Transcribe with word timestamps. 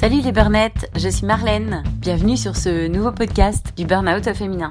Salut 0.00 0.22
les 0.22 0.32
burnettes, 0.32 0.90
je 0.96 1.10
suis 1.10 1.26
Marlène. 1.26 1.82
Bienvenue 1.96 2.38
sur 2.38 2.56
ce 2.56 2.88
nouveau 2.88 3.12
podcast 3.12 3.74
du 3.76 3.84
Burnout 3.84 4.32
féminin. 4.32 4.70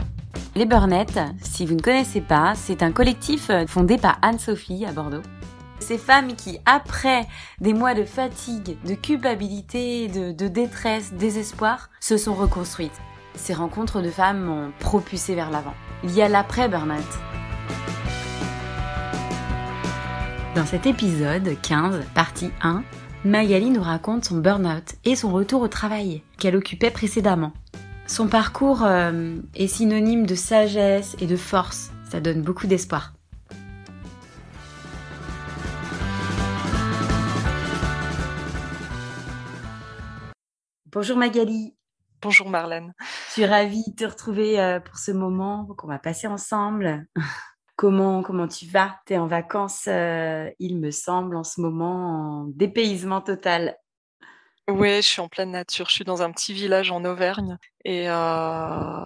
Les 0.56 0.66
burnettes, 0.66 1.20
si 1.44 1.68
vous 1.68 1.76
ne 1.76 1.82
connaissez 1.82 2.20
pas, 2.20 2.54
c'est 2.56 2.82
un 2.82 2.92
collectif 2.92 3.52
fondé 3.68 4.00
par 4.00 4.18
Anne-Sophie 4.24 4.88
à 4.88 4.92
Bordeaux. 4.92 5.22
Ces 5.78 6.00
femmes 6.00 6.36
qui, 6.36 6.58
après 6.66 7.28
des 7.62 7.76
mois 7.76 7.94
de 7.94 8.06
fatigue, 8.06 8.76
de 8.84 8.96
culpabilité, 8.96 10.08
de, 10.08 10.48
détresse, 10.48 11.14
désespoir, 11.14 11.92
se 12.00 12.18
sont 12.18 12.34
reconstruites. 12.34 13.00
Ces 13.36 13.54
rencontres 13.54 14.02
de 14.02 14.10
femmes 14.10 14.46
m'ont 14.46 14.72
propulsé 14.80 15.36
vers 15.36 15.52
l'avant. 15.52 15.76
Il 16.04 16.10
y 16.10 16.24
a 16.24 16.28
l'après-burnout. 16.28 16.98
Dans 20.56 20.66
cet 20.66 20.88
épisode 20.88 21.56
15, 21.62 22.04
partie 22.16 22.50
1, 22.64 22.82
Magali 23.26 23.70
nous 23.70 23.84
raconte 23.84 24.24
son 24.24 24.38
burn-out 24.38 24.96
et 25.04 25.18
son 25.18 25.34
retour 25.34 25.62
au 25.62 25.68
travail 25.68 26.24
qu'elle 26.38 26.56
occupait 26.56 26.90
précédemment. 26.90 27.52
Son 28.08 28.30
parcours 28.30 28.86
euh, 28.86 29.36
est 29.56 29.68
synonyme 29.68 30.26
de 30.26 30.36
sagesse 30.36 31.18
et 31.20 31.28
de 31.28 31.36
force. 31.36 31.92
Ça 32.10 32.22
donne 32.22 32.42
beaucoup 32.42 32.66
d'espoir. 32.66 33.14
Bonjour 40.90 41.18
Magali. 41.18 41.76
Bonjour 42.22 42.50
Marlène. 42.50 42.94
Je 43.28 43.34
suis 43.34 43.46
ravie 43.46 43.84
de 43.90 43.96
te 43.96 44.06
retrouver 44.06 44.62
euh, 44.62 44.80
pour 44.80 44.98
ce 44.98 45.12
moment 45.12 45.68
qu'on 45.78 45.88
va 45.88 46.00
passer 46.00 46.28
ensemble. 46.28 47.06
Comment, 47.80 48.24
comment 48.24 48.50
tu 48.50 48.66
vas? 48.66 49.00
Tu 49.06 49.14
es 49.14 49.18
en 49.18 49.28
vacances, 49.28 49.86
euh, 49.88 50.52
il 50.60 50.82
me 50.82 50.92
semble, 50.92 51.38
en 51.38 51.46
ce 51.46 51.62
moment, 51.62 52.42
en 52.42 52.44
dépaysement 52.44 53.22
total. 53.22 53.78
Oui, 54.68 54.98
je 54.98 55.08
suis 55.08 55.22
en 55.22 55.30
pleine 55.30 55.52
nature. 55.52 55.88
Je 55.88 55.94
suis 55.94 56.04
dans 56.04 56.22
un 56.22 56.30
petit 56.34 56.54
village 56.54 56.92
en 56.92 57.06
Auvergne 57.06 57.58
et 57.86 58.10
euh, 58.10 59.06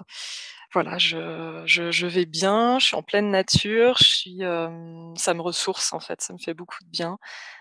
voilà, 0.74 0.98
je, 0.98 1.62
je, 1.68 2.08
vais 2.08 2.26
bien. 2.26 2.80
Je 2.80 2.88
suis 2.88 2.96
en 2.96 3.04
pleine 3.04 3.30
nature. 3.30 3.96
Je 4.00 4.06
suis, 4.06 4.44
euh, 4.44 5.14
ça 5.18 5.36
me 5.36 5.42
ressource 5.42 5.94
en 5.94 6.00
fait. 6.00 6.22
Ça 6.22 6.34
me 6.34 6.40
fait 6.40 6.56
beaucoup 6.56 6.84
de 6.84 6.90
bien. 6.90 7.20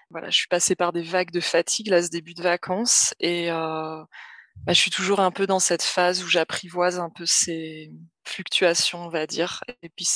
Voilà, 0.09 0.31
je 0.31 0.37
suis 0.39 0.49
passée 0.49 0.77
par 0.77 0.95
des 0.95 1.03
vagues 1.03 1.31
de 1.31 1.41
fatigue 1.41 1.89
là, 1.89 2.03
ce 2.03 2.09
début 2.09 2.33
de 2.33 2.43
vacances 2.43 3.15
et 3.21 3.51
bah, 3.51 4.07
je 4.69 4.81
suis 4.81 4.91
toujours 4.91 5.21
un 5.21 5.31
peu 5.31 5.47
dans 5.47 5.61
cette 5.61 5.83
phase 5.83 6.25
où 6.25 6.27
j'apprivoise 6.27 6.99
un 6.99 7.11
peu 7.11 7.27
ces 7.27 7.93
fluctuations, 8.25 9.05
on 9.05 9.09
va 9.11 9.27
dire. 9.27 9.63
Et 9.83 9.91
puis 9.91 10.07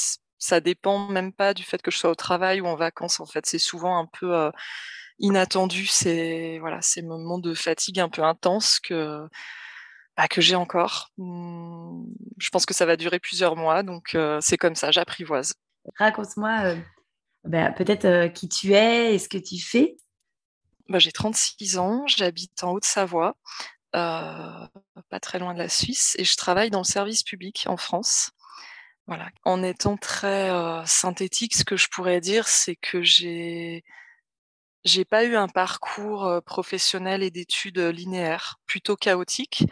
ça 0.46 0.60
dépend 0.60 1.08
même 1.08 1.32
pas 1.32 1.54
du 1.54 1.62
fait 1.62 1.82
que 1.82 1.90
je 1.90 1.98
sois 1.98 2.10
au 2.10 2.14
travail 2.14 2.60
ou 2.60 2.66
en 2.66 2.76
vacances. 2.76 3.20
En 3.20 3.26
fait, 3.26 3.46
c'est 3.46 3.58
souvent 3.58 3.98
un 3.98 4.06
peu 4.06 4.50
inattendu. 5.18 5.86
C'est 5.86 6.58
voilà, 6.60 6.80
ces 6.82 7.02
moments 7.02 7.38
de 7.38 7.54
fatigue 7.54 8.00
un 8.00 8.08
peu 8.08 8.22
intense 8.22 8.80
que 8.80 9.28
bah, 10.16 10.28
que 10.28 10.40
j'ai 10.40 10.56
encore. 10.56 11.10
Mmh, 11.18 12.04
je 12.38 12.50
pense 12.50 12.66
que 12.66 12.74
ça 12.74 12.86
va 12.86 12.96
durer 12.96 13.18
plusieurs 13.18 13.56
mois, 13.56 13.82
donc 13.82 14.16
c'est 14.40 14.56
comme 14.56 14.74
ça. 14.74 14.90
J'apprivoise. 14.90 15.54
Raconte-moi 15.98 16.76
bah, 17.46 17.70
peut-être 17.70 18.32
qui 18.32 18.48
tu 18.48 18.72
es 18.72 19.14
et 19.14 19.18
ce 19.18 19.28
que 19.28 19.38
tu 19.38 19.60
fais. 19.60 19.96
Bah, 20.88 20.98
j'ai 20.98 21.12
36 21.12 21.78
ans, 21.78 22.06
j'habite 22.06 22.62
en 22.62 22.72
Haute-Savoie, 22.72 23.36
pas 23.92 24.70
très 25.20 25.38
loin 25.38 25.54
de 25.54 25.58
la 25.58 25.68
Suisse, 25.68 26.14
et 26.18 26.24
je 26.24 26.36
travaille 26.36 26.70
dans 26.70 26.80
le 26.80 26.84
service 26.84 27.22
public 27.22 27.64
en 27.66 27.76
France. 27.76 28.30
Voilà. 29.08 29.30
En 29.44 29.62
étant 29.62 29.96
très 29.96 30.50
synthétique, 30.86 31.54
ce 31.54 31.64
que 31.64 31.76
je 31.76 31.88
pourrais 31.88 32.20
dire, 32.20 32.48
c'est 32.48 32.76
que 32.76 33.02
j'ai 33.02 33.84
j'ai 34.84 35.04
pas 35.04 35.24
eu 35.24 35.36
un 35.36 35.48
parcours 35.48 36.40
professionnel 36.46 37.22
et 37.22 37.30
d'études 37.30 37.78
linéaire, 37.78 38.58
plutôt 38.66 38.96
chaotique. 38.96 39.64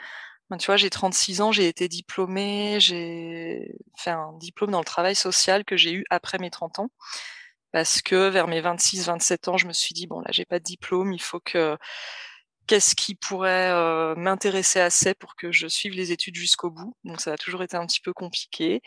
Tu 0.58 0.66
vois, 0.66 0.76
j'ai 0.78 0.90
36 0.90 1.40
ans, 1.42 1.52
j'ai 1.52 1.68
été 1.68 1.88
diplômée, 1.88 2.78
j'ai 2.80 3.72
fait 3.98 4.10
un 4.12 4.32
diplôme 4.38 4.70
dans 4.72 4.80
le 4.80 4.84
travail 4.84 5.16
social 5.16 5.64
que 5.64 5.76
j'ai 5.76 5.92
eu 5.92 6.04
après 6.10 6.38
mes 6.38 6.50
30 6.50 6.78
ans. 6.80 6.90
Parce 7.72 8.02
que 8.02 8.28
vers 8.30 8.48
mes 8.48 8.60
26, 8.60 9.06
27 9.06 9.48
ans, 9.48 9.58
je 9.58 9.66
me 9.66 9.72
suis 9.74 9.94
dit, 9.94 10.06
bon, 10.06 10.20
là, 10.20 10.28
j'ai 10.32 10.44
pas 10.46 10.60
de 10.60 10.64
diplôme, 10.64 11.12
il 11.12 11.22
faut 11.22 11.40
que, 11.40 11.76
qu'est-ce 12.66 12.94
qui 12.94 13.14
pourrait 13.14 14.14
m'intéresser 14.16 14.80
assez 14.80 15.14
pour 15.14 15.36
que 15.36 15.52
je 15.52 15.66
suive 15.66 15.94
les 15.94 16.12
études 16.12 16.36
jusqu'au 16.36 16.70
bout. 16.70 16.96
Donc 17.04 17.20
ça 17.20 17.32
a 17.32 17.36
toujours 17.36 17.62
été 17.62 17.76
un 17.76 17.86
petit 17.86 18.00
peu 18.00 18.12
compliqué. 18.12 18.82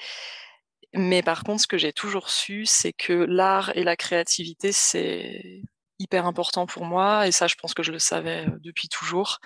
Mais 0.94 1.22
par 1.22 1.44
contre, 1.44 1.62
ce 1.62 1.68
que 1.68 1.78
j'ai 1.78 1.94
toujours 1.94 2.30
su, 2.30 2.66
c'est 2.66 2.94
que 2.94 3.14
l'art 3.14 3.72
et 3.76 3.84
la 3.84 3.96
créativité, 3.96 4.72
c'est 4.72 5.62
hyper 6.00 6.26
important 6.26 6.66
pour 6.66 6.86
moi. 6.86 7.28
Et 7.28 7.32
ça, 7.32 7.48
je 7.48 7.56
pense 7.56 7.74
que 7.74 7.84
je 7.84 7.92
le 7.92 8.00
savais 8.00 8.46
depuis 8.62 8.88
toujours. 8.90 9.40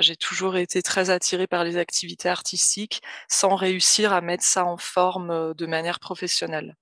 j'ai 0.00 0.16
toujours 0.16 0.56
été 0.56 0.82
très 0.82 1.10
attirée 1.10 1.46
par 1.46 1.64
les 1.64 1.76
activités 1.76 2.28
artistiques 2.28 3.02
sans 3.28 3.54
réussir 3.56 4.12
à 4.12 4.20
mettre 4.20 4.44
ça 4.44 4.64
en 4.64 4.76
forme 4.78 5.54
de 5.54 5.66
manière 5.66 6.00
professionnelle. 6.00 6.76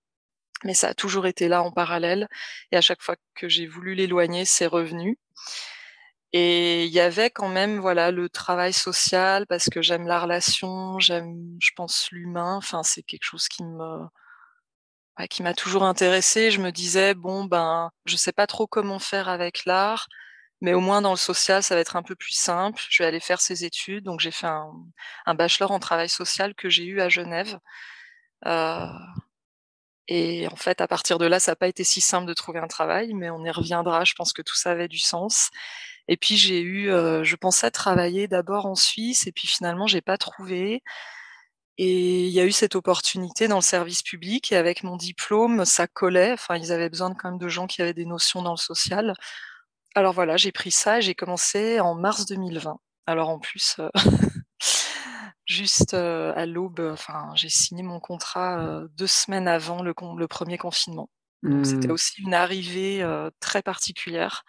Mais 0.64 0.74
ça 0.74 0.88
a 0.88 0.94
toujours 0.94 1.26
été 1.26 1.48
là 1.48 1.62
en 1.62 1.72
parallèle. 1.72 2.28
Et 2.72 2.76
à 2.76 2.80
chaque 2.80 3.02
fois 3.02 3.16
que 3.34 3.48
j'ai 3.48 3.66
voulu 3.66 3.94
l'éloigner, 3.94 4.44
c'est 4.44 4.66
revenu. 4.66 5.18
Et 6.32 6.84
il 6.86 6.92
y 6.92 7.00
avait 7.00 7.30
quand 7.30 7.48
même 7.48 7.80
voilà 7.80 8.10
le 8.12 8.28
travail 8.28 8.72
social 8.72 9.46
parce 9.48 9.68
que 9.68 9.82
j'aime 9.82 10.06
la 10.06 10.20
relation, 10.20 10.98
j'aime 11.00 11.56
je 11.60 11.70
pense 11.74 12.08
l'humain, 12.12 12.56
enfin 12.56 12.82
c'est 12.84 13.02
quelque 13.02 13.24
chose 13.24 13.48
qui 13.48 13.64
me 13.64 14.06
qui 15.28 15.42
m'a 15.42 15.54
toujours 15.54 15.84
intéressée. 15.84 16.50
Je 16.50 16.60
me 16.60 16.70
disais 16.72 17.14
bon 17.14 17.44
ben 17.44 17.90
je 18.06 18.16
sais 18.16 18.32
pas 18.32 18.46
trop 18.46 18.66
comment 18.66 18.98
faire 18.98 19.28
avec 19.28 19.64
l'art, 19.64 20.06
mais 20.60 20.74
au 20.74 20.80
moins 20.80 21.02
dans 21.02 21.10
le 21.12 21.16
social 21.16 21.62
ça 21.62 21.74
va 21.74 21.80
être 21.80 21.96
un 21.96 22.02
peu 22.02 22.14
plus 22.16 22.32
simple. 22.34 22.80
Je 22.90 23.02
vais 23.02 23.08
aller 23.08 23.20
faire 23.20 23.40
ces 23.40 23.64
études, 23.64 24.04
donc 24.04 24.20
j'ai 24.20 24.30
fait 24.30 24.46
un, 24.46 24.72
un, 25.26 25.34
bachelor 25.34 25.72
en 25.72 25.80
travail 25.80 26.08
social 26.08 26.54
que 26.54 26.68
j'ai 26.70 26.84
eu 26.84 27.00
à 27.00 27.08
Genève. 27.08 27.58
Euh, 28.46 28.86
et 30.08 30.48
en 30.48 30.56
fait, 30.56 30.80
à 30.80 30.88
partir 30.88 31.18
de 31.18 31.26
là, 31.26 31.38
ça 31.38 31.52
n'a 31.52 31.56
pas 31.56 31.68
été 31.68 31.84
si 31.84 32.00
simple 32.00 32.26
de 32.26 32.34
trouver 32.34 32.58
un 32.58 32.66
travail, 32.66 33.14
mais 33.14 33.30
on 33.30 33.44
y 33.44 33.50
reviendra. 33.50 34.04
Je 34.04 34.14
pense 34.14 34.32
que 34.32 34.42
tout 34.42 34.56
ça 34.56 34.72
avait 34.72 34.88
du 34.88 34.98
sens. 34.98 35.50
Et 36.10 36.16
puis 36.16 36.36
j'ai 36.36 36.60
eu, 36.60 36.86
je 36.88 37.36
pensais 37.36 37.70
travailler 37.70 38.26
d'abord 38.26 38.66
en 38.66 38.74
Suisse, 38.74 39.28
et 39.28 39.32
puis 39.32 39.46
finalement 39.46 39.86
j'ai 39.86 40.00
pas 40.00 40.18
trouvé. 40.18 40.82
Et 41.78 42.26
il 42.26 42.32
y 42.32 42.40
a 42.40 42.44
eu 42.44 42.50
cette 42.50 42.74
opportunité 42.74 43.46
dans 43.46 43.56
le 43.56 43.62
service 43.62 44.02
public, 44.02 44.50
et 44.50 44.56
avec 44.56 44.82
mon 44.82 44.96
diplôme, 44.96 45.64
ça 45.64 45.86
collait. 45.86 46.32
Enfin, 46.32 46.56
ils 46.56 46.72
avaient 46.72 46.90
besoin 46.90 47.14
quand 47.14 47.30
même 47.30 47.38
de 47.38 47.48
gens 47.48 47.68
qui 47.68 47.80
avaient 47.80 47.94
des 47.94 48.06
notions 48.06 48.42
dans 48.42 48.50
le 48.50 48.56
social. 48.56 49.14
Alors 49.94 50.12
voilà, 50.12 50.36
j'ai 50.36 50.50
pris 50.50 50.72
ça 50.72 50.98
et 50.98 51.02
j'ai 51.02 51.14
commencé 51.14 51.78
en 51.78 51.94
mars 51.94 52.26
2020. 52.26 52.80
Alors 53.06 53.28
en 53.28 53.38
plus, 53.38 53.80
juste 55.46 55.94
à 55.94 56.44
l'aube, 56.44 56.80
enfin, 56.92 57.30
j'ai 57.36 57.48
signé 57.48 57.84
mon 57.84 58.00
contrat 58.00 58.82
deux 58.96 59.06
semaines 59.06 59.46
avant 59.46 59.80
le, 59.80 59.94
le 60.18 60.26
premier 60.26 60.58
confinement. 60.58 61.08
C'était 61.62 61.88
mmh. 61.88 61.92
aussi 61.92 62.20
une 62.20 62.34
arrivée 62.34 63.06
très 63.38 63.62
particulière. 63.62 64.42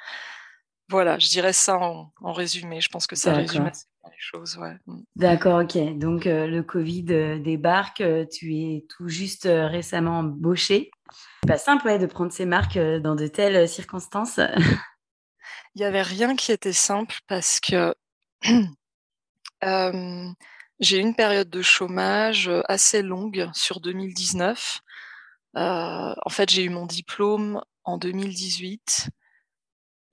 Voilà, 0.91 1.17
je 1.19 1.29
dirais 1.29 1.53
ça 1.53 1.77
en, 1.77 2.11
résumé. 2.21 2.81
Je 2.81 2.89
pense 2.89 3.07
que 3.07 3.15
ça 3.15 3.33
résume 3.33 3.65
assez 3.65 3.85
bien 4.03 4.11
les 4.11 4.19
choses. 4.19 4.59
Mm. 4.85 5.03
D'accord, 5.15 5.61
ok. 5.63 5.97
Donc 5.97 6.27
euh, 6.27 6.47
le 6.47 6.63
Covid 6.63 7.05
euh, 7.11 7.39
débarque, 7.39 8.01
euh, 8.01 8.25
tu 8.29 8.57
es 8.57 8.85
tout 8.89 9.07
juste 9.07 9.47
récemment 9.49 10.19
embauché. 10.19 10.91
Pas 11.47 11.57
simple 11.57 11.97
de 11.97 12.05
prendre 12.07 12.33
ces 12.33 12.45
marques 12.45 12.77
dans 12.77 13.15
de 13.15 13.27
telles 13.27 13.69
circonstances. 13.69 14.41
Il 15.75 15.79
n'y 15.79 15.85
avait 15.85 16.01
rien 16.01 16.35
qui 16.35 16.51
était 16.51 16.73
simple 16.73 17.15
parce 17.25 17.61
que 17.61 17.95
j'ai 20.81 20.97
eu 20.97 21.01
une 21.01 21.15
période 21.15 21.49
de 21.49 21.61
chômage 21.61 22.51
assez 22.67 23.01
longue 23.01 23.49
sur 23.53 23.79
2019. 23.79 24.81
en 25.55 26.29
fait, 26.29 26.49
j'ai 26.49 26.65
eu 26.65 26.69
mon 26.69 26.85
diplôme 26.85 27.61
en 27.85 27.97
2018. 27.97 29.09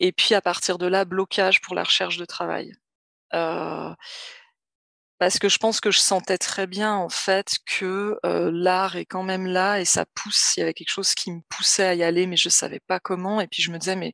Et 0.01 0.13
puis 0.13 0.35
à 0.35 0.41
partir 0.41 0.79
de 0.79 0.87
là, 0.87 1.05
blocage 1.05 1.61
pour 1.61 1.75
la 1.75 1.85
recherche 1.85 2.17
de 2.17 2.25
travail. 2.25 2.73
Euh, 3.35 3.95
parce 5.19 5.39
que 5.39 5.49
je 5.49 5.59
pense 5.59 5.81
que 5.81 5.91
je 5.91 5.99
sentais 5.99 6.39
très 6.39 6.67
bien 6.67 6.95
en 6.95 7.09
fait 7.09 7.57
que 7.67 8.19
euh, 8.25 8.51
l'art 8.53 8.97
est 8.97 9.05
quand 9.05 9.25
même 9.25 9.47
là 9.47 9.81
et 9.81 9.85
ça 9.85 10.05
pousse. 10.15 10.57
Il 10.57 10.61
y 10.61 10.63
avait 10.63 10.75
quelque 10.75 10.91
chose 10.91 11.15
qui 11.15 11.33
me 11.33 11.41
poussait 11.49 11.87
à 11.87 11.95
y 11.95 12.05
aller, 12.05 12.27
mais 12.27 12.37
je 12.37 12.49
savais 12.49 12.81
pas 12.87 13.01
comment. 13.01 13.41
Et 13.41 13.49
puis 13.49 13.63
je 13.63 13.73
me 13.73 13.79
disais, 13.79 13.97
mais 13.97 14.13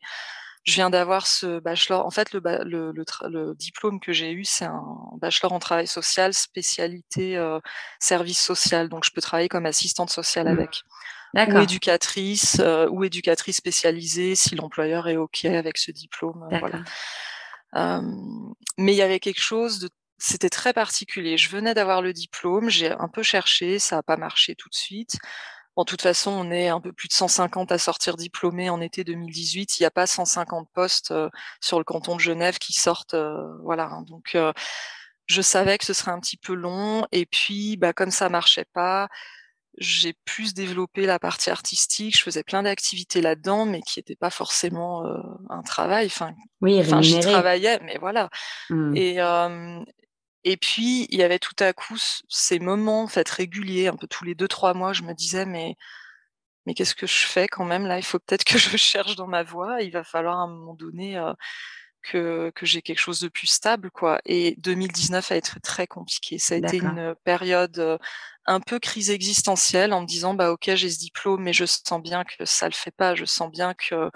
je 0.64 0.72
viens 0.74 0.88
d'avoir 0.88 1.26
ce 1.26 1.60
bachelor. 1.60 2.06
En 2.06 2.10
fait, 2.10 2.32
le, 2.32 2.40
le, 2.64 2.92
le, 2.92 3.54
diplôme 3.54 4.00
que 4.00 4.14
j'ai 4.14 4.32
eu, 4.32 4.44
c'est 4.46 4.64
un 4.64 4.82
bachelor 5.18 5.52
en 5.52 5.58
travail 5.58 5.86
social, 5.86 6.32
spécialité 6.32 7.36
euh, 7.36 7.60
service 8.00 8.42
social. 8.42 8.88
Donc 8.88 9.04
je 9.04 9.10
peux 9.10 9.20
travailler 9.20 9.50
comme 9.50 9.66
assistante 9.66 10.10
sociale 10.10 10.46
mmh. 10.46 10.58
avec 10.58 10.82
ou 11.34 11.58
éducatrice 11.58 12.58
euh, 12.60 12.88
ou 12.88 13.04
éducatrice 13.04 13.56
spécialisée 13.56 14.34
si 14.34 14.54
l'employeur 14.54 15.08
est 15.08 15.16
ok 15.16 15.44
avec 15.46 15.78
ce 15.78 15.90
diplôme. 15.90 16.48
Euh, 16.52 16.58
voilà. 16.58 16.82
Euh, 17.76 18.02
mais 18.78 18.92
il 18.92 18.96
y 18.96 19.02
avait 19.02 19.20
quelque 19.20 19.40
chose 19.40 19.78
de 19.78 19.90
c'était 20.16 20.48
très 20.48 20.72
particulier. 20.72 21.36
Je 21.36 21.50
venais 21.50 21.74
d'avoir 21.74 22.00
le 22.00 22.12
diplôme, 22.12 22.70
j'ai 22.70 22.92
un 22.92 23.08
peu 23.08 23.22
cherché, 23.22 23.78
ça 23.78 23.96
n'a 23.96 24.02
pas 24.02 24.16
marché 24.16 24.54
tout 24.54 24.68
de 24.68 24.74
suite. 24.74 25.18
En 25.76 25.84
toute 25.84 26.02
façon, 26.02 26.30
on 26.30 26.52
est 26.52 26.68
un 26.68 26.80
peu 26.80 26.92
plus 26.92 27.08
de 27.08 27.12
150 27.12 27.72
à 27.72 27.78
sortir 27.78 28.16
diplômés 28.16 28.70
en 28.70 28.80
été 28.80 29.02
2018. 29.02 29.78
Il 29.78 29.82
n'y 29.82 29.86
a 29.86 29.90
pas 29.90 30.06
150 30.06 30.68
postes 30.72 31.12
sur 31.60 31.78
le 31.78 31.84
canton 31.84 32.14
de 32.14 32.20
Genève 32.20 32.58
qui 32.58 32.72
sortent. 32.72 33.16
voilà. 33.64 33.86
Hein. 33.86 34.02
Donc, 34.02 34.36
je 35.26 35.42
savais 35.42 35.78
que 35.78 35.84
ce 35.84 35.92
serait 35.92 36.12
un 36.12 36.20
petit 36.20 36.36
peu 36.36 36.54
long. 36.54 37.06
Et 37.10 37.26
puis, 37.26 37.76
bah, 37.76 37.92
comme 37.92 38.12
ça 38.12 38.28
marchait 38.28 38.66
pas, 38.72 39.08
j'ai 39.78 40.14
plus 40.24 40.54
développé 40.54 41.06
la 41.06 41.18
partie 41.18 41.50
artistique. 41.50 42.16
Je 42.16 42.22
faisais 42.22 42.42
plein 42.42 42.62
d'activités 42.62 43.20
là-dedans, 43.20 43.66
mais 43.66 43.80
qui 43.82 43.98
n'étaient 43.98 44.16
pas 44.16 44.30
forcément 44.30 45.04
un 45.50 45.62
travail. 45.62 46.06
Enfin, 46.06 46.34
oui, 46.60 46.78
enfin 46.80 47.02
j'y 47.02 47.18
travaillais, 47.20 47.80
mais 47.82 47.98
voilà. 47.98 48.30
Mmh. 48.70 48.96
Et, 48.96 49.18
et 50.44 50.56
puis, 50.56 51.06
il 51.10 51.18
y 51.18 51.22
avait 51.22 51.38
tout 51.38 51.56
à 51.58 51.72
coup 51.72 51.96
ces 52.28 52.58
moments 52.58 53.02
en 53.02 53.08
fait, 53.08 53.28
réguliers, 53.28 53.88
un 53.88 53.96
peu 53.96 54.06
tous 54.06 54.24
les 54.24 54.34
deux, 54.34 54.48
trois 54.48 54.74
mois, 54.74 54.92
je 54.92 55.02
me 55.02 55.14
disais, 55.14 55.46
mais, 55.46 55.76
mais 56.66 56.74
qu'est-ce 56.74 56.94
que 56.94 57.06
je 57.06 57.26
fais 57.26 57.48
quand 57.48 57.64
même 57.64 57.86
là? 57.86 57.98
Il 57.98 58.04
faut 58.04 58.18
peut-être 58.18 58.44
que 58.44 58.58
je 58.58 58.76
cherche 58.76 59.16
dans 59.16 59.26
ma 59.26 59.42
voie. 59.42 59.82
Il 59.82 59.90
va 59.90 60.04
falloir 60.04 60.38
à 60.38 60.42
un 60.42 60.48
moment 60.48 60.74
donné 60.74 61.16
que, 62.04 62.50
que 62.54 62.66
j'ai 62.66 62.82
quelque 62.82 62.98
chose 63.00 63.20
de 63.20 63.28
plus 63.28 63.46
stable. 63.46 63.90
quoi. 63.90 64.20
Et 64.24 64.54
2019 64.58 65.32
a 65.32 65.36
été 65.36 65.60
très 65.60 65.86
compliqué. 65.86 66.38
Ça 66.38 66.54
a 66.54 66.58
été 66.58 66.78
une 66.78 67.14
période 67.24 67.98
un 68.46 68.60
peu 68.60 68.78
crise 68.78 69.10
existentielle 69.10 69.92
en 69.92 70.02
me 70.02 70.06
disant, 70.06 70.34
bah 70.34 70.52
ok, 70.52 70.70
j'ai 70.74 70.90
ce 70.90 70.98
diplôme, 70.98 71.42
mais 71.42 71.52
je 71.52 71.64
sens 71.64 72.00
bien 72.02 72.24
que 72.24 72.44
ça 72.44 72.66
le 72.68 72.74
fait 72.74 72.90
pas. 72.90 73.14
Je 73.14 73.24
sens 73.24 73.50
bien 73.50 73.74
que, 73.74 74.10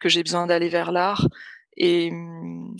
que 0.00 0.08
j'ai 0.08 0.22
besoin 0.22 0.46
d'aller 0.46 0.68
vers 0.68 0.92
l'art. 0.92 1.26
Et, 1.76 2.10
mmh, 2.10 2.76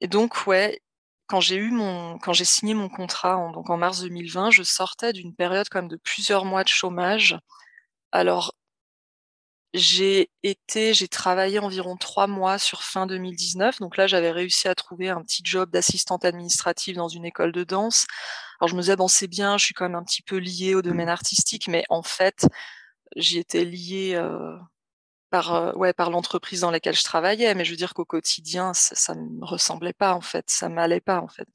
et 0.00 0.08
donc, 0.08 0.46
ouais, 0.46 0.80
quand 1.26 1.40
j'ai 1.40 1.56
eu 1.56 1.70
mon, 1.70 2.18
quand 2.18 2.32
j'ai 2.32 2.44
signé 2.44 2.74
mon 2.74 2.88
contrat 2.88 3.38
en, 3.38 3.52
donc 3.52 3.70
en 3.70 3.76
mars 3.76 4.02
2020, 4.02 4.50
je 4.50 4.62
sortais 4.62 5.12
d'une 5.12 5.34
période 5.34 5.68
comme 5.68 5.88
de 5.88 5.96
plusieurs 5.96 6.44
mois 6.44 6.64
de 6.64 6.68
chômage. 6.68 7.38
Alors, 8.12 8.54
j'ai 9.74 10.30
été, 10.44 10.94
j'ai 10.94 11.08
travaillé 11.08 11.58
environ 11.58 11.96
trois 11.96 12.28
mois 12.28 12.58
sur 12.58 12.84
fin 12.84 13.06
2019. 13.06 13.80
Donc 13.80 13.96
là, 13.96 14.06
j'avais 14.06 14.30
réussi 14.30 14.68
à 14.68 14.74
trouver 14.76 15.08
un 15.08 15.20
petit 15.20 15.42
job 15.44 15.70
d'assistante 15.70 16.24
administrative 16.24 16.94
dans 16.96 17.08
une 17.08 17.24
école 17.24 17.50
de 17.50 17.64
danse. 17.64 18.06
Alors 18.60 18.68
je 18.68 18.76
me 18.76 18.80
disais 18.82 18.96
bon, 18.96 19.08
c'est 19.08 19.26
bien, 19.26 19.58
je 19.58 19.64
suis 19.64 19.74
quand 19.74 19.84
même 19.86 19.96
un 19.96 20.04
petit 20.04 20.22
peu 20.22 20.36
liée 20.36 20.76
au 20.76 20.82
domaine 20.82 21.08
artistique, 21.08 21.66
mais 21.66 21.84
en 21.88 22.04
fait, 22.04 22.46
j'y 23.16 23.38
étais 23.38 23.64
liée 23.64 24.12
euh, 24.14 24.56
par, 25.30 25.76
ouais, 25.76 25.92
par 25.92 26.10
l'entreprise 26.10 26.60
dans 26.60 26.70
laquelle 26.70 26.94
je 26.94 27.02
travaillais, 27.02 27.54
mais 27.56 27.64
je 27.64 27.72
veux 27.72 27.76
dire 27.76 27.94
qu'au 27.94 28.04
quotidien, 28.04 28.72
ça, 28.74 29.14
ne 29.16 29.40
me 29.40 29.44
ressemblait 29.44 29.92
pas 29.92 30.14
en 30.14 30.20
fait, 30.20 30.44
ça 30.48 30.68
m'allait 30.68 31.00
pas 31.00 31.20
en 31.20 31.28
fait. 31.28 31.48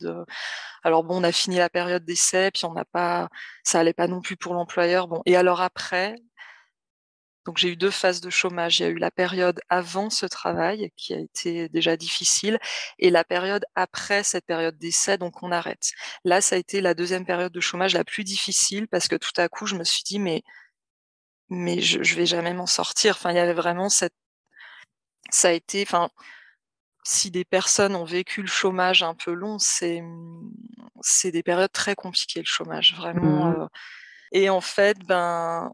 Alors 0.84 1.06
bon, 1.06 1.22
on 1.22 1.24
a 1.24 1.32
fini 1.32 1.58
la 1.58 1.70
période 1.70 2.04
d'essai, 2.04 2.52
puis 2.52 2.66
on 2.66 2.74
n'a 2.74 2.86
pas, 2.86 3.30
ça 3.64 3.80
allait 3.80 3.94
pas 3.94 4.08
non 4.08 4.20
plus 4.22 4.36
pour 4.36 4.54
l'employeur. 4.54 5.08
Bon, 5.08 5.22
et 5.26 5.38
alors 5.38 5.62
après, 5.62 6.16
donc 7.50 7.58
j'ai 7.58 7.70
eu 7.70 7.76
deux 7.76 7.90
phases 7.90 8.22
de 8.22 8.30
chômage. 8.30 8.80
Il 8.80 8.84
y 8.84 8.86
a 8.86 8.90
eu 8.90 9.00
la 9.00 9.10
période 9.10 9.60
avant 9.70 10.12
ce 10.12 10.28
travail 10.28 10.92
qui 10.96 11.16
a 11.16 11.18
été 11.18 11.68
déjà 11.70 11.98
difficile 11.98 12.60
et 13.00 13.10
la 13.10 13.24
période 13.24 13.66
après 13.74 14.22
cette 14.22 14.46
période 14.46 14.78
d'essai, 14.78 15.18
donc 15.18 15.42
on 15.42 15.52
arrête. 15.52 15.94
Là, 16.24 16.42
ça 16.42 16.58
a 16.58 16.60
été 16.60 16.80
la 16.80 16.94
deuxième 16.94 17.26
période 17.26 17.52
de 17.52 17.60
chômage 17.60 17.96
la 17.96 18.04
plus 18.04 18.24
difficile 18.24 18.88
parce 18.88 19.08
que 19.08 19.16
tout 19.16 19.32
à 19.38 19.50
coup, 19.50 19.66
je 19.66 19.74
me 19.74 19.84
suis 19.84 20.04
dit 20.04 20.20
mais 20.20 20.44
mais 21.50 21.82
je, 21.82 22.04
je 22.04 22.14
vais 22.14 22.28
jamais 22.28 22.54
m'en 22.54 22.68
sortir. 22.68 23.16
Enfin, 23.16 23.32
il 23.32 23.38
y 23.38 23.40
avait 23.40 23.54
vraiment 23.54 23.90
cette, 23.90 24.14
ça 25.32 25.48
a 25.48 25.52
été, 25.54 25.82
enfin, 25.82 26.12
si 27.04 27.32
des 27.32 27.46
personnes 27.46 27.96
ont 27.96 28.06
vécu 28.06 28.42
le 28.42 28.48
chômage 28.48 29.02
un 29.02 29.16
peu 29.16 29.34
long, 29.34 29.58
c'est, 29.58 30.04
c'est 31.02 31.32
des 31.32 31.42
périodes 31.42 31.72
très 31.72 31.96
compliquées 31.96 32.42
le 32.42 32.46
chômage, 32.46 32.94
vraiment. 32.96 33.46
Mmh. 33.46 33.62
Euh. 33.62 33.68
et 34.34 34.52
en 34.52 34.62
fait, 34.62 35.00
ben, 35.00 35.72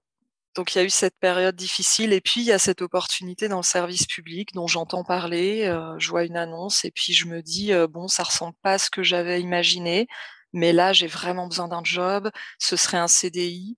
donc 0.56 0.74
il 0.74 0.78
y 0.80 0.82
a 0.82 0.86
eu 0.86 0.90
cette 0.90 1.18
période 1.20 1.56
difficile 1.56 2.14
et 2.14 2.22
puis 2.22 2.42
il 2.42 2.46
y 2.48 2.52
a 2.54 2.60
cette 2.60 2.82
opportunité 2.82 3.50
dans 3.50 3.58
le 3.58 3.64
service 3.64 4.06
public 4.08 4.54
dont 4.54 4.68
j'entends 4.68 5.04
parler. 5.04 5.66
Euh, 5.66 5.98
je 6.00 6.10
vois 6.10 6.24
une 6.24 6.38
annonce 6.38 6.86
et 6.86 6.92
puis 6.92 7.14
je 7.14 7.26
me 7.28 7.42
dis 7.42 7.74
euh, 7.74 7.88
bon, 7.88 8.08
ça 8.08 8.24
ressemble 8.24 8.56
pas 8.62 8.74
à 8.74 8.78
ce 8.80 8.90
que 8.90 9.04
j'avais 9.04 9.42
imaginé, 9.42 10.08
mais 10.54 10.74
là 10.74 10.94
j'ai 10.94 11.08
vraiment 11.08 11.48
besoin 11.48 11.68
d'un 11.68 11.84
job. 11.84 12.32
Ce 12.60 12.78
serait 12.78 12.98
un 12.98 13.08
CDI 13.08 13.78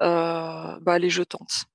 euh, 0.00 0.78
bah, 0.80 0.94
allez, 0.94 1.10
je 1.10 1.22
tente. 1.22 1.66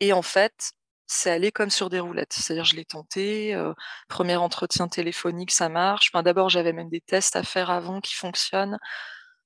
Et 0.00 0.12
en 0.12 0.22
fait, 0.22 0.72
c'est 1.06 1.30
allé 1.30 1.52
comme 1.52 1.70
sur 1.70 1.90
des 1.90 2.00
roulettes. 2.00 2.32
C'est-à-dire, 2.32 2.64
je 2.64 2.76
l'ai 2.76 2.84
tenté. 2.84 3.56
Premier 4.08 4.36
entretien 4.36 4.88
téléphonique, 4.88 5.50
ça 5.52 5.68
marche. 5.68 6.12
D'abord, 6.12 6.48
j'avais 6.50 6.72
même 6.72 6.90
des 6.90 7.00
tests 7.00 7.36
à 7.36 7.42
faire 7.42 7.70
avant 7.70 8.00
qui 8.00 8.14
fonctionnent. 8.14 8.78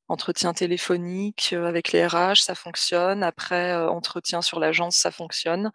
Entretien 0.09 0.53
téléphonique 0.53 1.51
euh, 1.53 1.67
avec 1.67 1.93
les 1.93 2.07
RH, 2.07 2.37
ça 2.37 2.55
fonctionne. 2.55 3.23
Après, 3.23 3.73
euh, 3.73 3.89
entretien 3.89 4.43
sur 4.43 4.61
l'agence, 4.61 4.97
ça 4.97 5.11
fonctionne. 5.11 5.73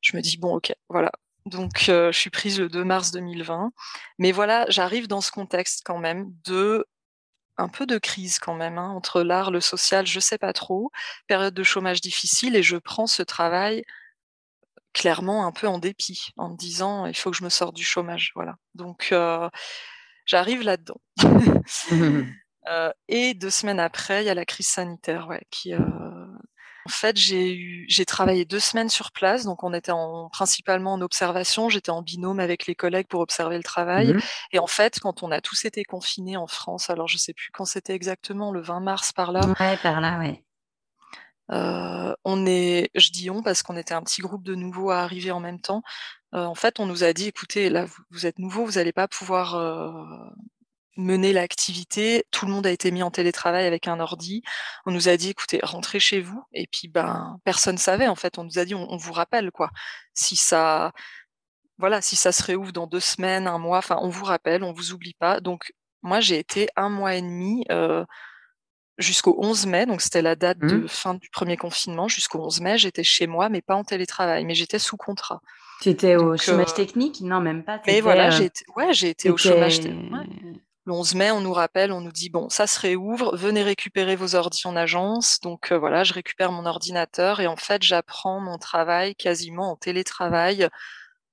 Je 0.00 0.16
me 0.16 0.22
dis, 0.22 0.36
bon, 0.36 0.56
ok, 0.56 0.72
voilà. 0.88 1.10
Donc, 1.46 1.88
euh, 1.88 2.12
je 2.12 2.18
suis 2.18 2.30
prise 2.30 2.60
le 2.60 2.68
2 2.68 2.84
mars 2.84 3.12
2020. 3.12 3.72
Mais 4.18 4.32
voilà, 4.32 4.66
j'arrive 4.68 5.08
dans 5.08 5.20
ce 5.20 5.32
contexte 5.32 5.82
quand 5.84 5.98
même 5.98 6.32
de 6.44 6.86
un 7.56 7.68
peu 7.68 7.86
de 7.86 7.98
crise 7.98 8.38
quand 8.38 8.54
même, 8.54 8.78
hein, 8.78 8.88
entre 8.88 9.22
l'art, 9.22 9.50
le 9.50 9.60
social, 9.60 10.06
je 10.06 10.18
sais 10.18 10.38
pas 10.38 10.52
trop, 10.54 10.90
période 11.26 11.52
de 11.52 11.62
chômage 11.62 12.00
difficile 12.00 12.56
et 12.56 12.62
je 12.62 12.76
prends 12.76 13.06
ce 13.06 13.22
travail 13.22 13.84
clairement 14.92 15.46
un 15.46 15.52
peu 15.52 15.68
en 15.68 15.78
dépit, 15.78 16.30
en 16.36 16.50
me 16.50 16.56
disant 16.56 17.06
il 17.06 17.14
faut 17.14 17.30
que 17.30 17.36
je 17.36 17.44
me 17.44 17.50
sorte 17.50 17.76
du 17.76 17.84
chômage, 17.84 18.32
voilà. 18.34 18.56
Donc 18.74 19.10
euh, 19.12 19.48
j'arrive 20.26 20.62
là-dedans. 20.62 21.00
euh, 22.70 22.92
et 23.08 23.34
deux 23.34 23.50
semaines 23.50 23.80
après, 23.80 24.22
il 24.22 24.26
y 24.26 24.30
a 24.30 24.34
la 24.34 24.44
crise 24.44 24.68
sanitaire, 24.68 25.28
ouais, 25.28 25.42
qui, 25.50 25.74
euh, 25.74 25.78
en 26.86 26.90
fait, 26.90 27.16
j'ai 27.16 27.54
eu, 27.54 27.84
j'ai 27.88 28.04
travaillé 28.04 28.44
deux 28.44 28.60
semaines 28.60 28.88
sur 28.88 29.12
place, 29.12 29.44
donc 29.44 29.62
on 29.62 29.72
était 29.74 29.92
en, 29.92 30.28
principalement 30.30 30.94
en 30.94 31.00
observation. 31.02 31.68
J'étais 31.68 31.90
en 31.90 32.02
binôme 32.02 32.40
avec 32.40 32.66
les 32.66 32.74
collègues 32.74 33.06
pour 33.06 33.20
observer 33.20 33.56
le 33.56 33.62
travail. 33.62 34.14
Mmh 34.14 34.20
et 34.52 34.58
en 34.58 34.66
fait, 34.66 34.98
quand 34.98 35.22
on 35.22 35.30
a 35.30 35.40
tous 35.40 35.64
été 35.64 35.84
confinés 35.84 36.36
en 36.36 36.46
France, 36.46 36.90
alors 36.90 37.06
je 37.06 37.18
sais 37.18 37.32
plus 37.32 37.50
quand 37.52 37.64
c'était 37.64 37.94
exactement, 37.94 38.50
le 38.50 38.60
20 38.60 38.80
mars 38.80 39.12
par 39.12 39.32
là. 39.32 39.40
Ouais, 39.60 39.76
par 39.76 40.00
là, 40.00 40.18
ouais. 40.18 40.42
Euh, 41.52 42.14
on 42.24 42.46
est, 42.46 42.90
je 42.94 43.10
dis 43.10 43.30
on 43.30 43.42
parce 43.42 43.62
qu'on 43.62 43.76
était 43.76 43.94
un 43.94 44.02
petit 44.02 44.22
groupe 44.22 44.44
de 44.44 44.54
nouveaux 44.54 44.90
à 44.90 44.98
arriver 45.00 45.30
en 45.30 45.40
même 45.40 45.60
temps. 45.60 45.82
Euh, 46.34 46.44
en 46.44 46.54
fait, 46.54 46.80
on 46.80 46.86
nous 46.86 47.04
a 47.04 47.12
dit, 47.12 47.26
écoutez, 47.26 47.70
là, 47.70 47.84
vous, 47.84 48.02
vous 48.10 48.26
êtes 48.26 48.38
nouveaux, 48.38 48.64
vous 48.64 48.72
n'allez 48.72 48.92
pas 48.92 49.08
pouvoir 49.08 49.54
euh, 49.56 50.04
mener 51.00 51.32
l'activité. 51.32 52.24
Tout 52.30 52.46
le 52.46 52.52
monde 52.52 52.66
a 52.66 52.70
été 52.70 52.90
mis 52.90 53.02
en 53.02 53.10
télétravail 53.10 53.66
avec 53.66 53.88
un 53.88 54.00
ordi. 54.00 54.42
On 54.86 54.90
nous 54.90 55.08
a 55.08 55.16
dit, 55.16 55.30
écoutez, 55.30 55.60
rentrez 55.62 56.00
chez 56.00 56.20
vous. 56.20 56.42
Et 56.52 56.66
puis, 56.66 56.88
ben, 56.88 57.38
personne 57.44 57.78
savait, 57.78 58.08
en 58.08 58.14
fait. 58.14 58.38
On 58.38 58.44
nous 58.44 58.58
a 58.58 58.64
dit, 58.64 58.74
on, 58.74 58.96
vous 58.96 59.12
rappelle, 59.12 59.50
quoi. 59.50 59.70
Si 60.14 60.36
ça, 60.36 60.92
voilà, 61.78 62.00
si 62.00 62.16
ça 62.16 62.32
se 62.32 62.42
réouvre 62.42 62.72
dans 62.72 62.86
deux 62.86 63.00
semaines, 63.00 63.46
un 63.46 63.58
mois, 63.58 63.78
enfin, 63.78 63.98
on 64.00 64.08
vous 64.08 64.24
rappelle, 64.24 64.62
on 64.62 64.72
vous 64.72 64.92
oublie 64.92 65.14
pas. 65.18 65.40
Donc, 65.40 65.72
moi, 66.02 66.20
j'ai 66.20 66.38
été 66.38 66.68
un 66.76 66.88
mois 66.88 67.14
et 67.14 67.22
demi, 67.22 67.64
euh, 67.70 68.04
jusqu'au 68.98 69.36
11 69.38 69.66
mai. 69.66 69.86
Donc, 69.86 70.00
c'était 70.02 70.22
la 70.22 70.36
date 70.36 70.58
de 70.58 70.76
mmh. 70.76 70.88
fin 70.88 71.14
du 71.14 71.28
premier 71.30 71.56
confinement. 71.56 72.08
Jusqu'au 72.08 72.44
11 72.44 72.60
mai, 72.60 72.78
j'étais 72.78 73.04
chez 73.04 73.26
moi, 73.26 73.48
mais 73.48 73.62
pas 73.62 73.74
en 73.74 73.84
télétravail, 73.84 74.44
mais 74.44 74.54
j'étais 74.54 74.78
sous 74.78 74.96
contrat. 74.96 75.40
Tu 75.80 75.88
étais 75.88 76.16
au 76.16 76.36
chômage 76.36 76.72
euh, 76.72 76.74
technique? 76.74 77.22
Non, 77.22 77.40
même 77.40 77.64
pas. 77.64 77.80
Mais 77.86 78.02
voilà, 78.02 78.28
euh, 78.28 78.30
j'ai 78.30 78.44
été, 78.44 78.64
ouais, 78.76 78.92
j'ai 78.92 79.08
été 79.08 79.30
au 79.30 79.38
chômage 79.38 79.80
technique. 79.80 80.12
Le 80.86 80.92
11 80.92 81.14
mai, 81.14 81.30
on 81.30 81.40
nous 81.40 81.52
rappelle, 81.52 81.92
on 81.92 82.00
nous 82.00 82.12
dit 82.12 82.30
bon, 82.30 82.48
ça 82.48 82.66
se 82.66 82.80
réouvre, 82.80 83.36
venez 83.36 83.62
récupérer 83.62 84.16
vos 84.16 84.34
ordi 84.34 84.62
en 84.64 84.76
agence. 84.76 85.38
Donc 85.40 85.72
euh, 85.72 85.78
voilà, 85.78 86.04
je 86.04 86.14
récupère 86.14 86.52
mon 86.52 86.64
ordinateur 86.64 87.40
et 87.40 87.46
en 87.46 87.56
fait, 87.56 87.82
j'apprends 87.82 88.40
mon 88.40 88.58
travail 88.58 89.14
quasiment 89.14 89.72
en 89.72 89.76
télétravail 89.76 90.68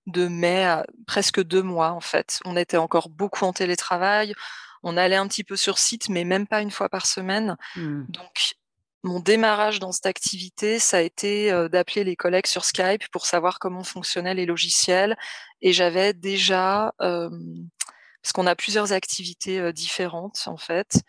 de 0.05 0.27
mai 0.27 0.65
à 0.65 0.85
presque 1.05 1.41
deux 1.41 1.63
mois 1.63 1.91
en 1.91 2.01
fait. 2.01 2.39
On 2.45 2.57
était 2.57 2.77
encore 2.77 3.09
beaucoup 3.09 3.45
en 3.45 3.53
télétravail, 3.53 4.33
on 4.83 4.97
allait 4.97 5.15
un 5.15 5.27
petit 5.27 5.43
peu 5.43 5.55
sur 5.55 5.77
site, 5.77 6.09
mais 6.09 6.23
même 6.23 6.47
pas 6.47 6.61
une 6.61 6.71
fois 6.71 6.89
par 6.89 7.05
semaine. 7.05 7.55
Mmh. 7.75 8.03
Donc 8.09 8.55
mon 9.03 9.19
démarrage 9.19 9.79
dans 9.79 9.91
cette 9.91 10.05
activité, 10.05 10.79
ça 10.79 10.97
a 10.97 11.01
été 11.01 11.51
euh, 11.51 11.69
d'appeler 11.69 12.03
les 12.03 12.15
collègues 12.15 12.47
sur 12.47 12.65
Skype 12.65 13.07
pour 13.11 13.25
savoir 13.25 13.59
comment 13.59 13.83
fonctionnaient 13.83 14.33
les 14.33 14.45
logiciels. 14.45 15.17
Et 15.61 15.71
j'avais 15.71 16.13
déjà 16.13 16.93
euh, 17.01 17.29
parce 18.27 18.33
qu'on 18.33 18.47
a 18.47 18.57
plusieurs 18.57 18.91
activités 18.91 19.71
différentes 19.71 20.43
en 20.47 20.57
fait. 20.57 21.01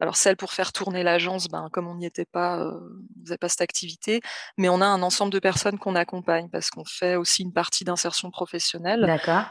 Alors 0.00 0.16
celle 0.16 0.36
pour 0.36 0.52
faire 0.52 0.72
tourner 0.72 1.04
l'agence, 1.04 1.46
ben, 1.46 1.68
comme 1.72 1.86
on 1.86 1.94
n'y 1.94 2.06
était 2.06 2.24
pas, 2.24 2.58
euh, 2.58 2.72
on 3.16 3.24
faisait 3.24 3.38
pas 3.38 3.48
cette 3.48 3.60
activité, 3.60 4.20
mais 4.58 4.68
on 4.68 4.80
a 4.80 4.86
un 4.86 5.02
ensemble 5.02 5.32
de 5.32 5.38
personnes 5.38 5.78
qu'on 5.78 5.94
accompagne 5.94 6.48
parce 6.50 6.70
qu'on 6.70 6.84
fait 6.84 7.14
aussi 7.14 7.42
une 7.42 7.52
partie 7.52 7.84
d'insertion 7.84 8.32
professionnelle. 8.32 9.02
D'accord. 9.02 9.44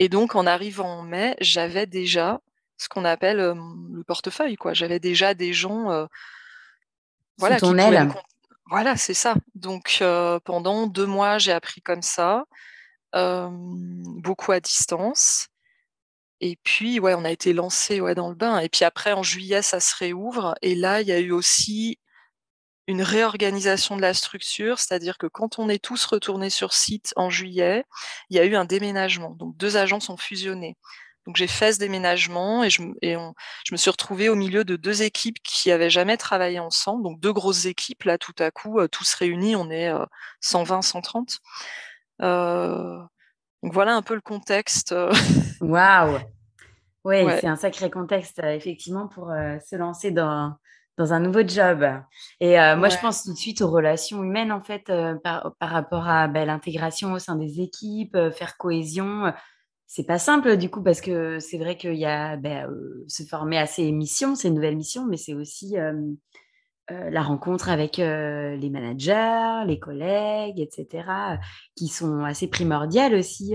Et 0.00 0.08
donc 0.08 0.34
en 0.34 0.44
arrivant 0.44 0.98
en 0.98 1.02
mai, 1.02 1.36
j'avais 1.40 1.86
déjà 1.86 2.40
ce 2.78 2.88
qu'on 2.88 3.04
appelle 3.04 3.38
euh, 3.38 3.54
le 3.92 4.02
portefeuille, 4.02 4.56
quoi. 4.56 4.74
J'avais 4.74 4.98
déjà 4.98 5.34
des 5.34 5.52
gens, 5.52 5.92
euh, 5.92 6.06
voilà, 7.38 7.60
ton 7.60 7.78
aile. 7.78 8.12
Voilà, 8.68 8.96
c'est 8.96 9.14
ça. 9.14 9.36
Donc 9.54 10.02
pendant 10.44 10.88
deux 10.88 11.06
mois, 11.06 11.38
j'ai 11.38 11.52
appris 11.52 11.80
comme 11.80 12.02
ça, 12.02 12.44
beaucoup 13.14 14.50
à 14.50 14.58
distance. 14.58 15.46
Et 16.40 16.58
puis, 16.62 17.00
ouais, 17.00 17.14
on 17.14 17.24
a 17.24 17.30
été 17.30 17.52
lancé 17.52 18.00
ouais, 18.00 18.14
dans 18.14 18.28
le 18.28 18.34
bain. 18.34 18.58
Et 18.58 18.68
puis 18.68 18.84
après, 18.84 19.12
en 19.12 19.22
juillet, 19.22 19.62
ça 19.62 19.80
se 19.80 19.94
réouvre. 19.96 20.54
Et 20.62 20.74
là, 20.74 21.00
il 21.00 21.08
y 21.08 21.12
a 21.12 21.20
eu 21.20 21.32
aussi 21.32 21.98
une 22.86 23.02
réorganisation 23.02 23.96
de 23.96 24.02
la 24.02 24.14
structure, 24.14 24.78
c'est-à-dire 24.78 25.18
que 25.18 25.26
quand 25.26 25.58
on 25.58 25.68
est 25.68 25.82
tous 25.82 26.04
retournés 26.04 26.50
sur 26.50 26.72
site 26.72 27.12
en 27.16 27.30
juillet, 27.30 27.84
il 28.30 28.36
y 28.36 28.40
a 28.40 28.44
eu 28.44 28.54
un 28.54 28.64
déménagement. 28.64 29.30
Donc 29.30 29.56
deux 29.56 29.76
agences 29.76 30.08
ont 30.08 30.16
fusionné. 30.16 30.76
Donc 31.26 31.36
j'ai 31.36 31.48
fait 31.48 31.72
ce 31.72 31.78
déménagement 31.80 32.62
et, 32.62 32.70
je, 32.70 32.82
me 32.82 33.76
suis 33.76 33.90
retrouvée 33.90 34.28
au 34.28 34.36
milieu 34.36 34.64
de 34.64 34.76
deux 34.76 35.02
équipes 35.02 35.38
qui 35.42 35.72
avaient 35.72 35.90
jamais 35.90 36.16
travaillé 36.16 36.60
ensemble, 36.60 37.02
donc 37.02 37.18
deux 37.20 37.32
grosses 37.32 37.64
équipes. 37.66 38.04
Là, 38.04 38.18
tout 38.18 38.34
à 38.38 38.52
coup, 38.52 38.78
euh, 38.78 38.86
tous 38.86 39.14
réunis, 39.14 39.56
on 39.56 39.68
est 39.70 39.92
120, 40.40 40.82
130. 40.82 41.40
Euh, 42.22 42.98
donc 43.66 43.72
voilà 43.72 43.96
un 43.96 44.02
peu 44.02 44.14
le 44.14 44.20
contexte. 44.20 44.92
Euh. 44.92 45.12
Waouh 45.60 46.20
Oui, 47.04 47.16
c'est 47.40 47.48
un 47.48 47.56
sacré 47.56 47.90
contexte, 47.90 48.40
effectivement, 48.44 49.08
pour 49.08 49.26
se 49.26 49.74
lancer 49.74 50.12
dans, 50.12 50.54
dans 50.96 51.12
un 51.12 51.18
nouveau 51.18 51.44
job. 51.44 51.84
Et 52.38 52.54
moi, 52.76 52.88
je 52.88 52.98
pense 52.98 53.24
tout 53.24 53.32
de 53.32 53.38
suite 53.38 53.62
aux 53.62 53.70
relations 53.70 54.22
humaines, 54.22 54.52
en 54.52 54.60
fait, 54.60 54.84
par, 55.24 55.52
par, 55.58 55.70
rapport 55.70 56.06
à 56.06 56.28
ben, 56.28 56.46
l'intégration 56.46 57.12
au 57.12 57.18
sein 57.18 57.34
des 57.34 57.60
équipes, 57.60 58.16
faire 58.32 58.56
cohésion 58.56 59.32
c'est 59.88 60.04
pas 60.04 60.18
simple 60.18 60.56
du 60.56 60.68
coup 60.68 60.82
parce 60.82 61.00
que 61.00 61.38
c'est 61.38 61.58
vrai 61.58 61.76
qu'il 61.76 61.94
y 61.94 62.06
a 62.06 62.36
ben, 62.36 62.68
se 63.06 63.22
former 63.22 63.58
à 63.58 63.66
ces 63.66 63.92
missions, 63.92 64.34
ces 64.34 64.50
nouvelles 64.50 64.76
missions, 64.76 65.06
mais 65.06 65.16
c'est 65.16 65.34
aussi 65.34 65.76
la 66.88 67.22
rencontre 67.22 67.68
avec 67.68 67.96
les 67.96 68.70
managers, 68.70 69.64
les 69.66 69.78
collègues, 69.78 70.60
etc., 70.60 71.08
qui 71.74 71.88
sont 71.88 72.24
assez 72.24 72.48
primordiales 72.48 73.14
aussi 73.14 73.54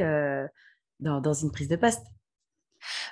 dans, 1.00 1.34
une 1.34 1.52
prise 1.52 1.70
de 1.70 1.76
poste. 1.76 2.06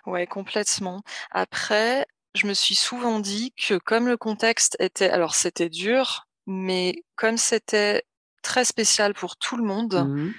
Ouais, 0.05 0.27
complètement. 0.27 1.03
Après, 1.31 2.05
je 2.35 2.47
me 2.47 2.53
suis 2.53 2.75
souvent 2.75 3.19
dit 3.19 3.53
que 3.53 3.77
comme 3.77 4.07
le 4.07 4.17
contexte 4.17 4.75
était, 4.79 5.09
alors 5.09 5.35
c'était 5.35 5.69
dur, 5.69 6.27
mais 6.47 7.03
comme 7.15 7.37
c'était 7.37 8.03
très 8.41 8.65
spécial 8.65 9.13
pour 9.13 9.37
tout 9.37 9.57
le 9.57 9.63
monde, 9.63 10.05
mmh 10.07 10.31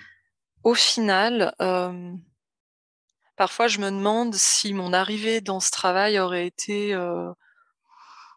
au 0.62 0.74
final, 0.74 1.54
Parfois, 3.40 3.68
je 3.68 3.78
me 3.78 3.90
demande 3.90 4.34
si 4.34 4.74
mon 4.74 4.92
arrivée 4.92 5.40
dans 5.40 5.60
ce 5.60 5.70
travail 5.70 6.18
aurait 6.18 6.46
été, 6.46 6.94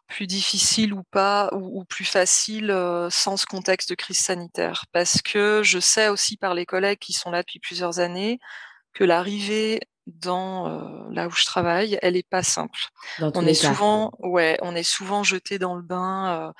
plus 0.06 0.26
difficile 0.26 0.92
ou 0.92 1.02
pas 1.10 1.50
ou 1.52 1.84
plus 1.84 2.04
facile, 2.04 2.74
sans 3.10 3.36
ce 3.36 3.46
contexte 3.46 3.90
de 3.90 3.94
crise 3.94 4.18
sanitaire? 4.18 4.84
Parce 4.92 5.22
que 5.22 5.62
je 5.62 5.78
sais 5.78 6.08
aussi 6.08 6.36
par 6.36 6.54
les 6.54 6.66
collègues 6.66 6.98
qui 6.98 7.12
sont 7.12 7.30
là 7.30 7.42
depuis 7.42 7.58
plusieurs 7.58 7.98
années 7.98 8.38
que 8.92 9.04
l'arrivée 9.04 9.80
dans, 10.06 11.08
là 11.10 11.26
où 11.26 11.30
je 11.30 11.44
travaille, 11.44 11.98
elle 12.02 12.16
est 12.16 12.28
pas 12.28 12.42
simple. 12.42 12.78
On 13.20 13.46
est 13.46 13.54
souvent 13.54 14.12
ouais, 14.20 14.58
on 14.62 14.76
est 14.76 14.82
souvent 14.82 15.22
jeté 15.24 15.58
dans 15.58 15.74
le 15.74 15.82
bain, 15.82 16.52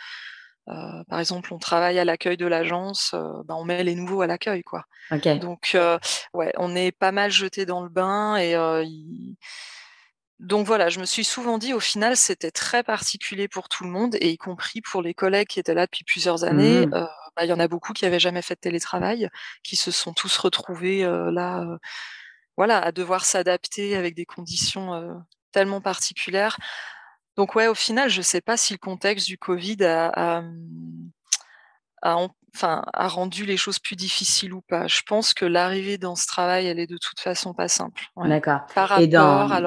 euh, 0.69 1.05
par 1.09 1.21
exemple, 1.21 1.53
on 1.53 1.59
travaille 1.59 1.99
à 1.99 2.05
l'accueil 2.05 2.37
de 2.37 2.47
l'agence, 2.47 3.13
euh, 3.15 3.43
bah, 3.45 3.55
on 3.57 3.65
met 3.65 3.85
les 3.85 3.95
nouveaux 3.95 4.23
à 4.23 4.27
l'accueil, 4.27 4.63
quoi. 4.63 4.85
Donc, 5.41 5.73
euh, 5.75 5.99
ouais, 6.33 6.53
on 6.57 6.75
est 6.75 6.93
pas 6.93 7.13
mal 7.13 7.31
jeté 7.31 7.67
dans 7.67 7.83
le 7.83 7.91
bain 7.91 8.37
et 8.37 8.55
donc 10.45 10.67
voilà, 10.67 10.89
je 10.89 11.01
me 11.01 11.05
suis 11.05 11.25
souvent 11.25 11.59
dit, 11.59 11.73
au 11.73 11.81
final, 11.81 12.17
c'était 12.17 12.51
très 12.51 12.83
particulier 12.83 13.49
pour 13.49 13.69
tout 13.69 13.85
le 13.85 13.91
monde 13.91 14.15
et 14.21 14.31
y 14.31 14.37
compris 14.37 14.81
pour 14.81 15.03
les 15.03 15.15
collègues 15.15 15.49
qui 15.49 15.59
étaient 15.59 15.75
là 15.75 15.87
depuis 15.87 16.05
plusieurs 16.05 16.45
années. 16.45 16.87
Mmh. 16.87 17.09
Bah, 17.37 17.45
il 17.45 17.49
y 17.49 17.53
en 17.53 17.59
a 17.59 17.67
beaucoup 17.67 17.93
qui 17.93 18.07
avaient 18.07 18.21
jamais 18.21 18.43
fait 18.43 18.55
de 18.55 18.61
télétravail, 18.61 19.29
qui 19.65 19.75
se 19.75 19.91
sont 19.91 20.13
tous 20.13 20.37
retrouvés 20.39 21.03
là, 21.03 21.67
voilà, 22.57 22.79
à 22.79 22.93
devoir 22.93 23.25
s'adapter 23.25 23.97
avec 23.97 24.15
des 24.15 24.25
conditions 24.25 25.21
tellement 25.51 25.81
particulières. 25.81 26.57
Donc 27.37 27.57
ouais, 27.57 27.67
au 27.67 27.75
final, 27.75 28.09
je 28.09 28.19
ne 28.19 28.23
sais 28.23 28.41
pas 28.41 28.57
si 28.57 28.73
le 28.73 28.79
contexte 28.79 29.27
du 29.27 29.37
Covid 29.37 29.83
a, 29.83 30.45
enfin, 32.03 32.85
a 32.93 33.09
rendu 33.09 33.45
les 33.47 33.57
choses 33.57 33.81
plus 33.81 33.97
difficiles 33.97 34.53
ou 34.53 34.61
pas. 34.61 34.87
Je 34.87 35.01
pense 35.05 35.35
que 35.35 35.45
l'arrivée 35.45 35.99
dans 35.99 36.15
ce 36.15 36.29
travail, 36.29 36.67
elle 36.67 36.79
est 36.79 36.87
de 36.87 36.99
toute 36.99 37.19
façon 37.19 37.53
pas 37.53 37.67
simple. 37.67 38.05
D'accord. 38.17 38.61
Par 38.75 38.91
rapport 38.91 39.09
dans, 39.09 39.51
à 39.51 39.61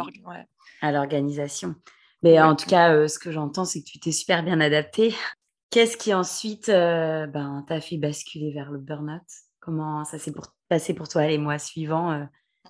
l'organisation. 0.81 1.75
Mais 2.23 2.39
en 2.41 2.55
tout 2.55 2.67
cas, 2.67 3.07
ce 3.07 3.19
que 3.19 3.31
j'entends, 3.31 3.65
c'est 3.65 3.81
que 3.81 3.89
tu 3.89 3.99
t'es 3.99 4.11
super 4.11 4.43
bien 4.43 4.59
adapté. 4.59 5.15
Qu'est-ce 5.69 5.97
qui 5.97 6.13
ensuite 6.13 6.67
ben, 6.67 7.65
t'a 7.67 7.81
fait 7.81 7.97
basculer 7.97 8.51
vers 8.53 8.71
le 8.71 8.79
burn-out? 8.79 9.21
Comment 9.59 10.05
ça 10.05 10.17
s'est 10.17 10.33
passé 10.69 10.93
pour 10.93 11.09
toi 11.09 11.27
les 11.27 11.37
mois 11.37 11.59
suivants 11.59 12.27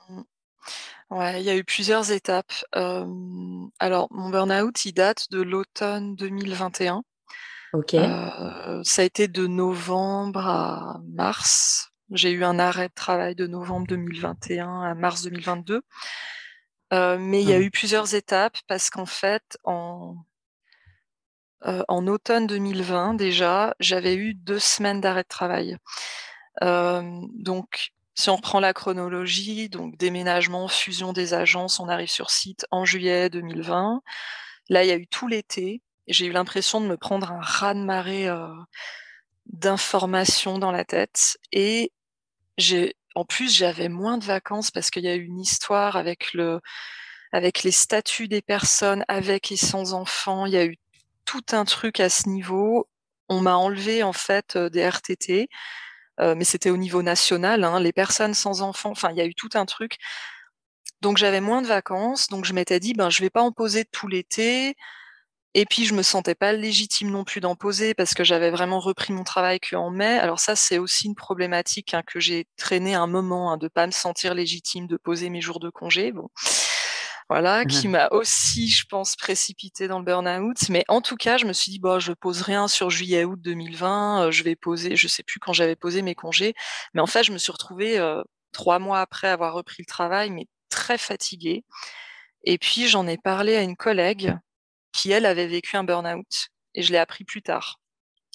mmh. 0.10 0.22
Ouais, 1.10 1.42
il 1.42 1.46
y 1.46 1.50
a 1.50 1.56
eu 1.56 1.64
plusieurs 1.64 2.12
étapes. 2.12 2.52
alors 2.72 4.08
mon 4.12 4.30
burn-out, 4.30 4.84
il 4.86 4.94
date 4.94 5.32
de 5.32 5.42
l'automne 5.42 6.16
2021. 6.16 7.04
OK. 7.74 7.96
ça 8.84 9.02
a 9.02 9.06
été 9.06 9.28
de 9.28 9.48
novembre 9.48 10.48
à 10.48 11.02
mars. 11.08 11.92
J'ai 12.12 12.32
eu 12.32 12.44
un 12.44 12.58
arrêt 12.58 12.88
de 12.88 12.94
travail 12.94 13.36
de 13.36 13.48
novembre 13.48 13.88
2021 13.88 14.82
à 14.82 14.96
mars 14.96 15.24
2022. 15.24 15.82
Mais 16.92 17.42
il 17.42 17.50
y 17.50 17.54
a 17.54 17.60
mmh. 17.60 17.64
eu 17.64 17.72
plusieurs 17.72 18.16
étapes 18.16 18.58
parce 18.68 18.90
qu'en 18.90 19.06
fait, 19.06 19.58
en 19.64 20.16
en 21.64 22.08
automne 22.08 22.48
2020 22.48 23.16
déjà, 23.16 23.76
j'avais 23.80 24.16
eu 24.16 24.36
deux 24.36 24.60
semaines 24.60 25.02
d'arrêt 25.02 25.24
de 25.24 25.28
travail. 25.28 25.78
donc 26.62 27.92
si 28.18 28.32
on 28.32 28.36
reprend 28.36 28.60
la 28.60 28.74
chronologie, 28.74 29.70
donc 29.70 29.96
déménagement, 29.96 30.68
fusion 30.68 31.14
des 31.14 31.36
agences, 31.36 31.80
on 31.80 31.88
arrive 31.88 32.10
sur 32.10 32.32
site 32.32 32.66
en 32.72 32.84
juillet 32.84 33.30
2020. 33.30 34.02
Là, 34.70 34.84
il 34.84 34.88
y 34.88 34.92
a 34.92 34.96
eu 34.96 35.06
tout 35.06 35.28
l'été. 35.28 35.84
J'ai 36.08 36.26
eu 36.26 36.32
l'impression 36.32 36.82
de 36.82 36.88
me 36.88 36.98
prendre 36.98 37.32
un 37.32 37.40
raz-de-marée 37.40 38.28
euh, 38.28 38.48
d'informations 39.46 40.58
dans 40.58 40.72
la 40.72 40.84
tête. 40.84 41.38
Et 41.52 41.92
j'ai, 42.58 42.96
en 43.18 43.26
plus, 43.26 43.52
j'avais 43.52 43.90
moins 43.90 44.20
de 44.20 44.26
vacances 44.26 44.70
parce 44.70 44.92
qu'il 44.92 45.04
y 45.04 45.08
a 45.08 45.16
eu 45.16 45.24
une 45.24 45.40
histoire 45.40 45.96
avec 45.96 46.34
le, 46.34 46.62
avec 47.32 47.64
les 47.64 47.72
statuts 47.72 48.28
des 48.28 48.44
personnes, 48.44 49.04
avec 49.08 49.52
et 49.52 49.58
sans 49.58 49.96
enfants. 49.96 50.46
Il 50.46 50.54
y 50.54 50.58
a 50.58 50.66
eu 50.66 50.78
tout 51.26 51.44
un 51.52 51.66
truc 51.66 52.00
à 52.00 52.10
ce 52.10 52.30
niveau. 52.30 52.88
On 53.28 53.42
m'a 53.42 53.56
enlevé 53.56 54.04
en 54.04 54.14
fait 54.14 54.56
euh, 54.56 54.70
des 54.70 54.88
RTT. 54.88 55.50
Euh, 56.20 56.36
mais 56.36 56.44
c'était 56.44 56.70
au 56.70 56.78
niveau 56.78 57.02
national, 57.02 57.64
hein, 57.64 57.80
les 57.80 57.94
personnes 57.94 58.36
sans 58.36 58.62
enfants, 58.62 58.92
enfin, 58.92 59.10
il 59.12 59.18
y 59.18 59.22
a 59.22 59.26
eu 59.26 59.36
tout 59.36 59.50
un 59.56 59.66
truc. 59.66 59.98
Donc 61.02 61.18
j'avais 61.18 61.42
moins 61.42 61.62
de 61.64 61.68
vacances, 61.68 62.28
donc 62.28 62.46
je 62.46 62.54
m'étais 62.54 62.80
dit, 62.80 62.94
ben 62.94 63.10
je 63.10 63.22
vais 63.22 63.30
pas 63.32 63.42
en 63.42 63.52
poser 63.52 63.86
tout 63.86 64.08
l'été. 64.08 64.76
Et 65.60 65.66
puis 65.66 65.86
je 65.86 65.96
me 65.96 66.04
sentais 66.04 66.36
pas 66.36 66.54
légitime 66.54 67.10
non 67.10 67.24
plus 67.24 67.42
d'en 67.42 67.56
poser 67.56 67.96
parce 67.96 68.14
que 68.14 68.24
j'avais 68.24 68.52
vraiment 68.52 68.80
repris 68.80 69.12
mon 69.12 69.24
travail 69.24 69.60
qu'en 69.60 69.90
mai. 69.90 70.20
Alors 70.20 70.40
ça, 70.40 70.56
c'est 70.56 70.78
aussi 70.78 71.08
une 71.08 71.16
problématique 71.16 71.96
hein, 71.96 72.04
que 72.06 72.20
j'ai 72.20 72.46
traîné 72.58 72.94
un 72.94 73.08
moment, 73.08 73.52
hein, 73.52 73.58
de 73.58 73.68
pas 73.68 73.88
me 73.88 73.92
sentir 73.92 74.36
légitime 74.36 74.86
de 74.86 74.98
poser 74.98 75.32
mes 75.32 75.42
jours 75.42 75.60
de 75.60 75.72
congé. 75.72 76.12
Bon, 76.12 76.30
voilà, 77.28 77.66
qui 77.66 77.88
mmh 77.88 77.92
m'a 77.92 78.08
aussi, 78.12 78.68
je 78.68 78.86
pense, 78.88 79.16
précipité 79.16 79.88
dans 79.88 79.98
le 79.98 80.06
burn-out. 80.06 80.70
Mais 80.70 80.86
en 80.90 81.02
tout 81.02 81.16
cas, 81.16 81.38
je 81.38 81.46
me 81.46 81.54
suis 81.54 81.72
dit, 81.72 81.80
bon, 81.80 81.98
je 82.00 82.14
pose 82.14 82.44
rien 82.44 82.68
sur 82.68 82.92
juillet-août 82.92 83.40
2020. 83.42 84.28
Euh, 84.28 84.32
je 84.32 84.44
vais 84.44 84.56
poser, 84.56 84.96
je 84.96 85.08
sais 85.08 85.24
plus 85.24 85.40
quand 85.40 85.54
j'avais 85.54 85.76
posé 85.76 86.04
mes 86.04 86.14
congés, 86.14 86.54
mais 86.94 87.02
en 87.02 87.08
fait, 87.08 87.24
je 87.24 87.32
me 87.32 87.40
suis 87.40 87.52
retrouvée 87.52 87.98
euh, 87.98 88.22
trois 88.52 88.78
mois 88.78 89.00
après 89.00 89.28
avoir 89.28 89.56
repris 89.56 89.78
le 89.80 89.92
travail, 89.92 90.30
mais 90.30 90.46
très 90.70 91.00
fatiguée. 91.00 91.64
Et 92.44 92.60
puis, 92.60 92.88
j'en 92.88 93.08
ai 93.08 93.18
parlé 93.18 93.56
à 93.56 93.64
une 93.64 93.76
collègue 93.76 94.38
qui, 94.92 95.12
elle, 95.12 95.26
avait 95.26 95.48
vécu 95.48 95.78
un 95.78 95.84
burn-out, 95.84 96.50
et 96.76 96.82
je 96.82 96.92
l'ai 96.92 96.98
appris 96.98 97.24
plus 97.24 97.42
tard. 97.42 97.80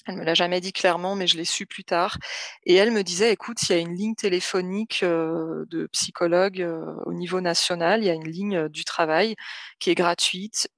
Elle 0.05 0.17
me 0.17 0.23
l'a 0.23 0.33
jamais 0.33 0.59
dit 0.59 0.73
clairement, 0.73 1.15
mais 1.15 1.27
je 1.27 1.37
l'ai 1.37 1.45
su 1.45 1.65
plus 1.65 1.85
tard. 1.85 2.17
Et 2.65 2.75
elle 2.75 2.91
me 2.91 3.03
disait, 3.03 3.31
écoute, 3.31 3.57
il 3.63 3.69
y 3.71 3.75
a 3.75 3.77
une 3.77 3.95
ligne 3.95 4.15
téléphonique 4.15 5.01
euh, 5.03 5.65
de 5.69 5.87
psychologue 5.87 6.61
euh, 6.61 6.93
au 7.05 7.13
niveau 7.13 7.39
national, 7.39 8.01
il 8.01 8.07
y 8.07 8.09
a 8.09 8.13
une 8.13 8.27
ligne 8.27 8.57
euh, 8.57 8.69
du 8.69 8.83
travail 8.83 9.35
qui 9.79 9.91
est 9.91 9.95
gratuite, 9.95 10.69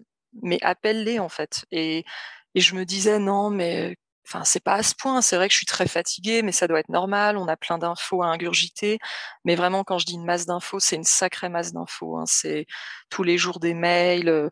mais 0.43 0.59
appelle-les 0.61 1.19
en 1.19 1.29
fait. 1.29 1.65
Et, 1.71 2.05
et 2.53 2.61
je 2.61 2.75
me 2.75 2.85
disais, 2.85 3.17
non, 3.19 3.49
mais 3.49 3.95
enfin, 4.27 4.43
c'est 4.43 4.63
pas 4.63 4.75
à 4.75 4.83
ce 4.83 4.93
point. 4.95 5.21
C'est 5.21 5.37
vrai 5.37 5.47
que 5.47 5.53
je 5.53 5.57
suis 5.57 5.65
très 5.65 5.87
fatiguée, 5.87 6.43
mais 6.43 6.51
ça 6.51 6.67
doit 6.67 6.79
être 6.79 6.89
normal. 6.89 7.37
On 7.37 7.47
a 7.47 7.57
plein 7.57 7.79
d'infos 7.79 8.21
à 8.21 8.27
ingurgiter. 8.27 8.99
Mais 9.43 9.55
vraiment, 9.55 9.83
quand 9.83 9.97
je 9.97 10.05
dis 10.05 10.15
une 10.15 10.25
masse 10.25 10.45
d'infos, 10.45 10.79
c'est 10.79 10.95
une 10.97 11.03
sacrée 11.03 11.49
masse 11.49 11.73
d'infos. 11.73 12.17
Hein. 12.17 12.25
C'est 12.27 12.65
tous 13.09 13.23
les 13.23 13.37
jours 13.37 13.59
des 13.59 13.73
mails 13.73 14.49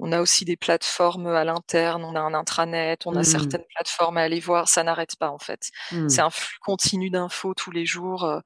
on 0.00 0.12
a 0.12 0.20
aussi 0.20 0.44
des 0.44 0.56
plateformes 0.56 1.26
à 1.26 1.44
l'interne, 1.44 2.04
on 2.04 2.16
a 2.16 2.20
un 2.20 2.34
intranet, 2.34 3.06
on 3.06 3.14
a 3.16 3.20
mmh. 3.20 3.24
certaines 3.24 3.64
plateformes 3.74 4.16
à 4.16 4.22
aller 4.22 4.40
voir. 4.40 4.68
Ça 4.68 4.82
n'arrête 4.82 5.16
pas 5.16 5.30
en 5.30 5.38
fait. 5.38 5.70
Mmh. 5.92 6.08
C'est 6.08 6.22
un 6.22 6.30
flux 6.30 6.58
continu 6.60 7.10
d'infos 7.10 7.54
tous 7.54 7.70
les 7.70 7.84
jours. 7.84 8.24
Euh, 8.24 8.40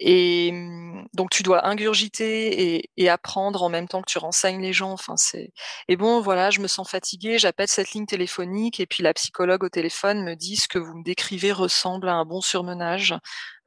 et 0.00 0.50
mmh, 0.52 1.06
donc 1.14 1.30
tu 1.30 1.44
dois 1.44 1.66
ingurgiter 1.66 2.84
et, 2.96 3.08
apprendre 3.08 3.62
en 3.62 3.68
même 3.68 3.86
temps 3.86 4.02
que 4.02 4.10
tu 4.10 4.18
renseignes 4.18 4.60
les 4.60 4.72
gens. 4.72 4.90
Enfin 4.90 5.16
c'est. 5.16 5.52
Et 5.88 5.96
bon 5.96 6.20
voilà, 6.20 6.50
je 6.50 6.60
me 6.60 6.66
sens 6.66 6.90
fatiguée. 6.90 7.38
J'appelle 7.38 7.68
cette 7.68 7.92
ligne 7.92 8.06
téléphonique 8.06 8.80
et 8.80 8.86
puis 8.86 9.04
la 9.04 9.14
psychologue 9.14 9.62
au 9.62 9.68
téléphone 9.68 10.24
me 10.24 10.34
dit 10.34 10.56
ce 10.56 10.66
que 10.66 10.80
vous 10.80 10.98
me 10.98 11.04
décrivez 11.04 11.52
ressemble 11.52 12.08
à 12.08 12.14
un 12.14 12.24
bon 12.24 12.40
surmenage. 12.40 13.14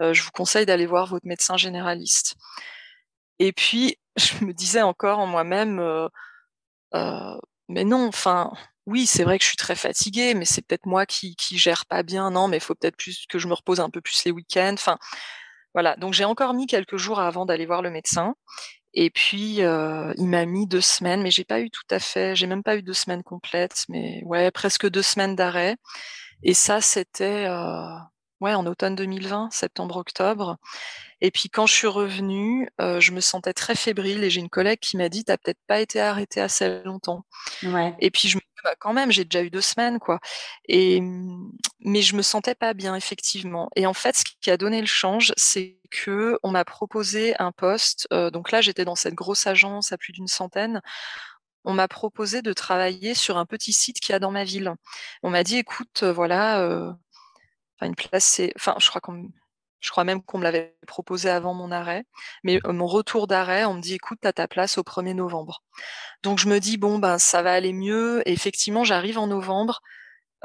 Euh, 0.02 0.14
je 0.14 0.22
vous 0.24 0.32
conseille 0.32 0.66
d'aller 0.66 0.86
voir 0.86 1.08
votre 1.08 1.26
médecin 1.26 1.56
généraliste. 1.56 2.36
Et 3.40 3.54
puis 3.54 3.98
je 4.18 4.44
me 4.44 4.54
disais 4.54 4.82
encore 4.82 5.20
en 5.20 5.28
moi-même. 5.28 5.80
Euh, 5.80 6.10
mais 6.94 7.84
non, 7.84 8.08
enfin, 8.08 8.52
oui, 8.86 9.06
c'est 9.06 9.24
vrai 9.24 9.38
que 9.38 9.44
je 9.44 9.50
suis 9.50 9.58
très 9.58 9.76
fatiguée, 9.76 10.34
mais 10.34 10.46
c'est 10.46 10.66
peut-être 10.66 10.86
moi 10.88 11.06
qui 11.06 11.36
qui 11.36 11.58
gère 11.58 11.86
pas 11.86 12.04
bien. 12.04 12.32
Non, 12.32 12.48
mais 12.48 12.58
il 12.58 12.62
faut 12.62 12.76
peut-être 12.76 12.98
plus 12.98 13.26
que 13.28 13.40
je 13.40 13.48
me 13.48 13.54
repose 13.54 13.80
un 13.80 13.90
peu 13.90 14.02
plus 14.02 14.24
les 14.26 14.32
week-ends. 14.32 14.74
Enfin, 14.74 14.98
voilà. 15.74 15.96
Donc 15.98 16.14
j'ai 16.14 16.26
encore 16.26 16.54
mis 16.54 16.68
quelques 16.68 16.98
jours 16.98 17.20
avant 17.20 17.46
d'aller 17.46 17.66
voir 17.66 17.82
le 17.82 17.92
médecin. 17.92 18.36
Et 18.94 19.10
puis 19.12 19.62
euh, 19.64 20.14
il 20.18 20.28
m'a 20.28 20.46
mis 20.46 20.68
deux 20.68 20.82
semaines, 20.82 21.22
mais 21.22 21.32
j'ai 21.32 21.46
pas 21.46 21.62
eu 21.62 21.70
tout 21.70 21.84
à 21.92 22.00
fait, 22.00 22.36
j'ai 22.36 22.48
même 22.48 22.64
pas 22.64 22.76
eu 22.78 22.84
deux 22.84 22.94
semaines 22.94 23.24
complètes, 23.24 23.86
mais 23.90 24.22
ouais, 24.26 24.52
presque 24.52 24.90
deux 24.90 25.04
semaines 25.04 25.36
d'arrêt. 25.36 25.76
Et 26.44 26.54
ça, 26.54 26.82
c'était 26.82 27.46
euh, 27.48 27.86
ouais 28.42 28.54
en 28.54 28.66
automne 28.66 28.96
2020, 28.96 29.50
septembre-octobre. 29.52 30.58
Et 31.22 31.32
puis 31.32 31.50
quand 31.50 31.66
je 31.66 31.74
suis 31.74 31.88
revenue, 31.88 32.70
euh, 32.80 33.00
je 33.00 33.12
me 33.12 33.20
sentais 33.20 33.54
très 33.54 33.76
fébrile 33.76 34.24
et 34.24 34.30
j'ai 34.30 34.40
une 34.40 34.50
collègue 34.50 34.80
qui 34.80 34.98
m'a 34.98 35.10
dit 35.10 35.26
t'as 35.26 35.38
peut-être 35.38 35.60
pas 35.68 35.80
été 35.82 36.00
arrêtée 36.00 36.42
assez 36.42 36.82
longtemps. 36.84 37.26
Ouais. 37.64 37.96
Et 38.00 38.10
puis 38.12 38.30
je 38.30 38.38
me 38.38 38.42
dis 38.42 38.62
bah, 38.64 38.76
quand 38.80 38.94
même 38.94 39.12
j'ai 39.12 39.26
déjà 39.26 39.44
eu 39.44 39.50
deux 39.50 39.62
semaines 39.62 40.00
quoi. 40.00 40.20
Et 40.68 41.02
mais 41.82 42.02
je 42.02 42.16
me 42.16 42.22
sentais 42.22 42.56
pas 42.56 42.74
bien 42.74 42.96
effectivement. 42.96 43.70
Et 43.76 43.86
en 43.86 43.94
fait 43.94 44.16
ce 44.16 44.24
qui 44.24 44.50
a 44.50 44.58
donné 44.58 44.80
le 44.80 44.88
change, 44.88 45.34
c'est 45.36 45.78
que 45.92 46.40
on 46.44 46.52
m'a 46.52 46.66
proposé 46.66 47.36
un 47.40 47.52
poste. 47.52 48.08
Euh, 48.14 48.32
donc 48.32 48.52
là 48.52 48.62
j'étais 48.62 48.86
dans 48.86 48.96
cette 48.96 49.16
grosse 49.16 49.48
agence 49.48 49.92
à 49.92 49.98
plus 49.98 50.14
d'une 50.14 50.28
centaine. 50.28 50.82
On 51.66 51.74
m'a 51.74 51.88
proposé 51.88 52.42
de 52.42 52.54
travailler 52.54 53.14
sur 53.14 53.38
un 53.38 53.46
petit 53.46 53.74
site 53.74 54.00
qu'il 54.00 54.14
y 54.14 54.16
a 54.16 54.20
dans 54.20 54.32
ma 54.32 54.46
ville. 54.46 54.74
On 55.24 55.30
m'a 55.30 55.44
dit 55.44 55.58
écoute 55.58 56.04
euh, 56.04 56.14
voilà. 56.14 56.62
Euh, 56.62 56.92
Enfin, 57.80 57.88
une 57.88 57.96
place, 57.96 58.26
c'est. 58.26 58.54
Enfin, 58.56 58.76
je 58.80 58.90
crois 58.90 59.02
qu'on 59.02 59.30
je 59.80 59.92
crois 59.92 60.04
même 60.04 60.22
qu'on 60.22 60.40
me 60.40 60.44
l'avait 60.44 60.76
proposé 60.88 61.30
avant 61.30 61.54
mon 61.54 61.72
arrêt. 61.72 62.06
Mais 62.44 62.60
mon 62.66 62.86
retour 62.88 63.28
d'arrêt, 63.28 63.66
on 63.66 63.76
me 63.76 63.82
dit 63.82 63.94
écoute, 63.96 64.20
tu 64.22 64.28
as 64.28 64.34
ta 64.34 64.48
place 64.48 64.78
au 64.78 64.84
1er 64.84 65.14
novembre. 65.14 65.64
Donc 66.24 66.40
je 66.40 66.50
me 66.50 66.60
dis 66.60 66.78
bon 66.78 67.00
ben 67.00 67.18
ça 67.20 67.42
va 67.42 67.54
aller 67.54 67.74
mieux. 67.74 68.22
Et 68.28 68.34
effectivement, 68.34 68.84
j'arrive 68.84 69.18
en 69.18 69.28
novembre. 69.28 69.82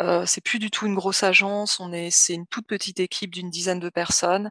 Euh, 0.00 0.26
c'est 0.26 0.40
plus 0.42 0.58
du 0.58 0.70
tout 0.70 0.86
une 0.86 0.94
grosse 0.96 1.22
agence, 1.22 1.78
on 1.80 1.92
est 1.92 2.10
c'est 2.10 2.34
une 2.34 2.46
toute 2.48 2.66
petite 2.66 2.98
équipe 3.00 3.32
d'une 3.32 3.48
dizaine 3.50 3.78
de 3.78 3.90
personnes 3.90 4.50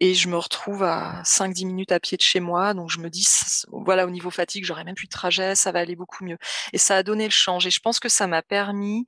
et 0.00 0.14
je 0.14 0.28
me 0.28 0.36
retrouve 0.36 0.82
à 0.82 1.22
5-10 1.24 1.66
minutes 1.66 1.92
à 1.92 2.00
pied 2.00 2.16
de 2.18 2.22
chez 2.22 2.40
moi. 2.40 2.74
Donc 2.74 2.90
je 2.90 3.00
me 3.00 3.10
dis 3.10 3.26
voilà 3.72 4.06
au 4.06 4.10
niveau 4.10 4.30
fatigue, 4.30 4.64
j'aurais 4.64 4.84
même 4.84 4.94
plus 4.94 5.06
de 5.06 5.12
trajet, 5.12 5.54
ça 5.54 5.72
va 5.72 5.80
aller 5.80 5.96
beaucoup 5.96 6.24
mieux. 6.24 6.38
Et 6.72 6.78
ça 6.78 6.96
a 6.96 7.02
donné 7.02 7.24
le 7.24 7.30
change 7.30 7.66
et 7.66 7.70
je 7.70 7.80
pense 7.80 8.00
que 8.00 8.08
ça 8.10 8.26
m'a 8.26 8.42
permis 8.42 9.06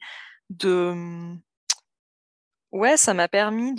de 0.51 1.37
ouais, 2.77 2.97
ça 2.97 3.15
m'a 3.15 3.29
permis 3.29 3.75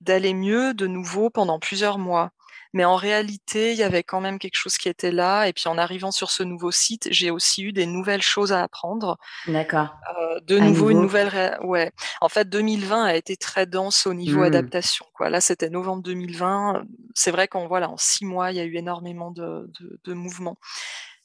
d'aller 0.00 0.34
mieux 0.34 0.74
de 0.74 0.86
nouveau 0.86 1.30
pendant 1.30 1.58
plusieurs 1.58 1.98
mois. 1.98 2.30
Mais 2.72 2.84
en 2.84 2.94
réalité, 2.94 3.72
il 3.72 3.78
y 3.78 3.82
avait 3.82 4.04
quand 4.04 4.20
même 4.20 4.38
quelque 4.38 4.54
chose 4.54 4.78
qui 4.78 4.88
était 4.88 5.10
là. 5.10 5.48
Et 5.48 5.52
puis 5.52 5.66
en 5.66 5.76
arrivant 5.76 6.12
sur 6.12 6.30
ce 6.30 6.42
nouveau 6.42 6.70
site, 6.70 7.08
j'ai 7.10 7.30
aussi 7.30 7.64
eu 7.64 7.72
des 7.72 7.86
nouvelles 7.86 8.22
choses 8.22 8.52
à 8.52 8.62
apprendre. 8.62 9.18
D'accord. 9.48 9.96
Euh, 10.16 10.40
de 10.42 10.58
nouveau, 10.58 10.90
une 10.90 11.00
nouvelle. 11.00 11.58
Ouais. 11.64 11.90
En 12.20 12.28
fait, 12.28 12.48
2020 12.48 13.04
a 13.04 13.16
été 13.16 13.36
très 13.36 13.66
dense 13.66 14.06
au 14.06 14.14
niveau 14.14 14.40
mmh. 14.40 14.44
adaptation. 14.44 15.04
Quoi. 15.14 15.30
Là, 15.30 15.40
c'était 15.40 15.68
novembre 15.68 16.02
2020. 16.04 16.84
C'est 17.14 17.32
vrai 17.32 17.48
qu'en 17.48 17.66
voilà, 17.66 17.90
en 17.90 17.96
six 17.96 18.24
mois, 18.24 18.52
il 18.52 18.56
y 18.56 18.60
a 18.60 18.64
eu 18.64 18.76
énormément 18.76 19.32
de, 19.32 19.68
de, 19.80 20.00
de 20.04 20.12
mouvements. 20.12 20.56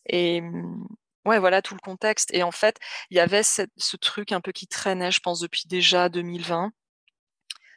Et 0.09 0.41
ouais, 1.25 1.37
voilà 1.37 1.61
tout 1.61 1.75
le 1.75 1.79
contexte. 1.79 2.33
Et 2.33 2.41
en 2.41 2.51
fait, 2.51 2.79
il 3.11 3.17
y 3.17 3.19
avait 3.19 3.43
cette, 3.43 3.71
ce 3.77 3.97
truc 3.97 4.31
un 4.31 4.41
peu 4.41 4.51
qui 4.51 4.65
traînait, 4.65 5.11
je 5.11 5.19
pense, 5.19 5.39
depuis 5.39 5.65
déjà 5.67 6.09
2020 6.09 6.71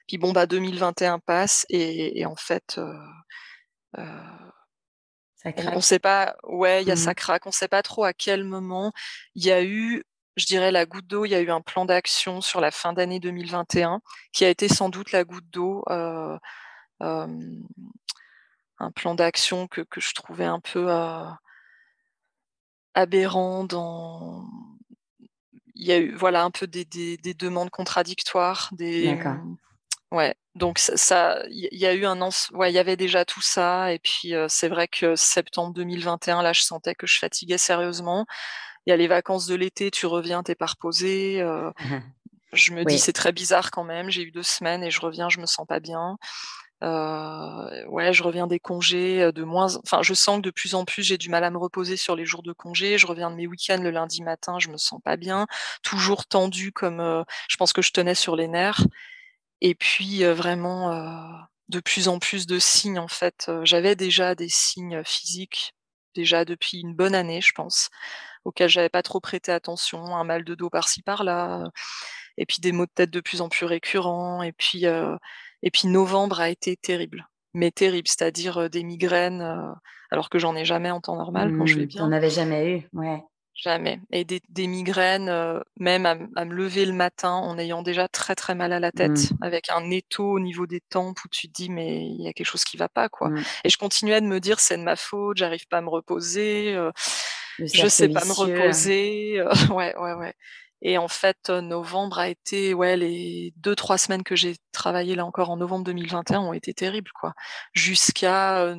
puis 0.08 0.16
bon, 0.18 0.32
bah 0.32 0.46
2021 0.46 1.18
passe 1.20 1.66
et, 1.68 2.18
et 2.18 2.26
en 2.26 2.34
fait, 2.34 2.76
euh, 2.78 2.98
euh, 3.98 4.50
ça 5.36 5.50
on, 5.56 5.76
on 5.76 5.80
sait 5.82 5.98
pas. 5.98 6.34
Ouais, 6.44 6.82
il 6.82 6.88
y 6.88 6.90
a 6.90 6.94
mmh. 6.94 6.96
ça 6.96 7.14
craque. 7.14 7.46
On 7.46 7.52
sait 7.52 7.68
pas 7.68 7.82
trop 7.82 8.04
à 8.04 8.14
quel 8.14 8.42
moment 8.42 8.92
il 9.34 9.44
y 9.44 9.52
a 9.52 9.62
eu. 9.62 10.02
Je 10.36 10.46
dirais 10.46 10.72
la 10.72 10.86
goutte 10.86 11.06
d'eau. 11.06 11.26
Il 11.26 11.30
y 11.30 11.34
a 11.34 11.40
eu 11.40 11.50
un 11.50 11.60
plan 11.60 11.84
d'action 11.84 12.40
sur 12.40 12.60
la 12.60 12.70
fin 12.70 12.94
d'année 12.94 13.20
2021 13.20 14.00
qui 14.32 14.44
a 14.44 14.48
été 14.48 14.66
sans 14.68 14.88
doute 14.88 15.12
la 15.12 15.24
goutte 15.24 15.48
d'eau. 15.50 15.84
Euh, 15.90 16.38
un 17.00 18.90
plan 18.94 19.14
d'action 19.14 19.68
que, 19.68 19.82
que 19.82 20.00
je 20.00 20.14
trouvais 20.14 20.46
un 20.46 20.60
peu 20.60 20.88
aberrant 22.94 23.64
dans 23.64 24.46
il 25.74 25.86
y 25.86 25.92
a 25.92 25.98
eu 25.98 26.14
voilà 26.14 26.42
un 26.42 26.50
peu 26.50 26.66
des, 26.66 26.84
des, 26.84 27.16
des 27.18 27.34
demandes 27.34 27.70
contradictoires 27.70 28.70
des 28.72 29.16
Ouais, 30.10 30.34
donc 30.54 30.78
ça, 30.78 31.42
il 31.50 31.68
y, 31.72 31.86
a 31.86 31.92
eu 31.92 32.06
un 32.06 32.20
an, 32.22 32.30
ouais, 32.52 32.70
il 32.72 32.74
y 32.74 32.78
avait 32.78 32.96
déjà 32.96 33.26
tout 33.26 33.42
ça, 33.42 33.92
et 33.92 33.98
puis 33.98 34.34
euh, 34.34 34.46
c'est 34.48 34.68
vrai 34.68 34.88
que 34.88 35.16
septembre 35.16 35.74
2021, 35.74 36.42
là, 36.42 36.54
je 36.54 36.62
sentais 36.62 36.94
que 36.94 37.06
je 37.06 37.18
fatiguais 37.18 37.58
sérieusement. 37.58 38.24
Il 38.86 38.90
y 38.90 38.92
a 38.92 38.96
les 38.96 39.06
vacances 39.06 39.46
de 39.46 39.54
l'été, 39.54 39.90
tu 39.90 40.06
reviens, 40.06 40.42
t'es 40.42 40.54
pas 40.54 40.66
reposé. 40.66 41.40
Euh, 41.40 41.70
mmh 41.80 41.98
je 42.54 42.72
me 42.72 42.82
dis 42.82 42.98
c'est 42.98 43.12
très 43.12 43.30
bizarre 43.30 43.70
quand 43.70 43.84
même. 43.84 44.08
J'ai 44.08 44.22
eu 44.22 44.30
deux 44.30 44.42
semaines 44.42 44.82
et 44.82 44.90
je 44.90 45.02
reviens, 45.02 45.28
je 45.28 45.38
me 45.38 45.44
sens 45.44 45.66
pas 45.66 45.80
bien. 45.80 46.16
Euh, 46.82 47.86
ouais, 47.88 48.14
je 48.14 48.22
reviens 48.22 48.46
des 48.46 48.58
congés 48.58 49.32
de 49.32 49.44
moins. 49.44 49.76
Enfin, 49.84 50.00
je 50.00 50.14
sens 50.14 50.38
que 50.38 50.42
de 50.44 50.50
plus 50.50 50.74
en 50.74 50.86
plus 50.86 51.02
j'ai 51.02 51.18
du 51.18 51.28
mal 51.28 51.44
à 51.44 51.50
me 51.50 51.58
reposer 51.58 51.98
sur 51.98 52.16
les 52.16 52.24
jours 52.24 52.42
de 52.42 52.54
congé. 52.54 52.96
Je 52.96 53.06
reviens 53.06 53.30
de 53.30 53.36
mes 53.36 53.46
week-ends 53.46 53.82
le 53.82 53.90
lundi 53.90 54.22
matin, 54.22 54.58
je 54.58 54.70
me 54.70 54.78
sens 54.78 54.98
pas 55.04 55.18
bien, 55.18 55.46
toujours 55.82 56.24
tendu 56.24 56.72
comme. 56.72 57.00
Euh, 57.00 57.22
je 57.50 57.58
pense 57.58 57.74
que 57.74 57.82
je 57.82 57.92
tenais 57.92 58.14
sur 58.14 58.34
les 58.34 58.48
nerfs. 58.48 58.82
Et 59.60 59.74
puis 59.74 60.24
vraiment 60.24 61.48
de 61.68 61.80
plus 61.80 62.08
en 62.08 62.18
plus 62.18 62.46
de 62.46 62.58
signes 62.58 62.98
en 62.98 63.08
fait. 63.08 63.50
J'avais 63.64 63.96
déjà 63.96 64.34
des 64.34 64.48
signes 64.48 65.02
physiques 65.04 65.74
déjà 66.14 66.44
depuis 66.44 66.80
une 66.80 66.94
bonne 66.94 67.14
année, 67.14 67.40
je 67.40 67.52
pense, 67.52 67.90
auxquels 68.44 68.68
j'avais 68.68 68.88
pas 68.88 69.02
trop 69.02 69.20
prêté 69.20 69.52
attention, 69.52 70.16
un 70.16 70.24
mal 70.24 70.44
de 70.44 70.54
dos 70.54 70.70
par-ci 70.70 71.02
par-là, 71.02 71.64
et 72.36 72.46
puis 72.46 72.58
des 72.60 72.72
maux 72.72 72.86
de 72.86 72.90
tête 72.92 73.10
de 73.10 73.20
plus 73.20 73.40
en 73.40 73.48
plus 73.48 73.66
récurrents, 73.66 74.42
et 74.42 74.52
puis 74.52 74.84
et 74.84 75.70
puis 75.70 75.88
novembre 75.88 76.40
a 76.40 76.48
été 76.48 76.76
terrible, 76.76 77.28
mais 77.54 77.70
terrible, 77.70 78.08
c'est-à-dire 78.08 78.70
des 78.70 78.82
migraines, 78.82 79.42
alors 80.10 80.30
que 80.30 80.38
j'en 80.38 80.56
ai 80.56 80.64
jamais 80.64 80.90
en 80.90 81.00
temps 81.00 81.16
normal 81.16 81.52
quand 81.56 81.66
je 81.66 81.76
vais 81.76 81.84
mmh, 81.84 81.86
bien. 81.86 82.00
T'en 82.02 82.12
avais 82.12 82.30
jamais 82.30 82.70
eu, 82.70 82.88
ouais. 82.94 83.22
Jamais. 83.58 84.00
Et 84.12 84.24
des, 84.24 84.40
des 84.50 84.68
migraines, 84.68 85.28
euh, 85.28 85.58
même 85.78 86.06
à, 86.06 86.16
à, 86.36 86.44
me 86.44 86.54
lever 86.54 86.84
le 86.84 86.92
matin 86.92 87.32
en 87.32 87.58
ayant 87.58 87.82
déjà 87.82 88.06
très 88.06 88.36
très 88.36 88.54
mal 88.54 88.72
à 88.72 88.78
la 88.78 88.92
tête, 88.92 89.32
mmh. 89.32 89.38
avec 89.42 89.68
un 89.70 89.90
étau 89.90 90.30
au 90.30 90.38
niveau 90.38 90.68
des 90.68 90.80
tempes 90.80 91.18
où 91.24 91.28
tu 91.28 91.48
te 91.48 91.52
dis 91.54 91.68
mais 91.68 92.06
il 92.06 92.22
y 92.22 92.28
a 92.28 92.32
quelque 92.32 92.46
chose 92.46 92.62
qui 92.62 92.76
va 92.76 92.88
pas 92.88 93.08
quoi. 93.08 93.30
Mmh. 93.30 93.44
Et 93.64 93.68
je 93.68 93.76
continuais 93.76 94.20
de 94.20 94.26
me 94.26 94.38
dire 94.38 94.60
c'est 94.60 94.76
de 94.76 94.84
ma 94.84 94.94
faute, 94.94 95.38
j'arrive 95.38 95.66
pas 95.66 95.78
à 95.78 95.80
me 95.80 95.88
reposer, 95.88 96.72
euh, 96.76 96.92
je 97.58 97.88
sais 97.88 98.08
pas 98.08 98.24
me 98.24 98.32
reposer. 98.32 99.40
Euh, 99.40 99.50
ouais 99.74 99.96
ouais 99.96 100.14
ouais. 100.14 100.34
Et 100.80 100.96
en 100.96 101.08
fait 101.08 101.50
novembre 101.50 102.20
a 102.20 102.28
été 102.28 102.74
ouais 102.74 102.96
les 102.96 103.52
deux 103.56 103.74
trois 103.74 103.98
semaines 103.98 104.22
que 104.22 104.36
j'ai 104.36 104.54
travaillé 104.70 105.16
là 105.16 105.26
encore 105.26 105.50
en 105.50 105.56
novembre 105.56 105.82
2021 105.82 106.38
ont 106.42 106.52
été 106.52 106.74
terribles 106.74 107.10
quoi. 107.20 107.32
Jusqu'à 107.72 108.72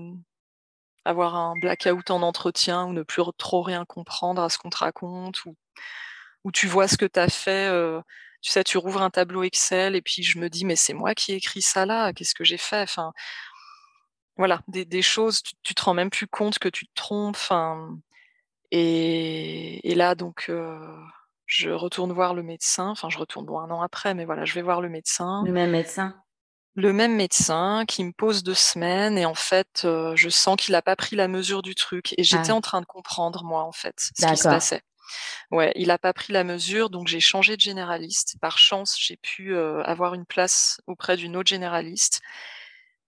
avoir 1.06 1.36
un 1.36 1.54
blackout 1.60 2.12
en 2.12 2.22
entretien 2.22 2.86
ou 2.86 2.94
ne 2.94 3.04
plus 3.04 3.24
trop 3.38 3.62
rien 3.62 3.86
comprendre 3.86 4.42
à 4.42 4.50
ce 4.50 4.58
qu'on 4.58 4.70
te 4.70 4.78
raconte 4.78 5.46
ou, 5.46 5.56
ou 6.44 6.52
tu 6.52 6.68
vois 6.68 6.88
ce 6.88 6.98
que 6.98 7.06
tu 7.06 7.20
as 7.20 7.30
fait. 7.30 7.70
Euh, 7.70 8.02
tu 8.42 8.52
sais, 8.52 8.64
tu 8.64 8.78
rouvres 8.78 9.02
un 9.02 9.10
tableau 9.10 9.44
Excel 9.44 9.96
et 9.96 10.02
puis 10.02 10.24
je 10.24 10.40
me 10.40 10.50
dis, 10.50 10.66
mais 10.66 10.76
c'est 10.76 10.94
moi 10.94 11.14
qui 11.16 11.34
ai 11.34 11.36
écrit 11.36 11.62
ça 11.62 11.86
là, 11.86 12.14
qu'est-ce 12.14 12.36
que 12.36 12.44
j'ai 12.44 12.58
fait? 12.58 12.82
Enfin, 12.82 13.12
Voilà, 14.38 14.62
des, 14.68 15.02
choses, 15.02 15.42
tu, 15.64 15.76
te 15.76 15.82
rends 15.84 15.94
même 15.94 16.10
plus 16.10 16.28
compte 16.28 16.60
que 16.60 16.70
tu 16.70 16.88
te 16.88 16.94
trompes. 16.96 17.38
Et, 18.72 19.92
et 19.92 19.96
là, 19.96 20.16
donc, 20.16 20.46
euh, 20.50 20.80
je 21.46 21.70
retourne 21.72 22.14
voir 22.14 22.34
le 22.34 22.44
médecin. 22.44 22.90
Enfin, 22.90 23.10
je 23.10 23.18
retourne 23.18 23.46
bon, 23.46 23.60
un 23.60 23.72
an 23.72 23.82
après, 23.82 24.14
mais 24.14 24.26
voilà, 24.26 24.46
je 24.46 24.54
vais 24.54 24.62
voir 24.62 24.80
le 24.82 24.90
médecin. 24.90 25.44
Le 25.46 25.52
même 25.52 25.72
médecin 25.72 26.16
le 26.75 26.93
même 26.93 27.15
médecin 27.15 27.84
qui 27.88 28.03
me 28.03 28.12
pose 28.12 28.43
deux 28.43 28.53
semaines 28.53 29.17
et 29.17 29.25
en 29.25 29.36
fait, 29.36 29.82
euh, 29.86 30.15
je 30.15 30.29
sens 30.29 30.55
qu'il 30.58 30.73
n'a 30.73 30.82
pas 30.82 30.95
pris 30.95 31.15
la 31.15 31.27
mesure 31.27 31.62
du 31.62 31.75
truc 31.75 32.13
et 32.17 32.23
j'étais 32.23 32.51
ah. 32.51 32.55
en 32.55 32.62
train 32.62 32.82
de 32.82 32.86
comprendre 32.86 33.43
moi 33.43 33.63
en 33.63 33.71
fait 33.71 33.95
ce 33.99 34.25
qui 34.25 34.38
se 34.38 34.43
passait. 34.43 34.82
Ouais, 35.51 35.71
il 35.75 35.88
n'a 35.88 35.97
pas 35.97 36.13
pris 36.13 36.34
la 36.34 36.43
mesure, 36.43 36.89
donc 36.91 37.08
j'ai 37.08 37.19
changé 37.19 37.55
de 37.55 37.62
généraliste. 37.62 38.38
Par 38.39 38.60
chance, 38.60 38.95
j'ai 38.99 39.17
pu 39.17 39.55
euh, 39.55 39.82
avoir 39.84 40.13
une 40.13 40.25
place 40.25 40.79
auprès 40.86 41.17
d'une 41.17 41.36
autre 41.36 41.49
généraliste 41.49 42.21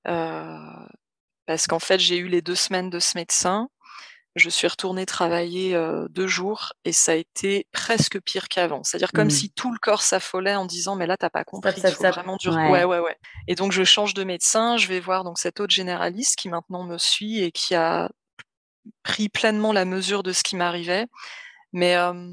euh, 0.07 0.57
parce 1.45 1.67
qu'en 1.67 1.79
fait, 1.79 1.99
j'ai 1.99 2.17
eu 2.17 2.27
les 2.27 2.41
deux 2.41 2.55
semaines 2.55 2.89
de 2.89 2.99
ce 2.99 3.17
médecin 3.17 3.69
je 4.35 4.49
suis 4.49 4.67
retournée 4.67 5.05
travailler 5.05 5.75
euh, 5.75 6.07
deux 6.09 6.27
jours 6.27 6.73
et 6.85 6.93
ça 6.93 7.11
a 7.11 7.15
été 7.15 7.67
presque 7.71 8.19
pire 8.21 8.47
qu'avant. 8.47 8.83
C'est-à-dire 8.83 9.11
comme 9.11 9.27
mmh. 9.27 9.31
si 9.31 9.51
tout 9.51 9.73
le 9.73 9.79
corps 9.79 10.01
s'affolait 10.01 10.55
en 10.55 10.65
disant 10.65 10.95
mais 10.95 11.05
là 11.05 11.17
t'as 11.17 11.29
pas 11.29 11.43
compris, 11.43 11.73
il 11.75 11.91
faut 11.91 12.03
vraiment 12.03 12.37
dur. 12.37 12.53
Ouais. 12.53 12.85
ouais. 12.85 12.99
ouais 12.99 13.17
Et 13.47 13.55
donc 13.55 13.73
je 13.73 13.83
change 13.83 14.13
de 14.13 14.23
médecin, 14.23 14.77
je 14.77 14.87
vais 14.87 15.01
voir 15.01 15.23
donc 15.23 15.37
cet 15.37 15.59
autre 15.59 15.73
généraliste 15.73 16.37
qui 16.37 16.47
maintenant 16.47 16.83
me 16.83 16.97
suit 16.97 17.43
et 17.43 17.51
qui 17.51 17.75
a 17.75 18.09
pris 19.03 19.27
pleinement 19.27 19.73
la 19.73 19.85
mesure 19.85 20.23
de 20.23 20.31
ce 20.31 20.43
qui 20.43 20.55
m'arrivait. 20.55 21.07
Mais 21.73 21.97
euh, 21.97 22.31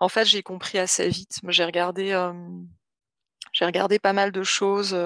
en 0.00 0.08
fait 0.08 0.26
j'ai 0.26 0.42
compris 0.42 0.78
assez 0.78 1.08
vite. 1.08 1.40
J'ai 1.48 1.64
regardé 1.64 2.12
euh, 2.12 2.32
j'ai 3.52 3.64
regardé 3.64 3.98
pas 3.98 4.12
mal 4.12 4.32
de 4.32 4.42
choses, 4.42 4.96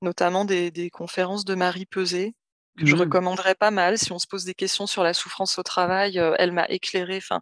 notamment 0.00 0.44
des, 0.44 0.70
des 0.70 0.88
conférences 0.88 1.44
de 1.44 1.54
Marie 1.54 1.84
Pesé 1.84 2.34
que 2.78 2.86
je 2.86 2.94
mmh. 2.94 3.00
recommanderais 3.00 3.54
pas 3.54 3.70
mal 3.70 3.98
si 3.98 4.12
on 4.12 4.18
se 4.18 4.26
pose 4.26 4.44
des 4.44 4.54
questions 4.54 4.86
sur 4.86 5.02
la 5.02 5.14
souffrance 5.14 5.58
au 5.58 5.62
travail. 5.62 6.18
Euh, 6.18 6.34
elle 6.38 6.52
m'a 6.52 6.66
éclairé. 6.68 7.16
Enfin, 7.16 7.40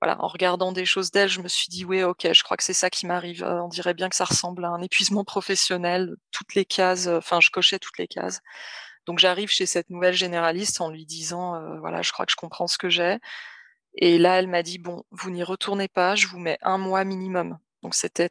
voilà, 0.00 0.22
en 0.22 0.28
regardant 0.28 0.72
des 0.72 0.84
choses 0.84 1.10
d'elle, 1.10 1.28
je 1.28 1.40
me 1.40 1.48
suis 1.48 1.68
dit 1.68 1.84
oui, 1.84 2.02
ok, 2.02 2.28
je 2.32 2.42
crois 2.42 2.56
que 2.56 2.62
c'est 2.62 2.74
ça 2.74 2.90
qui 2.90 3.06
m'arrive. 3.06 3.42
on 3.44 3.68
dirait 3.68 3.94
bien 3.94 4.08
que 4.08 4.16
ça 4.16 4.24
ressemble 4.24 4.64
à 4.64 4.68
un 4.68 4.82
épuisement 4.82 5.24
professionnel. 5.24 6.14
Toutes 6.32 6.54
les 6.54 6.64
cases, 6.64 7.06
enfin, 7.06 7.40
je 7.40 7.50
cochais 7.50 7.78
toutes 7.78 7.98
les 7.98 8.08
cases. 8.08 8.40
Donc 9.06 9.18
j'arrive 9.18 9.50
chez 9.50 9.66
cette 9.66 9.88
nouvelle 9.90 10.14
généraliste 10.14 10.80
en 10.80 10.90
lui 10.90 11.06
disant 11.06 11.78
voilà, 11.80 12.02
je 12.02 12.12
crois 12.12 12.26
que 12.26 12.32
je 12.32 12.36
comprends 12.36 12.66
ce 12.66 12.76
que 12.76 12.90
j'ai. 12.90 13.18
Et 13.94 14.18
là, 14.18 14.38
elle 14.38 14.48
m'a 14.48 14.62
dit 14.62 14.78
bon, 14.78 15.04
vous 15.10 15.30
n'y 15.30 15.42
retournez 15.42 15.88
pas, 15.88 16.14
je 16.14 16.26
vous 16.26 16.38
mets 16.38 16.58
un 16.62 16.78
mois 16.78 17.04
minimum. 17.04 17.58
Donc 17.82 17.94
c'était 17.94 18.30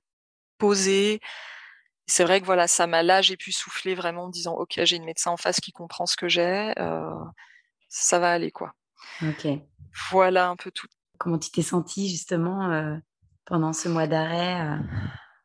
posé. 0.57 1.19
C'est 2.07 2.23
vrai 2.23 2.39
que 2.39 2.45
voilà, 2.45 2.67
ça 2.67 2.87
m'a 2.87 3.03
là, 3.03 3.21
j'ai 3.21 3.37
pu 3.37 3.51
souffler 3.51 3.95
vraiment 3.95 4.25
en 4.25 4.29
disant 4.29 4.53
ok, 4.53 4.79
j'ai 4.83 4.95
une 4.95 5.05
médecin 5.05 5.31
en 5.31 5.37
face 5.37 5.59
qui 5.59 5.71
comprend 5.71 6.05
ce 6.05 6.15
que 6.15 6.27
j'ai, 6.27 6.73
ça 7.89 8.19
va 8.19 8.31
aller 8.31 8.51
quoi. 8.51 8.73
Ok. 9.21 9.47
Voilà 10.11 10.49
un 10.49 10.55
peu 10.55 10.71
tout. 10.71 10.87
Comment 11.17 11.39
tu 11.39 11.49
t'es 11.49 11.61
sentie 11.61 12.09
justement 12.09 12.99
pendant 13.45 13.73
ce 13.73 13.89
mois 13.89 14.07
d'arrêt 14.07 14.79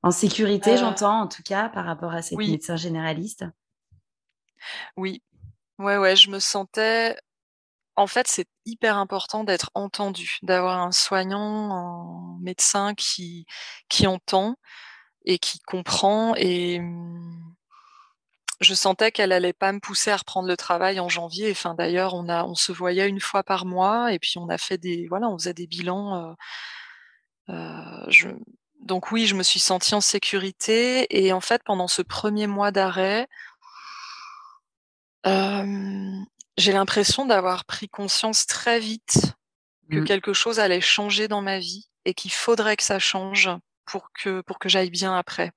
En 0.03 0.11
sécurité, 0.11 0.77
j'entends 0.77 1.23
en 1.23 1.29
tout 1.29 1.43
cas 1.43 1.69
par 1.69 1.85
rapport 1.87 2.13
à 2.13 2.23
cette 2.23 2.39
médecin 2.39 2.77
généraliste? 2.77 3.45
Oui, 4.97 5.23
ouais, 5.79 5.97
ouais, 5.97 6.17
je 6.17 6.31
me 6.31 6.41
sentais 6.41 7.17
en 7.97 8.07
fait, 8.07 8.27
c'est 8.29 8.49
hyper 8.65 8.97
important 8.97 9.45
d'être 9.45 9.71
entendu, 9.75 10.39
d'avoir 10.43 10.79
un 10.81 10.93
soignant, 10.93 11.75
un 11.75 12.39
médecin 12.41 12.95
qui 12.95 13.47
qui 13.89 14.07
entend 14.07 14.57
et 15.25 15.39
qui 15.39 15.59
comprend 15.61 16.35
et 16.37 16.81
mmh, 16.81 17.55
je 18.61 18.75
sentais 18.75 19.11
qu'elle 19.11 19.33
allait 19.33 19.53
pas 19.55 19.73
me 19.73 19.81
pousser 19.81 20.11
à 20.11 20.17
reprendre 20.17 20.49
le 20.49 20.57
travail 20.57 21.01
en 21.01 21.09
janvier. 21.09 21.51
Enfin, 21.51 21.75
d'ailleurs, 21.75 22.15
on 22.15 22.29
a 22.29 22.45
on 22.45 22.55
se 22.55 22.73
voyait 22.73 23.09
une 23.09 23.21
fois 23.21 23.43
par 23.43 23.65
mois 23.65 24.13
et 24.13 24.19
puis 24.19 24.35
on 24.37 24.49
a 24.49 24.59
fait 24.59 24.79
des 24.79 25.07
voilà, 25.09 25.29
on 25.29 25.39
faisait 25.39 25.55
des 25.55 25.67
bilans, 25.67 26.37
je 27.49 28.29
donc 28.81 29.13
oui, 29.13 29.27
je 29.27 29.35
me 29.35 29.43
suis 29.43 29.61
sentie 29.61 29.95
en 29.95 30.01
sécurité 30.01 31.07
et 31.11 31.33
en 31.33 31.41
fait, 31.41 31.63
pendant 31.65 31.89
ce 31.89 32.03
premier 32.03 32.47
mois 32.47 32.71
d'arrêt 32.71 33.29
j'ai 36.61 36.73
l'impression 36.73 37.25
d'avoir 37.25 37.65
pris 37.65 37.89
conscience 37.89 38.47
très 38.47 38.81
vite 38.81 39.35
que 39.91 39.99
mmh. 39.99 40.05
quelque 40.05 40.33
chose 40.33 40.61
allait 40.61 40.81
changer 40.81 41.27
dans 41.27 41.43
ma 41.43 41.59
vie 41.59 41.89
et 42.05 42.15
qu'il 42.15 42.33
faudrait 42.33 42.77
que 42.77 42.83
ça 42.83 42.99
change 42.99 43.51
pour 43.91 44.13
que 44.13 44.41
pour 44.43 44.59
que 44.59 44.69
j'aille 44.69 44.91
bien 44.91 45.17
après. 45.17 45.53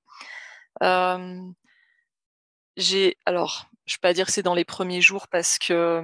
j'ai 2.78 3.17
alors, 3.26 3.67
je 3.86 3.96
vais 3.96 4.00
pas 4.02 4.13
dire 4.13 4.26
que 4.26 4.32
c'est 4.32 4.43
dans 4.43 4.56
les 4.56 4.65
premiers 4.65 5.02
jours 5.02 5.28
parce 5.28 5.58
que 5.60 6.02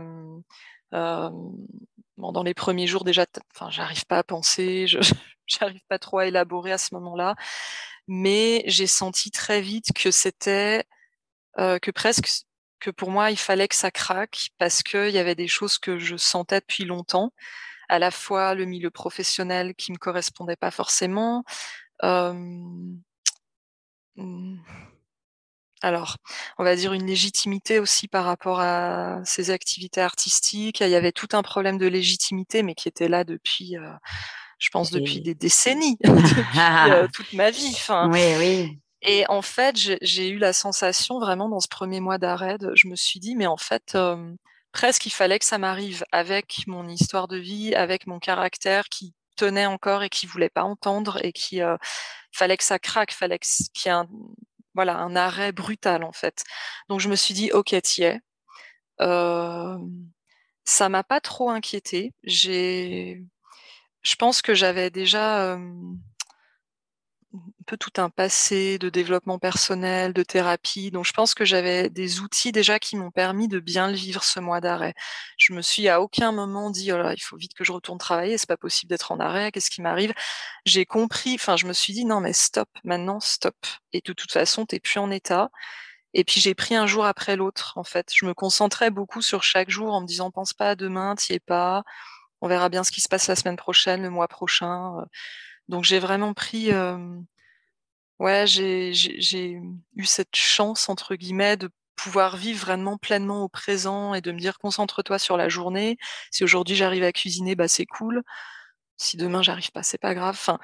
dans 0.92 2.44
les 2.44 2.54
premiers 2.54 2.88
jours 2.88 3.04
déjà, 3.04 3.26
enfin, 3.56 3.70
j'arrive 3.72 4.06
pas 4.06 4.20
à 4.20 4.24
penser, 4.24 4.88
je 4.88 5.00
j'arrive 5.48 5.82
pas 5.89 6.00
trop 6.00 6.20
à 6.20 6.28
élaborer 6.28 6.72
à 6.72 6.78
ce 6.78 6.94
moment-là, 6.96 7.36
mais 8.08 8.63
j'ai 8.68 8.88
senti 8.88 9.32
très 9.32 9.62
vite 9.62 9.94
que 9.94 10.12
c'était 10.12 10.86
que 11.58 11.92
presque 11.92 12.46
que 12.80 12.89
pour 12.89 13.12
moi, 13.12 13.32
il 13.32 13.38
fallait 13.38 13.68
que 13.68 13.76
ça 13.76 13.92
craque 13.92 14.50
parce 14.58 14.84
qu'il 14.84 15.10
y 15.10 15.18
avait 15.18 15.36
des 15.36 15.48
choses 15.48 15.78
que 15.78 16.00
je 16.00 16.18
sentais 16.18 16.62
depuis 16.62 16.86
longtemps, 16.86 17.34
à 17.89 18.00
la 18.00 18.12
fois 18.12 18.56
le 18.56 18.65
milieu 18.65 18.92
professionnel 18.92 19.76
qui 19.76 19.92
me 19.92 19.98
correspondait 19.98 20.56
pas 20.56 20.72
forcément. 20.72 21.44
Mmh, 22.02 22.98
alors, 25.82 26.18
on 26.58 26.64
va 26.64 26.76
dire 26.76 26.92
une 26.92 27.06
légitimité 27.06 27.80
aussi 27.80 28.08
par 28.10 28.26
rapport 28.26 28.60
à 28.60 29.22
ces 29.24 29.50
activités 29.50 30.02
artistiques. 30.02 30.82
Il 30.82 30.90
y 30.90 30.96
avait 30.96 31.14
tout 31.14 31.30
un 31.34 31.42
problème 31.42 31.78
de 31.78 31.88
légitimité, 31.88 32.64
mais 32.64 32.76
qui 32.76 32.90
était 32.90 33.08
là 33.08 33.24
depuis, 33.24 33.76
je 34.58 34.70
pense, 34.72 34.92
depuis 34.92 35.22
des 35.22 35.36
décennies, 35.36 35.98
depuis 36.04 37.12
toute 37.14 37.34
ma 37.34 37.50
vie. 37.50 37.72
Enfin, 37.74 38.10
oui, 38.12 38.36
oui. 38.38 38.80
Et 39.02 39.26
en 39.30 39.42
fait, 39.42 39.78
j'ai 40.02 40.28
eu 40.28 40.38
la 40.38 40.52
sensation 40.52 41.20
vraiment 41.20 41.48
dans 41.48 41.62
ce 41.62 41.70
premier 41.70 42.02
mois 42.02 42.18
d'arrêt, 42.18 42.58
je 42.76 42.88
me 42.90 42.96
suis 42.96 43.22
dit, 43.22 43.36
mais 43.36 43.48
en 43.48 43.56
fait, 43.56 43.98
presque 44.74 45.06
il 45.06 45.12
fallait 45.12 45.40
que 45.40 45.46
ça 45.46 45.58
m'arrive 45.58 46.04
avec 46.12 46.64
mon 46.68 46.88
histoire 46.90 47.30
de 47.30 47.38
vie, 47.38 47.74
avec 47.74 48.08
mon 48.08 48.20
caractère 48.20 48.90
qui 48.90 49.14
tenait 49.39 49.65
encore 49.65 50.04
et 50.04 50.10
qui 50.10 50.25
voulait 50.28 50.49
pas 50.49 50.63
entendre 50.63 51.19
et 51.23 51.32
qui 51.32 51.62
fallait 52.32 52.58
que 52.58 52.63
ça 52.63 52.80
craque, 52.80 53.12
fallait 53.12 53.39
qu'il 53.39 53.67
y 53.86 53.88
ait 53.88 53.91
un, 53.91 54.08
voilà, 54.73 54.97
un 54.97 55.15
arrêt 55.15 55.52
brutal 55.52 56.04
en 56.04 56.12
fait. 56.12 56.43
Donc 56.89 56.99
je 56.99 57.10
me 57.10 57.15
suis 57.15 57.34
dit, 57.34 57.52
ok, 57.52 57.75
t'y 57.82 58.04
es. 58.04 58.19
Euh, 59.02 59.78
ça 60.65 60.89
m'a 60.89 61.04
pas 61.04 61.21
trop 61.21 61.49
inquiété. 61.49 62.13
Je 62.23 63.15
pense 64.17 64.41
que 64.41 64.54
j'avais 64.54 64.89
déjà 64.89 65.58
tout 67.78 68.02
un 68.02 68.10
passé 68.10 68.78
de 68.80 68.90
développement 68.90 69.40
personnel, 69.40 70.14
de 70.14 70.24
thérapie. 70.24 70.92
Donc 70.92 71.06
je 71.06 71.14
pense 71.14 71.34
que 71.34 71.46
j'avais 71.46 71.90
des 71.90 72.20
outils 72.20 72.52
déjà 72.52 72.80
qui 72.80 72.96
m'ont 72.96 73.12
permis 73.12 73.48
de 73.48 73.60
bien 73.60 73.92
vivre 73.92 74.24
ce 74.24 74.40
mois 74.40 74.62
d'arrêt. 74.62 74.94
Je 75.38 75.54
me 75.54 75.62
suis 75.62 75.88
à 75.90 76.02
aucun 76.02 76.32
moment 76.32 76.70
dit 76.72 76.92
oh 76.92 76.98
là, 76.98 77.14
il 77.14 77.22
faut 77.22 77.38
vite 77.38 77.54
que 77.54 77.64
je 77.64 77.72
retourne 77.72 77.98
travailler, 77.98 78.38
c'est 78.38 78.48
pas 78.48 78.58
possible 78.58 78.90
d'être 78.90 79.12
en 79.12 79.20
arrêt, 79.20 79.52
qu'est-ce 79.52 79.70
qui 79.70 79.82
m'arrive? 79.82 80.14
J'ai 80.66 80.86
compris, 80.86 81.36
enfin 81.36 81.58
je 81.58 81.66
me 81.66 81.74
suis 81.74 81.94
dit 81.94 82.06
non 82.06 82.20
mais 82.22 82.34
stop, 82.34 82.70
maintenant 82.84 83.20
stop. 83.20 83.56
Et 83.94 84.02
de 84.06 84.14
toute 84.14 84.32
façon, 84.32 84.66
t'es 84.66 84.80
plus 84.80 85.00
en 85.00 85.12
état. 85.12 85.50
Et 86.14 86.24
puis 86.24 86.42
j'ai 86.42 86.56
pris 86.56 86.76
un 86.76 86.88
jour 86.88 87.06
après 87.06 87.36
l'autre 87.36 87.74
en 87.78 87.84
fait. 87.84 88.12
Je 88.16 88.26
me 88.26 88.34
concentrais 88.34 88.92
beaucoup 88.92 89.22
sur 89.22 89.44
chaque 89.44 89.70
jour 89.70 89.94
en 89.94 90.02
me 90.02 90.08
disant 90.08 90.32
pense 90.32 90.54
pas 90.54 90.72
à 90.72 90.76
demain, 90.76 91.16
t'y 91.16 91.34
es 91.34 91.40
pas. 91.40 91.84
On 92.42 92.48
verra 92.48 92.70
bien 92.70 92.84
ce 92.84 92.92
qui 92.92 93.02
se 93.02 93.10
passe 93.10 93.28
la 93.28 93.36
semaine 93.36 93.58
prochaine, 93.58 94.02
le 94.04 94.10
mois 94.10 94.28
prochain. 94.28 95.06
Donc 95.70 95.84
j'ai 95.84 96.00
vraiment 96.00 96.34
pris, 96.34 96.72
ouais, 98.20 98.46
j'ai 98.48 98.92
eu 99.96 100.06
cette 100.06 100.36
chance 100.36 100.90
entre 100.90 101.16
guillemets 101.16 101.58
de 101.58 101.70
pouvoir 101.96 102.38
vivre 102.38 102.62
vraiment 102.62 102.98
pleinement 102.98 103.44
au 103.44 103.50
présent 103.50 104.14
et 104.14 104.22
de 104.22 104.32
me 104.32 104.40
dire 104.40 104.58
concentre-toi 104.60 105.20
sur 105.20 105.38
la 105.38 105.50
journée. 105.50 105.98
Si 106.32 106.44
aujourd'hui 106.44 106.76
j'arrive 106.76 107.04
à 107.04 107.12
cuisiner, 107.12 107.56
bah 107.56 107.68
c'est 107.68 107.86
cool. 107.86 108.24
Si 108.98 109.18
demain 109.18 109.42
j'arrive 109.44 109.72
pas, 109.72 109.84
c'est 109.84 109.98
pas 110.00 110.16
grave. 110.16 110.36
Enfin, 110.36 110.60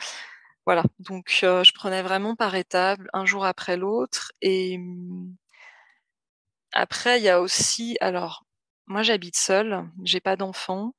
voilà. 0.65 0.83
Donc 0.99 1.29
je 1.41 1.73
prenais 1.73 2.03
vraiment 2.03 2.35
par 2.35 2.55
étapes, 2.55 3.01
un 3.13 3.25
jour 3.25 3.45
après 3.45 3.77
l'autre. 3.77 4.31
Et 4.41 4.77
mmh, 4.79 5.35
après, 6.73 7.19
il 7.19 7.23
y 7.23 7.29
a 7.29 7.41
aussi, 7.41 7.97
alors 8.01 8.45
moi 8.87 9.01
j'habite 9.03 9.35
seule, 9.37 9.89
j'ai 10.03 10.19
pas 10.19 10.35
d'enfant 10.35 10.93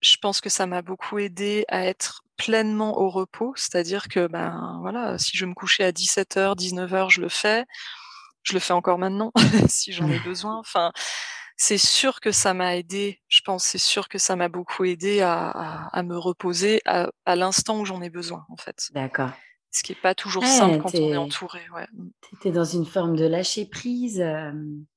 je 0.00 0.16
pense 0.16 0.40
que 0.40 0.48
ça 0.48 0.66
m'a 0.66 0.82
beaucoup 0.82 1.18
aidé 1.18 1.64
à 1.68 1.84
être 1.84 2.22
pleinement 2.36 2.98
au 2.98 3.08
repos, 3.08 3.54
c'est-à-dire 3.56 4.08
que 4.08 4.26
ben 4.26 4.78
voilà, 4.80 5.18
si 5.18 5.36
je 5.36 5.46
me 5.46 5.54
couchais 5.54 5.84
à 5.84 5.92
17h, 5.92 6.56
19h, 6.56 7.10
je 7.10 7.20
le 7.20 7.28
fais. 7.28 7.64
Je 8.42 8.52
le 8.52 8.60
fais 8.60 8.74
encore 8.74 8.98
maintenant 8.98 9.32
si 9.68 9.92
j'en 9.92 10.08
ai 10.08 10.18
besoin. 10.24 10.58
Enfin, 10.58 10.92
c'est 11.56 11.78
sûr 11.78 12.20
que 12.20 12.30
ça 12.30 12.54
m'a 12.54 12.76
aidé. 12.76 13.20
Je 13.28 13.40
pense, 13.44 13.64
c'est 13.64 13.78
sûr 13.78 14.08
que 14.08 14.18
ça 14.18 14.36
m'a 14.36 14.48
beaucoup 14.48 14.84
aidé 14.84 15.20
à, 15.22 16.02
me 16.04 16.16
reposer 16.16 16.80
à, 16.84 17.10
l'instant 17.34 17.80
où 17.80 17.84
j'en 17.84 18.02
ai 18.02 18.10
besoin, 18.10 18.46
en 18.50 18.56
fait. 18.56 18.88
D'accord. 18.92 19.30
Ce 19.70 19.82
qui 19.82 19.92
n'est 19.92 20.00
pas 20.00 20.14
toujours 20.14 20.44
simple 20.44 20.78
quand 20.78 20.94
on 20.94 21.12
est 21.12 21.16
entouré. 21.16 21.60
Ouais. 21.74 21.86
Mm. 21.92 22.08
Tu 22.22 22.36
étais 22.36 22.50
dans 22.50 22.64
une 22.64 22.86
forme 22.86 23.16
de 23.16 23.26
lâcher 23.26 23.66
prise. 23.66 24.24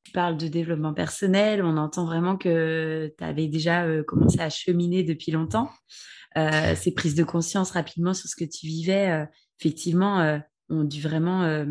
tu 0.03 0.11
parles 0.11 0.37
de 0.37 0.47
développement 0.47 0.93
personnel. 0.93 1.63
On 1.63 1.77
entend 1.77 2.05
vraiment 2.05 2.37
que 2.37 3.13
tu 3.17 3.23
avais 3.23 3.47
déjà 3.47 3.85
commencé 4.03 4.39
à 4.39 4.49
cheminer 4.49 5.03
depuis 5.03 5.31
longtemps. 5.31 5.69
ces 6.35 6.93
prises 6.95 7.15
de 7.15 7.23
conscience 7.23 7.71
rapidement 7.71 8.13
sur 8.13 8.29
ce 8.29 8.35
que 8.35 8.45
tu 8.45 8.67
vivais, 8.67 9.27
effectivement, 9.59 10.39
ont 10.69 10.83
dû 10.83 11.01
vraiment 11.01 11.65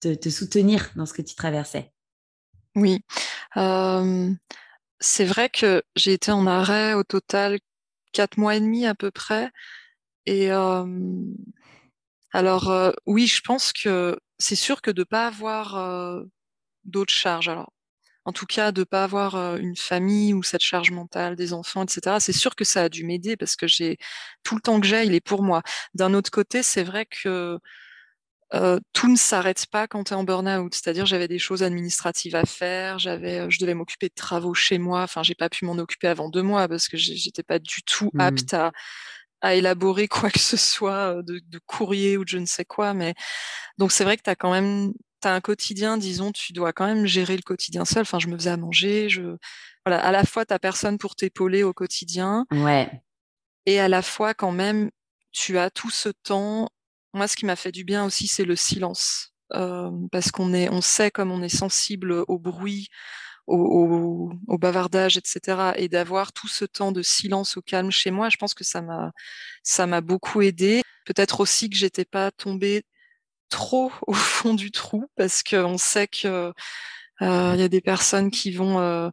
te, 0.00 0.28
soutenir 0.28 0.90
dans 0.96 1.06
ce 1.06 1.12
que 1.12 1.22
tu 1.22 1.34
traversais. 1.34 1.92
Oui. 2.74 3.04
c'est 3.54 5.24
vrai 5.24 5.48
que 5.48 5.82
j'ai 5.96 6.14
été 6.14 6.32
en 6.32 6.46
arrêt 6.46 6.94
au 6.94 7.04
total 7.04 7.60
quatre 8.12 8.38
mois 8.38 8.56
et 8.56 8.60
demi 8.60 8.86
à 8.86 8.94
peu 8.94 9.10
près. 9.10 9.50
Et 10.26 10.50
alors 12.32 12.94
oui, 13.06 13.26
je 13.26 13.40
pense 13.42 13.72
que 13.72 14.18
c'est 14.38 14.56
sûr 14.56 14.82
que 14.82 14.90
de 14.90 15.04
pas 15.04 15.26
avoir 15.26 16.22
d'autres 16.84 17.12
charges. 17.12 17.48
Alors 17.48 17.72
en 18.24 18.32
tout 18.32 18.46
cas, 18.46 18.70
de 18.70 18.84
pas 18.84 19.04
avoir 19.04 19.56
une 19.56 19.76
famille 19.76 20.34
ou 20.34 20.42
cette 20.42 20.62
charge 20.62 20.90
mentale 20.90 21.36
des 21.36 21.52
enfants, 21.52 21.84
etc. 21.84 22.16
C'est 22.20 22.32
sûr 22.32 22.54
que 22.54 22.64
ça 22.64 22.82
a 22.84 22.88
dû 22.88 23.04
m'aider 23.04 23.36
parce 23.36 23.56
que 23.56 23.66
j'ai 23.66 23.96
tout 24.42 24.54
le 24.54 24.60
temps 24.60 24.80
que 24.80 24.86
j'ai, 24.86 25.04
il 25.04 25.14
est 25.14 25.20
pour 25.20 25.42
moi. 25.42 25.62
D'un 25.94 26.14
autre 26.14 26.30
côté, 26.30 26.62
c'est 26.62 26.84
vrai 26.84 27.06
que 27.06 27.58
tout 28.92 29.08
ne 29.08 29.16
s'arrête 29.16 29.66
pas 29.70 29.86
quand 29.86 30.04
tu 30.04 30.12
es 30.12 30.16
en 30.16 30.24
burn-out. 30.24 30.74
C'est-à-dire, 30.74 31.06
j'avais 31.06 31.28
des 31.28 31.38
choses 31.38 31.62
administratives 31.62 32.34
à 32.34 32.44
faire, 32.44 32.98
j'avais, 32.98 33.50
je 33.50 33.58
devais 33.60 33.74
m'occuper 33.74 34.08
de 34.08 34.14
travaux 34.14 34.54
chez 34.54 34.78
moi. 34.78 35.02
Enfin, 35.02 35.22
j'ai 35.22 35.34
pas 35.34 35.48
pu 35.48 35.64
m'en 35.64 35.78
occuper 35.78 36.08
avant 36.08 36.28
deux 36.28 36.42
mois 36.42 36.68
parce 36.68 36.88
que 36.88 36.96
j'étais 36.96 37.42
pas 37.42 37.58
du 37.58 37.82
tout 37.82 38.10
mmh. 38.12 38.20
apte 38.20 38.54
à, 38.54 38.72
à 39.40 39.54
élaborer 39.54 40.08
quoi 40.08 40.30
que 40.30 40.38
ce 40.38 40.56
soit 40.56 41.22
de, 41.22 41.40
de, 41.46 41.58
courrier 41.66 42.16
ou 42.16 42.24
de 42.24 42.28
je 42.28 42.38
ne 42.38 42.46
sais 42.46 42.64
quoi. 42.64 42.94
Mais 42.94 43.14
donc 43.78 43.92
c'est 43.92 44.04
vrai 44.04 44.16
que 44.16 44.22
tu 44.22 44.30
as 44.30 44.36
quand 44.36 44.50
même 44.50 44.92
as 45.22 45.34
un 45.34 45.40
quotidien, 45.40 45.98
disons, 45.98 46.32
tu 46.32 46.52
dois 46.52 46.72
quand 46.72 46.86
même 46.86 47.06
gérer 47.06 47.36
le 47.36 47.42
quotidien 47.42 47.84
seul. 47.84 48.02
Enfin, 48.02 48.18
je 48.18 48.28
me 48.28 48.36
faisais 48.36 48.50
à 48.50 48.56
manger, 48.56 49.08
je 49.08 49.36
voilà, 49.84 50.02
à 50.04 50.12
la 50.12 50.24
fois 50.24 50.44
tu 50.44 50.58
personne 50.58 50.98
pour 50.98 51.16
t'épauler 51.16 51.62
au 51.62 51.72
quotidien. 51.72 52.46
Ouais. 52.50 52.90
et 53.66 53.80
à 53.80 53.88
la 53.88 54.02
fois 54.02 54.34
quand 54.34 54.52
même, 54.52 54.90
tu 55.32 55.58
as 55.58 55.70
tout 55.70 55.90
ce 55.90 56.08
temps. 56.08 56.68
Moi, 57.14 57.28
ce 57.28 57.36
qui 57.36 57.46
m'a 57.46 57.56
fait 57.56 57.72
du 57.72 57.84
bien 57.84 58.04
aussi, 58.04 58.26
c'est 58.28 58.44
le 58.44 58.56
silence, 58.56 59.32
euh, 59.54 59.90
parce 60.12 60.30
qu'on 60.30 60.54
est, 60.54 60.68
on 60.70 60.80
sait 60.80 61.10
comme 61.10 61.32
on 61.32 61.42
est 61.42 61.48
sensible 61.48 62.12
au 62.12 62.38
bruit, 62.38 62.88
au, 63.56 64.32
au, 64.48 64.58
bavardage, 64.58 65.16
etc. 65.16 65.72
Et 65.76 65.88
d'avoir 65.88 66.32
tout 66.32 66.48
ce 66.48 66.64
temps 66.64 66.92
de 66.92 67.02
silence, 67.02 67.56
au 67.56 67.62
calme 67.62 67.90
chez 67.90 68.10
moi, 68.10 68.28
je 68.28 68.36
pense 68.36 68.54
que 68.54 68.64
ça 68.64 68.82
m'a, 68.82 69.12
ça 69.62 69.86
m'a 69.86 70.00
beaucoup 70.00 70.42
aidé. 70.42 70.82
Peut-être 71.06 71.40
aussi 71.40 71.70
que 71.70 71.76
j'étais 71.76 72.04
pas 72.04 72.30
tombée 72.30 72.84
trop 73.48 73.92
au 74.06 74.14
fond 74.14 74.54
du 74.54 74.70
trou, 74.70 75.06
parce 75.16 75.42
qu'on 75.42 75.78
sait 75.78 76.08
que 76.08 76.52
euh, 77.22 77.52
il 77.54 77.60
y 77.60 77.64
a 77.64 77.68
des 77.68 77.80
personnes 77.80 78.30
qui 78.30 78.52
vont 78.52 78.80
euh, 78.80 79.10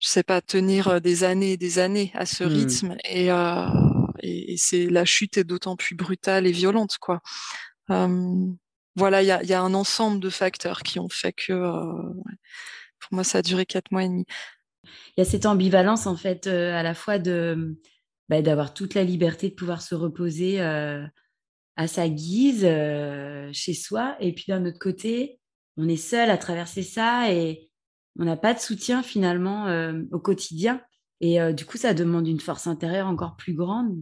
je 0.00 0.08
sais 0.08 0.22
pas, 0.22 0.40
tenir 0.40 0.88
euh, 0.88 1.00
des 1.00 1.24
années 1.24 1.52
et 1.52 1.56
des 1.56 1.78
années 1.78 2.10
à 2.14 2.26
ce 2.26 2.42
mmh. 2.42 2.48
rythme. 2.48 2.96
Et, 3.04 3.30
euh, 3.30 3.66
et, 4.20 4.54
et 4.54 4.56
c'est 4.56 4.86
la 4.86 5.04
chute 5.04 5.36
est 5.36 5.44
d'autant 5.44 5.76
plus 5.76 5.94
brutale 5.94 6.46
et 6.46 6.52
violente, 6.52 6.96
quoi. 6.98 7.20
voilà, 8.96 9.22
il 9.22 9.26
y 9.26 9.30
a, 9.30 9.42
y 9.44 9.52
a, 9.52 9.60
un 9.60 9.74
ensemble 9.74 10.20
de 10.20 10.30
facteurs 10.30 10.82
qui 10.82 10.98
ont 10.98 11.08
fait 11.08 11.32
que, 11.32 11.52
euh, 11.52 12.12
pour 13.00 13.14
moi, 13.14 13.24
ça 13.24 13.38
a 13.38 13.42
duré 13.42 13.66
quatre 13.66 13.90
mois 13.90 14.04
et 14.04 14.08
demi. 14.08 14.24
Il 14.84 15.20
y 15.20 15.22
a 15.22 15.24
cette 15.24 15.46
ambivalence, 15.46 16.06
en 16.06 16.16
fait, 16.16 16.46
euh, 16.46 16.74
à 16.74 16.82
la 16.82 16.94
fois 16.94 17.18
de 17.18 17.78
bah, 18.28 18.42
d'avoir 18.42 18.74
toute 18.74 18.94
la 18.94 19.04
liberté 19.04 19.48
de 19.48 19.54
pouvoir 19.54 19.82
se 19.82 19.94
reposer 19.94 20.60
euh, 20.60 21.04
à 21.76 21.86
sa 21.88 22.08
guise 22.08 22.62
chez 23.52 23.74
soi, 23.74 24.16
et 24.20 24.32
puis 24.32 24.44
d'un 24.48 24.64
autre 24.66 24.78
côté, 24.78 25.40
on 25.76 25.88
est 25.88 25.96
seul 25.96 26.30
à 26.30 26.36
traverser 26.36 26.82
ça 26.82 27.32
et 27.32 27.70
on 28.18 28.24
n'a 28.24 28.36
pas 28.36 28.54
de 28.54 28.58
soutien 28.58 29.02
finalement 29.02 29.66
euh, 29.66 30.02
au 30.12 30.18
quotidien. 30.18 30.80
Et 31.20 31.40
euh, 31.40 31.52
du 31.52 31.64
coup, 31.64 31.78
ça 31.78 31.94
demande 31.94 32.26
une 32.26 32.40
force 32.40 32.66
intérieure 32.66 33.06
encore 33.06 33.36
plus 33.36 33.54
grande. 33.54 33.96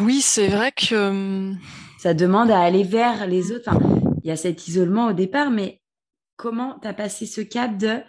Oui, 0.00 0.20
c'est 0.20 0.48
vrai 0.48 0.72
que... 0.72 0.94
Euh, 0.94 1.54
ça 1.98 2.14
demande 2.14 2.50
à 2.50 2.60
aller 2.60 2.84
vers 2.84 3.26
les 3.26 3.52
autres. 3.52 3.70
il 4.22 4.28
y 4.28 4.30
a 4.30 4.36
cet 4.36 4.68
isolement 4.68 5.06
au 5.08 5.12
départ, 5.12 5.50
mais 5.50 5.80
comment 6.36 6.78
tu 6.80 6.88
as 6.88 6.94
passé 6.94 7.26
ce 7.26 7.40
cap 7.40 7.76
de... 7.76 8.00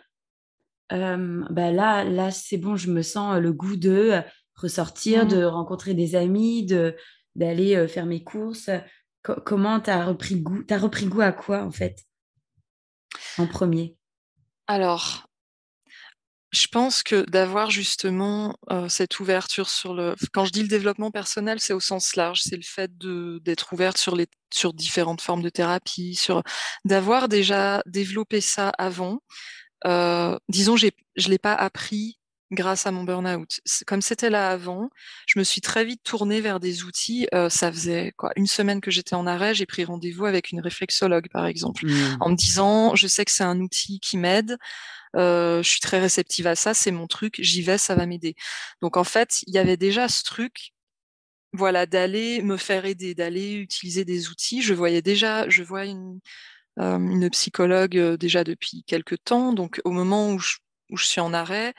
bah 0.89 1.71
là, 1.71 2.03
là 2.03 2.31
c'est 2.31 2.57
bon, 2.57 2.75
je 2.75 2.91
me 2.91 3.01
sens 3.01 3.39
le 3.39 3.53
goût 3.53 3.75
de 3.75 4.21
ressortir, 4.55 5.25
mmh. 5.25 5.29
de 5.29 5.43
rencontrer 5.43 5.93
des 5.93 6.15
amis, 6.15 6.65
de 6.65 6.95
d'aller 7.35 7.87
faire 7.87 8.07
mes 8.07 8.23
courses. 8.23 8.69
comment 9.21 9.79
tu 9.79 9.91
as 9.91 10.05
repris 10.05 10.35
goût 10.41 10.63
as 10.69 10.77
repris 10.79 11.05
goût 11.05 11.21
à 11.21 11.31
quoi 11.31 11.63
en 11.63 11.71
fait 11.71 12.03
en 13.37 13.47
premier? 13.47 13.95
Alors, 14.67 15.26
je 16.51 16.67
pense 16.67 17.03
que 17.03 17.29
d'avoir 17.29 17.71
justement 17.71 18.57
euh, 18.71 18.87
cette 18.87 19.19
ouverture 19.19 19.69
sur 19.69 19.93
le. 19.93 20.15
Quand 20.33 20.45
je 20.45 20.51
dis 20.51 20.61
le 20.61 20.69
développement 20.69 21.11
personnel, 21.11 21.59
c'est 21.59 21.73
au 21.73 21.79
sens 21.79 22.15
large. 22.15 22.41
C'est 22.41 22.55
le 22.55 22.63
fait 22.63 22.91
d'être 22.97 23.73
ouverte 23.73 23.97
sur 23.97 24.15
les 24.15 24.27
sur 24.53 24.73
différentes 24.73 25.21
formes 25.21 25.41
de 25.41 25.49
thérapie, 25.49 26.15
sur 26.15 26.43
d'avoir 26.85 27.27
déjà 27.27 27.81
développé 27.85 28.39
ça 28.39 28.69
avant. 28.77 29.19
Euh, 29.85 30.37
disons, 30.47 30.77
je 30.77 31.29
l'ai 31.29 31.37
pas 31.37 31.53
appris 31.53 32.17
grâce 32.51 32.87
à 32.87 32.91
mon 32.91 33.03
burn-out. 33.03 33.59
Comme 33.85 34.01
c'était 34.01 34.29
là 34.29 34.49
avant, 34.49 34.89
je 35.25 35.39
me 35.39 35.43
suis 35.43 35.61
très 35.61 35.83
vite 35.83 36.01
tournée 36.03 36.41
vers 36.41 36.59
des 36.59 36.83
outils. 36.83 37.27
Euh, 37.33 37.49
ça 37.49 37.71
faisait 37.71 38.13
quoi 38.17 38.31
une 38.35 38.47
semaine 38.47 38.81
que 38.81 38.91
j'étais 38.91 39.15
en 39.15 39.27
arrêt, 39.27 39.53
j'ai 39.53 39.65
pris 39.65 39.83
rendez-vous 39.83 40.25
avec 40.25 40.51
une 40.51 40.61
réflexologue, 40.61 41.27
par 41.29 41.45
exemple, 41.45 41.85
mmh. 41.85 42.17
en 42.21 42.29
me 42.29 42.35
disant, 42.35 42.95
je 42.95 43.07
sais 43.07 43.25
que 43.25 43.31
c'est 43.31 43.43
un 43.43 43.59
outil 43.59 43.99
qui 43.99 44.17
m'aide. 44.17 44.57
Euh, 45.17 45.63
je 45.63 45.69
suis 45.69 45.79
très 45.79 45.99
réceptive 45.99 46.47
à 46.47 46.55
ça, 46.55 46.73
c'est 46.73 46.91
mon 46.91 47.07
truc, 47.07 47.37
j'y 47.39 47.61
vais, 47.61 47.77
ça 47.77 47.95
va 47.95 48.05
m'aider. 48.05 48.35
Donc 48.81 48.97
en 48.97 49.03
fait, 49.03 49.43
il 49.47 49.53
y 49.53 49.57
avait 49.57 49.77
déjà 49.77 50.07
ce 50.07 50.23
truc, 50.23 50.73
voilà, 51.53 51.85
d'aller 51.85 52.41
me 52.41 52.57
faire 52.57 52.85
aider, 52.85 53.15
d'aller 53.15 53.53
utiliser 53.53 54.05
des 54.05 54.29
outils. 54.29 54.61
Je 54.61 54.73
voyais 54.73 55.01
déjà, 55.01 55.49
je 55.49 55.63
vois 55.63 55.85
une, 55.85 56.19
euh, 56.79 57.29
psychologue 57.31 57.97
euh, 57.97 58.17
déjà 58.17 58.43
depuis 58.43 58.83
quelques 58.85 59.23
temps. 59.23 59.53
Donc 59.53 59.81
au 59.85 59.91
moment 59.91 60.31
où 60.33 60.39
je 60.39 61.05
suis 61.05 61.21
en 61.21 61.33
arrêt, 61.33 61.73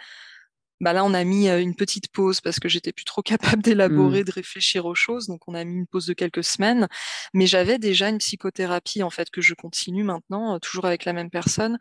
bah 0.80 0.92
là, 0.92 1.04
on 1.04 1.12
a 1.12 1.24
mis 1.24 1.48
une 1.48 1.74
petite 1.74 2.08
pause 2.08 2.40
parce 2.40 2.60
que 2.60 2.68
j'étais 2.68 2.92
plus 2.92 3.04
trop 3.04 3.22
capable 3.22 3.62
d'élaborer, 3.62 4.20
mmh. 4.20 4.24
de 4.24 4.32
réfléchir 4.32 4.86
aux 4.86 4.94
choses. 4.94 5.26
Donc, 5.26 5.42
on 5.48 5.54
a 5.54 5.64
mis 5.64 5.74
une 5.74 5.86
pause 5.86 6.06
de 6.06 6.12
quelques 6.12 6.44
semaines. 6.44 6.88
Mais 7.34 7.46
j'avais 7.46 7.78
déjà 7.78 8.08
une 8.08 8.18
psychothérapie, 8.18 9.02
en 9.02 9.10
fait, 9.10 9.30
que 9.30 9.40
je 9.40 9.54
continue 9.54 10.04
maintenant, 10.04 10.58
toujours 10.60 10.84
avec 10.84 11.04
la 11.04 11.12
même 11.12 11.30
personne. 11.30 11.78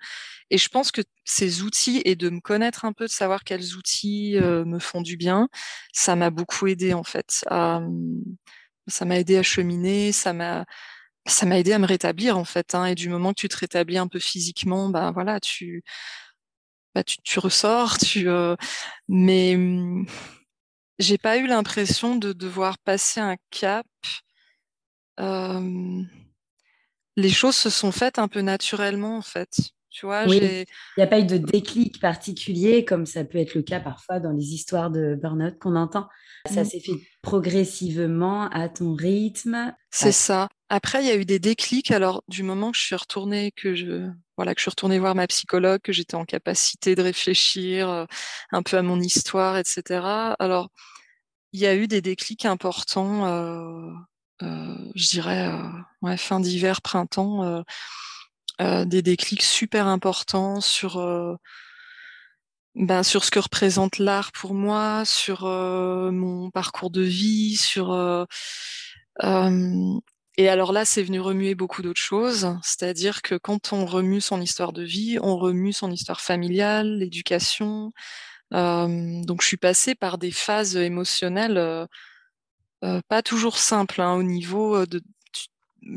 Et 0.49 0.57
je 0.57 0.69
pense 0.69 0.91
que 0.91 1.01
ces 1.25 1.61
outils 1.61 2.01
et 2.05 2.15
de 2.15 2.29
me 2.29 2.39
connaître 2.39 2.85
un 2.85 2.93
peu, 2.93 3.05
de 3.05 3.11
savoir 3.11 3.43
quels 3.43 3.75
outils 3.75 4.37
me 4.39 4.79
font 4.79 5.01
du 5.01 5.17
bien, 5.17 5.49
ça 5.93 6.15
m'a 6.15 6.29
beaucoup 6.29 6.67
aidé, 6.67 6.93
en 6.93 7.03
fait. 7.03 7.43
À, 7.47 7.81
mmh, 7.81 8.23
ça 8.87 9.05
m'a 9.05 9.19
aidé 9.19 9.37
à 9.37 9.43
cheminer, 9.43 10.11
ça 10.11 10.33
m'a, 10.33 10.65
ça 11.27 11.45
m'a 11.45 11.59
aidé 11.59 11.73
à 11.73 11.79
me 11.79 11.85
rétablir, 11.85 12.37
en 12.37 12.45
fait. 12.45 12.73
Hein. 12.75 12.85
Et 12.85 12.95
du 12.95 13.09
moment 13.09 13.33
que 13.33 13.41
tu 13.41 13.49
te 13.49 13.57
rétablis 13.57 13.97
un 13.97 14.07
peu 14.07 14.19
physiquement, 14.19 14.89
ben 14.89 15.11
voilà, 15.11 15.39
tu, 15.39 15.83
bah, 16.97 17.03
tu, 17.03 17.39
ressors, 17.39 17.99
tu, 17.99 18.27
euh, 18.27 18.55
mais 19.07 19.55
mmh, 19.55 20.07
j'ai 20.97 21.19
pas 21.19 21.37
eu 21.37 21.45
l'impression 21.45 22.15
de 22.15 22.33
devoir 22.33 22.79
passer 22.79 23.19
un 23.19 23.35
cap. 23.51 23.85
les 27.15 27.29
choses 27.29 27.55
se 27.55 27.69
sont 27.69 27.91
faites 27.91 28.17
un 28.17 28.27
peu 28.27 28.41
naturellement, 28.41 29.15
en 29.15 29.21
fait. 29.21 29.73
Tu 29.91 30.07
vois, 30.07 30.23
il 30.23 30.65
n'y 30.97 31.03
a 31.03 31.07
pas 31.07 31.19
eu 31.19 31.25
de 31.25 31.37
déclic 31.37 31.99
particulier, 31.99 32.83
comme 32.83 33.05
ça 33.05 33.23
peut 33.23 33.37
être 33.37 33.53
le 33.53 33.61
cas 33.61 33.79
parfois 33.79 34.19
dans 34.19 34.31
les 34.31 34.55
histoires 34.55 34.89
de 34.89 35.13
burn-out 35.21 35.59
qu'on 35.59 35.75
entend. 35.75 36.07
Ça 36.47 36.63
mmh. 36.63 36.65
s'est 36.65 36.79
fait 36.79 37.07
progressivement 37.21 38.49
à 38.49 38.69
ton 38.69 38.95
rythme. 38.95 39.71
C'est 39.91 40.11
ça. 40.11 40.49
Après, 40.69 41.01
il 41.01 41.07
y 41.07 41.11
a 41.11 41.15
eu 41.15 41.25
des 41.25 41.39
déclics. 41.39 41.91
Alors, 41.91 42.23
du 42.27 42.43
moment 42.43 42.71
que 42.71 42.77
je 42.77 42.83
suis 42.83 42.95
retournée, 42.95 43.51
que 43.51 43.73
je, 43.73 44.09
voilà, 44.35 44.53
que 44.53 44.59
je 44.59 44.63
suis 44.63 44.69
retournée 44.69 44.99
voir 44.99 45.15
ma 45.15 45.27
psychologue, 45.27 45.81
que 45.81 45.93
j'étais 45.93 46.15
en 46.15 46.25
capacité 46.25 46.95
de 46.95 47.01
réfléchir 47.01 47.89
euh, 47.89 48.05
un 48.51 48.63
peu 48.63 48.77
à 48.77 48.81
mon 48.81 48.99
histoire, 48.99 49.57
etc. 49.57 50.35
Alors, 50.39 50.69
il 51.53 51.61
y 51.61 51.67
a 51.67 51.75
eu 51.75 51.87
des 51.87 52.01
déclics 52.01 52.45
importants, 52.45 53.27
euh, 53.27 53.91
euh, 54.43 54.91
je 54.95 55.07
dirais, 55.09 55.51
ouais, 56.01 56.17
fin 56.17 56.39
d'hiver, 56.39 56.81
printemps, 56.81 57.63
des 58.59 59.01
déclics 59.01 59.43
super 59.43 59.87
importants 59.87 60.61
sur 60.61 60.97
ben, 62.75 63.03
sur 63.03 63.23
ce 63.23 63.31
que 63.31 63.39
représente 63.39 63.97
l'art 63.97 64.31
pour 64.31 64.53
moi, 64.53 65.03
sur 65.05 65.45
mon 65.45 66.51
parcours 66.51 66.91
de 66.91 67.01
vie, 67.01 67.55
sur 67.57 67.91
et 70.37 70.49
alors 70.49 70.71
là, 70.71 70.85
c'est 70.85 71.01
venu 71.03 71.19
remuer 71.19 71.55
beaucoup 71.55 71.81
d'autres 71.81 71.99
choses. 72.01 72.55
C'est-à-dire 72.61 73.23
que 73.23 73.35
quand 73.35 73.73
on 73.73 73.85
remue 73.87 74.21
son 74.21 74.39
histoire 74.39 74.71
de 74.71 74.83
vie, 74.83 75.17
on 75.21 75.35
remue 75.37 75.73
son 75.73 75.91
histoire 75.91 76.21
familiale, 76.21 76.99
l'éducation. 76.99 77.91
Euh, 78.53 79.21
donc, 79.23 79.41
je 79.41 79.47
suis 79.47 79.57
passée 79.57 79.95
par 79.95 80.19
des 80.19 80.31
phases 80.31 80.75
émotionnelles 80.77 81.57
euh, 81.57 81.85
euh, 82.83 83.01
pas 83.09 83.23
toujours 83.23 83.57
simples 83.57 84.01
hein, 84.01 84.13
au 84.15 84.23
niveau 84.23 84.85
de. 84.85 85.01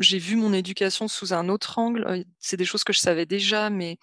J'ai 0.01 0.19
vu 0.19 0.37
mon 0.37 0.53
éducation 0.55 1.09
sous 1.09 1.35
un 1.35 1.49
autre 1.49 1.79
angle. 1.79 2.25
C'est 2.39 2.57
des 2.57 2.65
choses 2.65 2.85
que 2.85 2.93
je 2.93 3.01
savais 3.01 3.27
déjà, 3.27 3.71
mais 3.71 3.99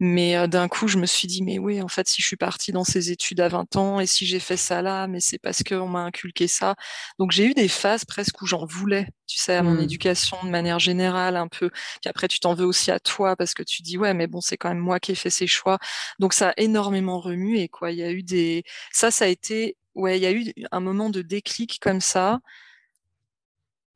mais 0.00 0.34
euh, 0.36 0.46
d'un 0.46 0.66
coup, 0.68 0.88
je 0.88 0.96
me 0.96 1.04
suis 1.04 1.28
dit, 1.28 1.42
mais 1.42 1.58
oui, 1.58 1.82
en 1.82 1.88
fait, 1.88 2.08
si 2.08 2.22
je 2.22 2.26
suis 2.26 2.36
partie 2.36 2.72
dans 2.72 2.84
ces 2.84 3.10
études 3.10 3.40
à 3.40 3.48
20 3.48 3.76
ans 3.76 4.00
et 4.00 4.06
si 4.06 4.24
j'ai 4.24 4.40
fait 4.40 4.56
ça 4.56 4.80
là, 4.80 5.06
mais 5.06 5.20
c'est 5.20 5.38
parce 5.38 5.62
qu'on 5.62 5.88
m'a 5.88 6.00
inculqué 6.00 6.48
ça. 6.48 6.74
Donc 7.18 7.32
j'ai 7.32 7.44
eu 7.44 7.52
des 7.52 7.68
phases 7.68 8.06
presque 8.06 8.40
où 8.40 8.46
j'en 8.46 8.64
voulais, 8.64 9.08
tu 9.26 9.36
sais, 9.38 9.54
à 9.56 9.62
mon 9.62 9.74
mmh. 9.74 9.80
éducation 9.80 10.38
de 10.42 10.48
manière 10.48 10.78
générale 10.78 11.36
un 11.36 11.48
peu. 11.48 11.68
Puis 12.00 12.08
après, 12.08 12.28
tu 12.28 12.40
t'en 12.40 12.54
veux 12.54 12.64
aussi 12.64 12.90
à 12.90 12.98
toi 12.98 13.36
parce 13.36 13.52
que 13.52 13.62
tu 13.62 13.82
dis, 13.82 13.98
ouais, 13.98 14.14
mais 14.14 14.26
bon, 14.26 14.40
c'est 14.40 14.56
quand 14.56 14.70
même 14.70 14.78
moi 14.78 15.00
qui 15.00 15.12
ai 15.12 15.14
fait 15.14 15.30
ces 15.30 15.46
choix. 15.46 15.78
Donc 16.18 16.32
ça 16.32 16.50
a 16.50 16.52
énormément 16.56 17.20
remué, 17.20 17.68
quoi. 17.68 17.92
Il 17.92 17.98
y 17.98 18.02
a 18.02 18.10
eu 18.10 18.22
des, 18.22 18.64
ça, 18.92 19.10
ça 19.10 19.26
a 19.26 19.28
été, 19.28 19.76
ouais, 19.94 20.18
il 20.18 20.22
y 20.22 20.26
a 20.26 20.32
eu 20.32 20.52
un 20.72 20.80
moment 20.80 21.10
de 21.10 21.20
déclic 21.22 21.78
comme 21.80 22.00
ça. 22.00 22.40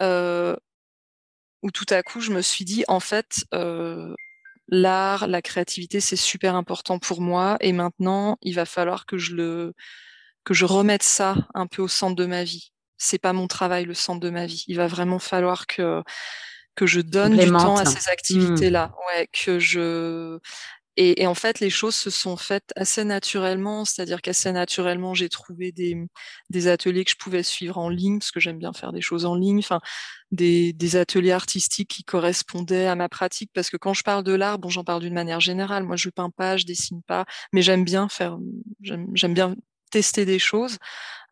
Euh, 0.03 0.57
où 1.63 1.71
tout 1.71 1.87
à 1.89 2.03
coup, 2.03 2.21
je 2.21 2.31
me 2.31 2.43
suis 2.43 2.67
dit, 2.67 2.85
en 2.89 3.01
fait, 3.01 3.45
euh, 3.55 4.15
l'art, 4.69 5.27
la 5.27 5.43
créativité, 5.43 6.01
c'est 6.01 6.17
super 6.17 6.55
important 6.55 6.99
pour 6.99 7.21
moi. 7.21 7.57
Et 7.61 7.73
maintenant, 7.73 8.39
il 8.43 8.55
va 8.55 8.65
falloir 8.65 9.07
que 9.07 9.19
je 9.19 9.35
le, 9.35 9.75
que 10.45 10.55
je 10.55 10.65
remette 10.65 11.03
ça 11.03 11.37
un 11.55 11.67
peu 11.67 11.83
au 11.83 11.89
centre 11.89 12.17
de 12.17 12.27
ma 12.27 12.45
vie. 12.45 12.73
C'est 12.97 13.19
pas 13.19 13.33
mon 13.33 13.49
travail, 13.49 13.85
le 13.85 13.95
centre 13.95 14.21
de 14.21 14.31
ma 14.31 14.47
vie. 14.47 14.65
Il 14.69 14.77
va 14.77 14.87
vraiment 14.87 15.19
falloir 15.19 15.67
que, 15.67 16.03
que 16.75 16.87
je 16.87 17.01
donne 17.01 17.37
du 17.37 17.51
temps 17.51 17.77
à 17.77 17.85
ces 17.85 18.09
activités-là. 18.09 18.89
Mmh. 18.89 19.19
Ouais, 19.19 19.29
que 19.33 19.59
je, 19.59 20.39
et, 20.97 21.23
et, 21.23 21.27
en 21.27 21.35
fait, 21.35 21.61
les 21.61 21.71
choses 21.71 21.95
se 21.95 22.11
sont 22.11 22.37
faites 22.37 22.73
assez 22.77 23.05
naturellement, 23.05 23.85
c'est-à-dire 23.85 24.23
qu'assez 24.23 24.53
naturellement, 24.53 25.15
j'ai 25.15 25.29
trouvé 25.29 25.73
des, 25.73 25.97
des, 26.51 26.69
ateliers 26.69 27.05
que 27.05 27.11
je 27.11 27.17
pouvais 27.17 27.43
suivre 27.43 27.79
en 27.79 27.89
ligne, 27.89 28.19
parce 28.19 28.31
que 28.31 28.41
j'aime 28.41 28.59
bien 28.59 28.73
faire 28.73 28.93
des 28.93 29.01
choses 29.01 29.25
en 29.25 29.35
ligne, 29.35 29.59
enfin, 29.59 29.81
des, 30.31 30.73
des, 30.73 30.97
ateliers 30.97 31.33
artistiques 31.33 31.91
qui 31.91 32.05
correspondaient 32.05 32.87
à 32.87 32.95
ma 32.95 33.09
pratique, 33.09 33.51
parce 33.55 33.71
que 33.71 33.77
quand 33.77 33.95
je 33.95 34.03
parle 34.05 34.25
de 34.25 34.33
l'art, 34.33 34.59
bon, 34.59 34.69
j'en 34.69 34.85
parle 34.85 35.03
d'une 35.03 35.15
manière 35.15 35.41
générale. 35.41 35.85
Moi, 35.85 35.97
je 35.97 36.11
peins 36.11 36.31
pas, 36.31 36.57
je 36.57 36.65
dessine 36.65 37.03
pas, 37.03 37.25
mais 37.53 37.63
j'aime 37.63 37.85
bien 37.85 38.09
faire, 38.09 38.39
j'aime 38.83 39.35
bien 39.35 39.57
tester 39.91 40.25
des 40.25 40.39
choses. 40.39 40.79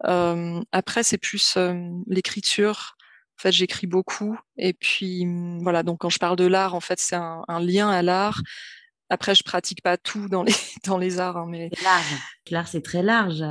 après, 0.03 1.03
c'est 1.03 1.19
plus 1.19 1.59
l'écriture. 2.07 2.97
En 3.39 3.43
fait, 3.43 3.53
j'écris 3.53 3.89
beaucoup. 3.89 4.39
Et 4.57 4.73
puis, 4.73 5.27
voilà, 5.63 5.83
donc 5.83 6.01
quand 6.01 6.11
je 6.11 6.19
parle 6.19 6.37
de 6.37 6.47
l'art, 6.47 6.75
en 6.75 6.81
fait, 6.81 7.01
c'est 7.01 7.17
un, 7.17 7.61
lien 7.61 7.91
à 7.91 8.03
l'art. 8.03 8.41
Après, 9.13 9.35
je 9.35 9.43
pratique 9.43 9.83
pas 9.83 9.99
tout 9.99 10.29
dans 10.29 10.43
les, 10.43 10.55
dans 10.87 10.97
les 10.97 11.21
arts. 11.21 11.37
Hein, 11.37 11.47
mais... 11.47 11.69
C'est 11.75 11.85
large. 11.85 12.07
L'art, 12.51 12.69
c'est 12.69 12.83
très 12.83 13.03
large. 13.03 13.45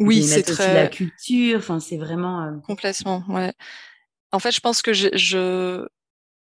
oui, 0.00 0.24
c'est 0.24 0.42
très. 0.42 0.74
la 0.74 0.88
culture. 0.88 1.58
Enfin, 1.58 1.78
c'est 1.78 1.96
vraiment. 1.96 2.60
Complètement, 2.66 3.24
ouais. 3.28 3.54
En 4.32 4.40
fait, 4.40 4.50
je 4.50 4.60
pense 4.60 4.82
que 4.82 4.92
je, 4.92 5.86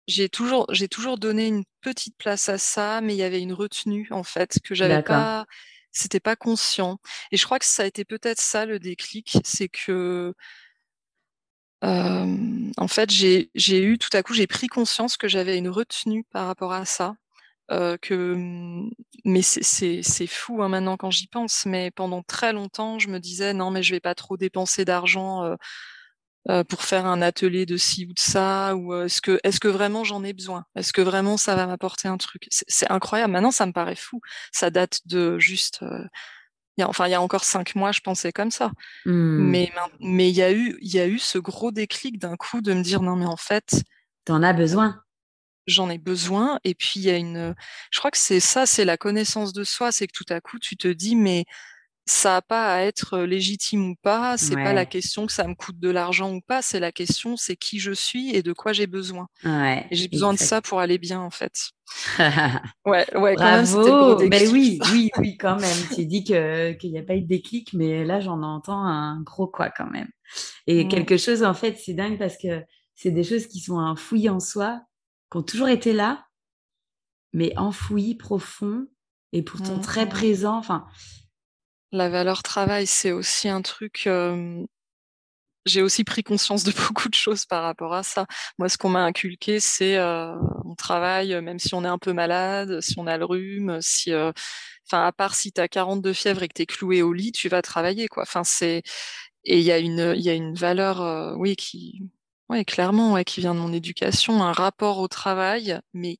j'ai 0.09 0.29
toujours, 0.29 0.67
j'ai 0.71 0.89
toujours 0.89 1.17
donné 1.17 1.47
une 1.47 1.65
petite 1.81 2.17
place 2.17 2.49
à 2.49 2.59
ça, 2.59 3.01
mais 3.01 3.15
il 3.15 3.19
y 3.19 3.23
avait 3.23 3.41
une 3.41 3.53
retenue 3.53 4.09
en 4.11 4.25
fait 4.25 4.59
que 4.65 4.75
j'avais 4.75 5.03
pas, 5.03 5.47
c'était 5.93 6.21
pas 6.21 6.35
conscient. 6.37 6.99
Et 7.31 7.37
je 7.37 7.45
crois 7.45 7.59
que 7.59 7.67
ça 7.67 7.83
a 7.85 7.87
été 7.87 8.05
peut-être 8.05 8.41
ça 8.41 8.67
le 8.67 8.79
déclic, 8.81 9.39
c'est 9.45 9.69
que 9.69 10.35
euh, 11.85 12.37
en 12.79 12.89
fait 12.89 13.11
j'ai, 13.11 13.51
j'ai 13.55 13.83
eu 13.83 13.99
tout 13.99 14.09
à 14.15 14.23
coup 14.23 14.33
j'ai 14.33 14.47
pris 14.47 14.67
conscience 14.67 15.17
que 15.19 15.29
j'avais 15.29 15.59
une 15.59 15.69
retenue 15.69 16.25
par 16.31 16.47
rapport 16.47 16.73
à 16.73 16.85
ça. 16.85 17.15
Euh, 17.73 17.97
que 18.01 18.37
mais 19.25 19.43
c'est, 19.43 20.27
fou 20.29 20.63
hein, 20.63 20.69
maintenant 20.69 20.97
quand 20.97 21.11
j'y 21.11 21.27
pense, 21.27 21.67
mais 21.67 21.91
pendant 21.91 22.23
très 22.23 22.53
longtemps 22.53 23.01
je 23.01 23.09
me 23.09 23.19
disais 23.19 23.55
non 23.55 23.73
mais 23.73 23.83
je 23.83 23.93
vais 23.93 24.01
pas 24.01 24.15
trop 24.15 24.37
dépenser 24.37 24.85
d'argent 24.85 25.43
euh, 25.43 25.57
euh, 26.49 26.63
pour 26.63 26.83
faire 26.83 27.07
un 27.07 27.21
atelier 27.23 27.67
de 27.67 27.77
ci 27.77 28.07
ou 28.07 28.13
de 28.13 28.21
ça 28.21 28.77
ou 28.77 28.95
est-ce 28.95 29.21
que 29.21 29.41
est-ce 29.43 29.59
que 29.59 29.67
vraiment 29.67 30.05
j'en 30.05 30.23
ai 30.23 30.33
besoin? 30.33 30.65
Est-ce 30.77 30.93
que 30.93 31.01
vraiment 31.03 31.37
ça 31.37 31.57
va 31.57 31.67
m'apporter 31.67 32.07
un 32.07 32.19
truc? 32.19 32.47
C'est 32.51 32.89
incroyable. 32.91 33.33
Maintenant, 33.33 33.51
ça 33.51 33.67
me 33.67 33.73
paraît 33.73 33.97
fou. 33.97 34.21
Ça 34.53 34.71
date 34.71 35.01
de 35.07 35.37
juste. 35.41 35.85
Y 36.79 36.83
a, 36.83 36.89
enfin, 36.89 37.09
il 37.09 37.11
y 37.11 37.15
a 37.15 37.23
encore 37.23 37.45
cinq 37.45 37.75
mois, 37.75 37.91
je 37.91 38.01
pensais 38.01 38.33
comme 38.33 38.53
ça. 38.53 38.71
Mmh. 39.07 39.13
Mais 39.13 39.73
mais 39.99 40.31
il 40.31 40.37
y 40.37 40.43
a 40.43 40.53
eu 40.53 40.79
il 40.83 40.95
y 40.95 41.01
a 41.01 41.07
eu 41.09 41.19
ce 41.19 41.39
gros 41.39 41.73
déclic 41.73 42.19
d'un 42.21 42.37
coup 42.37 42.61
de 42.61 42.73
me 42.75 42.83
dire 42.83 43.03
non 43.03 43.17
mais 43.17 43.27
en 43.27 43.37
fait. 43.37 43.83
T'en 44.25 44.43
as 44.45 44.53
besoin. 44.53 45.03
J'en 45.67 45.91
ai 45.91 45.99
besoin. 45.99 46.59
Et 46.65 46.75
puis 46.75 46.95
il 46.97 47.03
y 47.03 47.11
a 47.11 47.17
une. 47.17 47.55
Je 47.91 47.99
crois 47.99 48.11
que 48.11 48.19
c'est 48.19 48.41
ça, 48.41 48.67
c'est 48.67 48.85
la 48.85 48.97
connaissance 48.97 49.53
de 49.53 49.65
soi. 49.65 49.93
C'est 49.93 50.07
que 50.07 50.13
tout 50.13 50.31
à 50.33 50.41
coup 50.41 50.59
tu 50.59 50.77
te 50.77 50.89
dis 50.89 51.17
mais 51.17 51.45
ça 52.09 52.35
n'a 52.35 52.43
pas 52.43 52.73
à 52.73 52.83
être 52.83 53.19
légitime 53.19 53.91
ou 53.91 53.95
pas. 53.97 54.39
C'est 54.39 54.55
pas 54.55 54.73
la 54.73 54.87
question 54.87 55.27
que 55.27 55.33
ça 55.33 55.47
me 55.47 55.55
coûte 55.55 55.81
de 55.81 55.91
l'argent 55.91 56.33
ou 56.33 56.41
pas. 56.41 56.63
C'est 56.63 56.79
la 56.79 56.93
question, 56.93 57.37
c'est 57.37 57.57
qui 57.57 57.81
je 57.81 57.91
suis 57.91 58.35
et 58.35 58.45
de 58.45 58.53
quoi 58.53 58.73
j'ai 58.73 58.87
besoin. 58.87 59.27
Ouais, 59.45 59.87
j'ai 59.91 60.07
besoin 60.07 60.33
de 60.33 60.39
ça 60.39 60.63
pour 60.63 60.79
aller 60.79 60.99
bien, 60.99 61.21
en 61.21 61.31
fait. 61.31 61.53
ouais, 62.87 63.07
ouais, 63.17 63.35
Bravo. 63.35 63.85
Quand 63.85 64.29
ben 64.29 64.49
oui, 64.53 64.79
oui, 64.93 65.11
oui, 65.19 65.37
quand 65.37 65.59
même. 65.61 65.77
tu 65.95 66.07
dis 66.07 66.23
qu'il 66.23 66.79
n'y 66.85 66.99
a 66.99 67.03
pas 67.03 67.17
eu 67.17 67.23
de 67.23 67.27
déclic, 67.27 67.73
mais 67.73 68.05
là, 68.05 68.21
j'en 68.21 68.41
entends 68.43 68.85
un 68.85 69.21
gros 69.23 69.49
quoi 69.49 69.71
quand 69.71 69.91
même. 69.91 70.09
Et 70.69 70.87
quelque 70.87 71.17
chose, 71.17 71.43
en 71.43 71.55
fait, 71.55 71.77
c'est 71.77 71.95
dingue 71.95 72.19
parce 72.19 72.37
que 72.37 72.63
c'est 72.95 73.11
des 73.11 73.25
choses 73.25 73.49
qui 73.49 73.59
sont 73.59 73.79
enfouies 73.79 74.29
en 74.29 74.39
soi, 74.39 74.81
qui 75.37 75.39
ont 75.39 75.43
toujours 75.43 75.69
été 75.69 75.93
là, 75.93 76.27
mais 77.33 77.57
enfouies, 77.59 78.15
profond 78.15 78.87
et 79.33 79.43
pourtant 79.43 79.79
très 79.81 80.07
mmh. 80.07 80.11
présents. 80.11 80.57
Enfin, 80.57 80.87
la 81.93 82.09
valeur 82.09 82.43
travail, 82.43 82.87
c'est 82.87 83.13
aussi 83.13 83.49
un 83.49 83.61
truc. 83.61 84.09
j'ai 85.67 85.83
aussi 85.83 86.05
pris 86.05 86.23
conscience 86.23 86.65
de 86.65 86.73
beaucoup 86.89 87.09
de 87.09 87.15
choses 87.15 87.45
par 87.45 87.63
rapport 87.63 87.93
à 87.93 88.03
ça. 88.03 88.27
Moi, 88.59 88.69
ce 88.69 88.79
qu'on 88.79 88.89
m'a 88.89 89.05
inculqué, 89.05 89.61
c'est 89.61 90.01
on 90.01 90.75
travaille 90.77 91.41
même 91.43 91.59
si 91.59 91.75
on 91.75 91.85
est 91.85 91.89
un 91.89 91.99
peu 91.99 92.13
malade, 92.13 92.81
si 92.81 92.95
on 92.99 93.07
a 93.07 93.19
le 93.19 93.25
rhume, 93.27 93.79
si, 93.83 94.13
enfin, 94.15 95.07
à 95.07 95.13
part 95.13 95.35
si 95.35 95.53
tu 95.53 95.61
as 95.61 95.69
42 95.69 96.13
fièvres 96.15 96.43
et 96.45 96.49
que 96.49 96.55
tu 96.55 96.63
es 96.63 96.67
cloué 96.67 97.03
au 97.03 97.13
lit, 97.13 97.33
tu 97.33 97.49
vas 97.49 97.63
travailler, 97.63 98.09
quoi. 98.09 98.23
Enfin, 98.23 98.45
c'est 98.45 98.83
et 99.45 99.59
il 99.59 99.65
y 99.65 99.73
a 99.73 99.79
une, 99.79 100.15
il 100.17 100.23
y 100.23 100.31
a 100.31 100.35
une 100.35 100.55
valeur, 100.55 101.37
oui, 101.39 101.57
qui, 101.57 102.03
ouais, 102.49 102.65
clairement, 102.65 103.13
ouais, 103.13 103.25
qui 103.25 103.41
vient 103.41 103.55
de 103.55 103.61
mon 103.61 103.73
éducation, 103.73 104.43
un 104.43 104.53
rapport 104.53 104.99
au 104.99 105.09
travail, 105.09 105.81
mais 105.95 106.19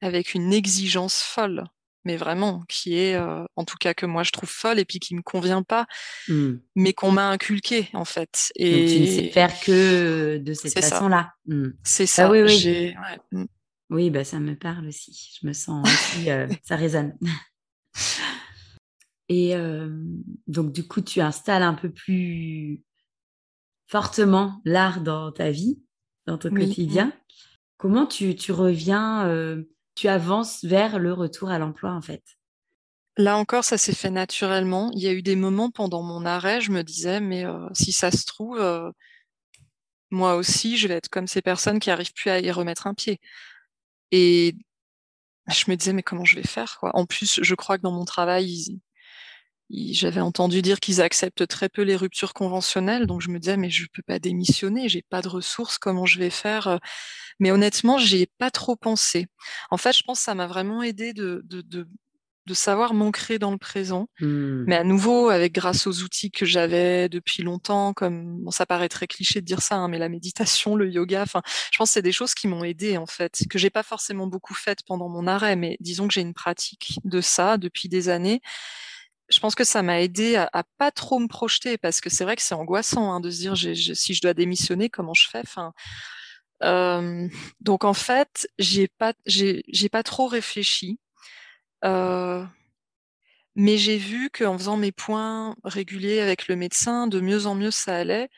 avec 0.00 0.34
une 0.34 0.52
exigence 0.52 1.22
folle 1.22 1.64
mais 2.04 2.16
vraiment, 2.16 2.62
qui 2.68 2.98
est, 2.98 3.14
euh, 3.14 3.44
en 3.56 3.64
tout 3.64 3.76
cas 3.78 3.94
que 3.94 4.06
moi 4.06 4.22
je 4.22 4.30
trouve 4.30 4.48
folle 4.48 4.78
et 4.78 4.84
puis 4.84 4.98
qui 4.98 5.14
me 5.14 5.22
convient 5.22 5.62
pas, 5.62 5.86
mmh. 6.28 6.52
mais 6.76 6.92
qu'on 6.92 7.10
m'a 7.10 7.28
inculqué 7.28 7.88
en 7.94 8.04
fait. 8.04 8.52
Et 8.56 8.80
Donc, 8.80 8.88
tu 8.88 9.00
ne 9.00 9.06
sais 9.06 9.30
faire 9.30 9.60
que 9.60 10.38
de 10.38 10.52
cette 10.52 10.74
façon-là. 10.74 11.32
Mmh. 11.46 11.68
C'est 11.82 12.06
ça. 12.06 12.26
Ah 12.26 12.30
oui, 12.30 12.42
oui. 12.42 12.94
Mmh. 13.32 13.44
Oui, 13.90 14.10
bah, 14.10 14.24
ça 14.24 14.38
me 14.40 14.54
parle 14.54 14.88
aussi. 14.88 15.38
Je 15.40 15.46
me 15.46 15.52
sens 15.52 15.86
aussi, 15.86 16.30
euh, 16.30 16.46
ça 16.62 16.76
résonne. 16.76 17.16
Et 19.30 19.54
donc, 20.46 20.72
du 20.72 20.86
coup, 20.86 21.00
tu 21.00 21.22
installes 21.22 21.62
un 21.62 21.72
peu 21.72 21.90
plus 21.90 22.82
fortement 23.86 24.60
l'art 24.64 25.00
dans 25.00 25.32
ta 25.32 25.50
vie, 25.50 25.80
dans 26.26 26.38
ton 26.38 26.50
quotidien. 26.50 27.12
Comment 27.76 28.06
tu, 28.06 28.34
tu 28.34 28.52
reviens 28.52 29.64
tu 29.94 30.08
avances 30.08 30.64
vers 30.64 30.98
le 30.98 31.12
retour 31.12 31.50
à 31.50 31.58
l'emploi 31.58 31.92
en 31.92 32.02
fait? 32.02 32.22
Là 33.16 33.36
encore, 33.36 33.64
ça 33.64 33.78
s'est 33.78 33.94
fait 33.94 34.10
naturellement. 34.10 34.90
Il 34.92 35.02
y 35.02 35.06
a 35.06 35.12
eu 35.12 35.22
des 35.22 35.36
moments 35.36 35.70
pendant 35.70 36.02
mon 36.02 36.26
arrêt, 36.26 36.60
je 36.60 36.72
me 36.72 36.82
disais, 36.82 37.20
mais 37.20 37.44
euh, 37.44 37.68
si 37.72 37.92
ça 37.92 38.10
se 38.10 38.24
trouve, 38.26 38.58
euh, 38.58 38.90
moi 40.10 40.34
aussi, 40.34 40.76
je 40.76 40.88
vais 40.88 40.94
être 40.94 41.08
comme 41.08 41.28
ces 41.28 41.42
personnes 41.42 41.78
qui 41.78 41.90
arrivent 41.90 42.12
plus 42.12 42.30
à 42.30 42.40
y 42.40 42.50
remettre 42.50 42.88
un 42.88 42.94
pied. 42.94 43.20
Et 44.10 44.56
je 45.48 45.70
me 45.70 45.76
disais, 45.76 45.92
mais 45.92 46.02
comment 46.02 46.24
je 46.24 46.34
vais 46.34 46.42
faire 46.42 46.76
quoi? 46.80 46.90
En 46.94 47.06
plus, 47.06 47.38
je 47.40 47.54
crois 47.54 47.78
que 47.78 47.82
dans 47.82 47.92
mon 47.92 48.04
travail, 48.04 48.80
j'avais 49.70 50.20
entendu 50.20 50.62
dire 50.62 50.80
qu'ils 50.80 51.00
acceptent 51.00 51.46
très 51.46 51.68
peu 51.68 51.82
les 51.82 51.96
ruptures 51.96 52.34
conventionnelles, 52.34 53.06
donc 53.06 53.20
je 53.20 53.30
me 53.30 53.38
disais 53.38 53.56
mais 53.56 53.70
je 53.70 53.86
peux 53.92 54.02
pas 54.02 54.18
démissionner, 54.18 54.88
j'ai 54.88 55.02
pas 55.02 55.22
de 55.22 55.28
ressources, 55.28 55.78
comment 55.78 56.06
je 56.06 56.18
vais 56.18 56.30
faire 56.30 56.68
euh? 56.68 56.78
Mais 57.40 57.50
honnêtement, 57.50 57.98
j'y 57.98 58.22
ai 58.22 58.26
pas 58.38 58.50
trop 58.50 58.76
pensé. 58.76 59.26
En 59.70 59.76
fait, 59.76 59.92
je 59.96 60.02
pense 60.04 60.18
que 60.18 60.24
ça 60.24 60.34
m'a 60.34 60.46
vraiment 60.46 60.82
aidé 60.82 61.12
de, 61.12 61.42
de, 61.44 61.62
de, 61.62 61.88
de 62.46 62.54
savoir 62.54 62.94
m'ancrer 62.94 63.38
dans 63.38 63.50
le 63.50 63.58
présent, 63.58 64.08
mmh. 64.20 64.64
mais 64.66 64.76
à 64.76 64.84
nouveau 64.84 65.30
avec 65.30 65.52
grâce 65.52 65.86
aux 65.86 66.02
outils 66.02 66.30
que 66.30 66.44
j'avais 66.44 67.08
depuis 67.08 67.42
longtemps, 67.42 67.92
comme 67.92 68.42
bon, 68.42 68.50
ça 68.50 68.66
paraît 68.66 68.88
très 68.88 69.06
cliché 69.06 69.40
de 69.40 69.46
dire 69.46 69.62
ça, 69.62 69.76
hein, 69.76 69.88
mais 69.88 69.98
la 69.98 70.08
méditation, 70.08 70.76
le 70.76 70.90
yoga, 70.90 71.22
enfin, 71.22 71.42
je 71.72 71.78
pense 71.78 71.90
que 71.90 71.94
c'est 71.94 72.02
des 72.02 72.12
choses 72.12 72.34
qui 72.34 72.48
m'ont 72.48 72.64
aidé 72.64 72.98
en 72.98 73.06
fait, 73.06 73.44
que 73.48 73.58
j'ai 73.58 73.70
pas 73.70 73.82
forcément 73.82 74.26
beaucoup 74.26 74.54
faites 74.54 74.84
pendant 74.86 75.08
mon 75.08 75.26
arrêt, 75.26 75.56
mais 75.56 75.76
disons 75.80 76.06
que 76.06 76.14
j'ai 76.14 76.20
une 76.20 76.34
pratique 76.34 76.98
de 77.04 77.20
ça 77.20 77.56
depuis 77.56 77.88
des 77.88 78.08
années 78.10 78.42
je 79.28 79.40
pense 79.40 79.54
que 79.54 79.64
ça 79.64 79.82
m'a 79.82 80.00
aidé 80.00 80.36
à, 80.36 80.50
à, 80.52 80.64
pas 80.78 80.90
trop 80.90 81.18
me 81.18 81.28
projeter 81.28 81.78
parce 81.78 82.00
que 82.00 82.10
c'est 82.10 82.24
vrai 82.24 82.36
que 82.36 82.42
c'est 82.42 82.54
angoissant 82.54 83.12
hein, 83.12 83.20
de 83.20 83.30
se 83.30 83.38
dire 83.38 83.56
si 83.56 84.14
je 84.14 84.20
dois 84.20 84.34
démissionner, 84.34 84.90
comment 84.90 85.14
je 85.14 85.28
fais? 85.28 85.42
Euh, 86.62 87.28
donc 87.60 87.84
en 87.84 87.94
fait, 87.94 88.48
j'ai 88.58 88.88
pas, 88.88 89.12
pas 89.92 90.02
trop 90.02 90.26
réfléchi, 90.26 90.98
euh, 91.84 92.44
mais 93.56 93.76
j'ai 93.78 93.98
vu 93.98 94.30
qu'en 94.30 94.58
faisant 94.58 94.76
mes 94.76 94.92
points 94.92 95.56
réguliers 95.64 96.20
avec 96.20 96.48
le 96.48 96.56
médecin, 96.56 97.06
de 97.06 97.20
mieux 97.20 97.46
en 97.46 97.54
mieux 97.54 97.70
ça 97.70 97.96
allait. 97.96 98.28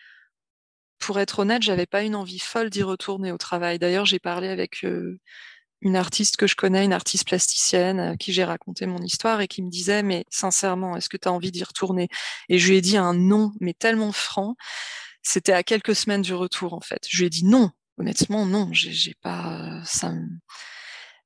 Pour 0.98 1.18
être 1.20 1.40
honnête, 1.40 1.62
j'avais 1.62 1.86
pas 1.86 2.02
une 2.02 2.14
envie 2.16 2.38
folle 2.38 2.70
d'y 2.70 2.82
retourner 2.82 3.32
au 3.32 3.38
travail. 3.38 3.78
D'ailleurs, 3.78 4.06
j'ai 4.06 4.18
parlé 4.18 4.48
avec 4.48 4.84
euh, 4.84 5.18
une 5.82 5.96
artiste 5.96 6.36
que 6.36 6.46
je 6.46 6.56
connais, 6.56 6.84
une 6.84 6.92
artiste 6.92 7.26
plasticienne, 7.26 8.00
à 8.00 8.16
qui 8.16 8.32
j'ai 8.32 8.44
raconté 8.44 8.86
mon 8.86 8.98
histoire 8.98 9.40
et 9.40 9.48
qui 9.48 9.62
me 9.62 9.70
disait, 9.70 10.02
mais 10.02 10.24
sincèrement, 10.30 10.96
est-ce 10.96 11.08
que 11.08 11.16
tu 11.16 11.28
as 11.28 11.32
envie 11.32 11.52
d'y 11.52 11.64
retourner? 11.64 12.08
Et 12.48 12.58
je 12.58 12.68
lui 12.68 12.76
ai 12.76 12.80
dit 12.80 12.96
un 12.96 13.14
non, 13.14 13.52
mais 13.60 13.74
tellement 13.74 14.12
franc. 14.12 14.56
C'était 15.22 15.52
à 15.52 15.62
quelques 15.62 15.94
semaines 15.94 16.22
du 16.22 16.34
retour, 16.34 16.72
en 16.72 16.80
fait. 16.80 17.02
Je 17.08 17.18
lui 17.18 17.26
ai 17.26 17.30
dit 17.30 17.44
non, 17.44 17.70
honnêtement, 17.98 18.46
non, 18.46 18.68
j'ai 18.72 19.14
pas 19.20 19.82
ça. 19.84 20.12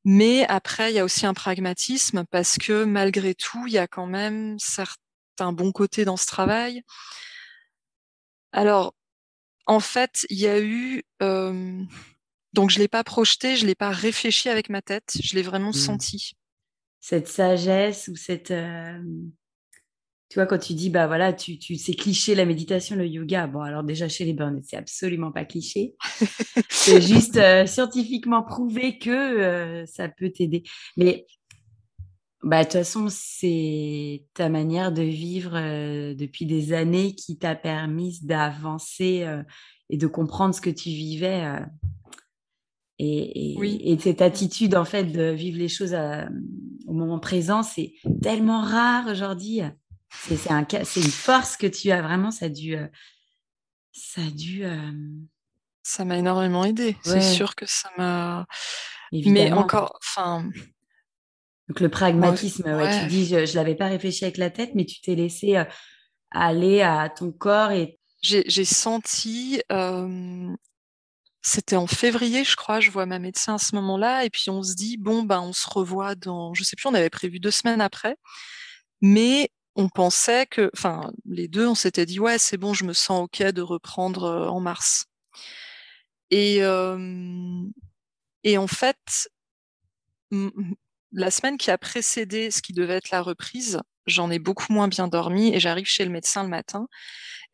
Mais 0.05 0.47
après, 0.47 0.91
il 0.93 0.97
y 0.97 0.99
a 0.99 1.05
aussi 1.05 1.27
un 1.27 1.35
pragmatisme 1.35 2.25
parce 2.31 2.57
que 2.57 2.85
malgré 2.85 3.35
tout, 3.35 3.67
il 3.67 3.75
y 3.75 3.79
a 3.79 3.87
quand 3.87 4.07
même 4.07 4.59
certains 4.59 5.53
bons 5.53 5.73
côtés 5.73 6.05
dans 6.05 6.17
ce 6.17 6.27
travail. 6.27 6.83
Alors, 8.53 8.95
en 9.67 9.81
fait, 9.81 10.27
il 10.31 10.39
y 10.39 10.49
a 10.49 10.61
eu 10.61 11.03
euh, 11.23 11.83
donc 12.53 12.71
je 12.71 12.79
l'ai 12.79 12.89
pas 12.89 13.05
projeté, 13.05 13.57
je 13.57 13.67
l'ai 13.67 13.75
pas 13.75 13.91
réfléchi 13.91 14.49
avec 14.49 14.69
ma 14.71 14.83
tête, 14.83 15.19
je 15.23 15.35
l'ai 15.35 15.43
vraiment 15.43 15.71
mmh. 15.71 15.75
senti. 15.75 16.33
Cette 17.01 17.29
sagesse 17.29 18.09
ou 18.09 18.17
cette, 18.17 18.51
euh, 18.51 18.99
tu 20.29 20.35
vois, 20.35 20.47
quand 20.47 20.59
tu 20.59 20.75
dis 20.75 20.91
bah 20.91 21.07
voilà, 21.07 21.33
tu, 21.33 21.59
tu 21.59 21.77
c'est 21.77 21.95
cliché 21.95 22.35
la 22.35 22.45
méditation, 22.45 22.97
le 22.97 23.07
yoga. 23.07 23.47
Bon 23.47 23.61
alors 23.61 23.85
déjà 23.85 24.09
chez 24.09 24.25
les 24.25 24.33
burn 24.33 24.61
c'est 24.63 24.77
absolument 24.77 25.33
pas 25.33 25.45
cliché. 25.45 25.95
c'est 26.69 27.01
juste 27.01 27.37
euh, 27.37 27.67
scientifiquement 27.67 28.43
prouvé 28.43 28.99
que 28.99 29.11
euh, 29.11 29.87
ça 29.87 30.09
peut 30.09 30.31
t'aider. 30.31 30.65
Mais 30.97 31.27
bah, 32.43 32.61
de 32.61 32.65
toute 32.65 32.73
façon, 32.73 33.07
c'est 33.11 34.25
ta 34.35 34.49
manière 34.49 34.93
de 34.93 35.03
vivre 35.03 35.53
depuis 36.15 36.47
des 36.47 36.73
années 36.73 37.15
qui 37.15 37.37
t'a 37.37 37.55
permis 37.55 38.19
d'avancer 38.23 39.27
et 39.91 39.99
de 39.99 40.07
comprendre 40.07 40.55
ce 40.55 40.63
que 40.63 40.71
tu 40.71 40.89
vivais 40.89 41.45
et, 43.03 43.99
cette 43.99 44.21
attitude, 44.21 44.75
en 44.75 44.85
fait, 44.85 45.05
de 45.05 45.31
vivre 45.31 45.59
les 45.59 45.69
choses 45.69 45.97
au 46.87 46.93
moment 46.93 47.19
présent, 47.19 47.63
c'est 47.63 47.95
tellement 48.23 48.63
rare 48.63 49.07
aujourd'hui. 49.09 49.63
C'est 50.11 50.51
un, 50.51 50.67
une 50.97 51.03
force 51.03 51.57
que 51.57 51.67
tu 51.67 51.91
as 51.91 52.03
vraiment, 52.03 52.31
ça 52.31 52.47
a 52.47 52.49
dû. 52.49 52.77
ça 53.93 54.21
a 54.21 54.31
dû. 54.31 54.65
Ça 55.83 56.05
m'a 56.05 56.19
énormément 56.19 56.65
aidé. 56.65 56.97
C'est 57.03 57.23
sûr 57.23 57.55
que 57.55 57.65
ça 57.67 57.91
m'a. 57.97 58.47
Mais 59.13 59.51
encore, 59.53 59.99
enfin. 60.01 60.49
Donc 61.69 61.81
le 61.81 61.89
pragmatisme, 61.89 62.65
tu 62.65 63.07
dis, 63.07 63.27
je 63.27 63.37
ne 63.37 63.55
l'avais 63.55 63.77
pas 63.77 63.87
réfléchi 63.87 64.25
avec 64.25 64.37
la 64.37 64.51
tête, 64.51 64.73
mais 64.75 64.85
tu 64.85 65.01
t'es 65.01 65.15
laissé 65.15 65.63
aller 66.31 66.83
à 66.83 67.09
ton 67.09 67.33
corps 67.33 67.71
et. 67.71 67.99
J'ai 68.23 68.67
senti. 68.67 69.63
C'était 71.43 71.77
en 71.77 71.87
février, 71.87 72.45
je 72.45 72.57
crois, 72.57 72.81
je 72.81 72.91
vois 72.91 73.07
ma 73.07 73.19
médecin 73.19 73.55
à 73.55 73.59
ce 73.59 73.75
moment-là, 73.77 74.25
et 74.25 74.31
puis 74.31 74.51
on 74.51 74.63
se 74.63 74.75
dit, 74.75 74.97
bon, 74.99 75.23
ben, 75.23 75.41
on 75.41 75.53
se 75.53 75.69
revoit 75.69 76.15
dans, 76.15 76.53
je 76.55 76.65
sais 76.65 76.77
plus, 76.77 76.89
on 76.89 76.95
avait 76.95 77.11
prévu 77.11 77.41
deux 77.41 77.51
semaines 77.51 77.81
après, 77.81 78.17
mais 79.01 79.51
on 79.77 79.89
pensait 79.89 80.47
que, 80.47 80.71
enfin, 80.75 81.11
les 81.25 81.49
deux, 81.49 81.67
on 81.67 81.75
s'était 81.75 82.07
dit, 82.07 82.21
ouais, 82.21 82.39
c'est 82.39 82.59
bon, 82.59 82.75
je 82.75 82.85
me 82.85 82.93
sens 82.93 83.23
OK 83.23 83.43
de 83.43 83.63
reprendre 83.63 84.49
en 84.51 84.61
mars. 84.61 85.07
Et, 86.31 86.59
et 88.45 88.59
en 88.59 88.67
fait, 88.67 89.31
la 91.13 91.31
semaine 91.31 91.59
qui 91.59 91.71
a 91.71 91.79
précédé 91.79 92.51
ce 92.51 92.63
qui 92.63 92.73
devait 92.73 92.95
être 92.95 93.11
la 93.11 93.23
reprise, 93.23 93.81
j'en 94.07 94.31
ai 94.31 94.39
beaucoup 94.39 94.73
moins 94.73 94.89
bien 94.89 95.09
dormi 95.09 95.55
et 95.55 95.61
j'arrive 95.61 95.87
chez 95.87 96.05
le 96.05 96.11
médecin 96.11 96.43
le 96.43 96.49
matin. 96.49 96.87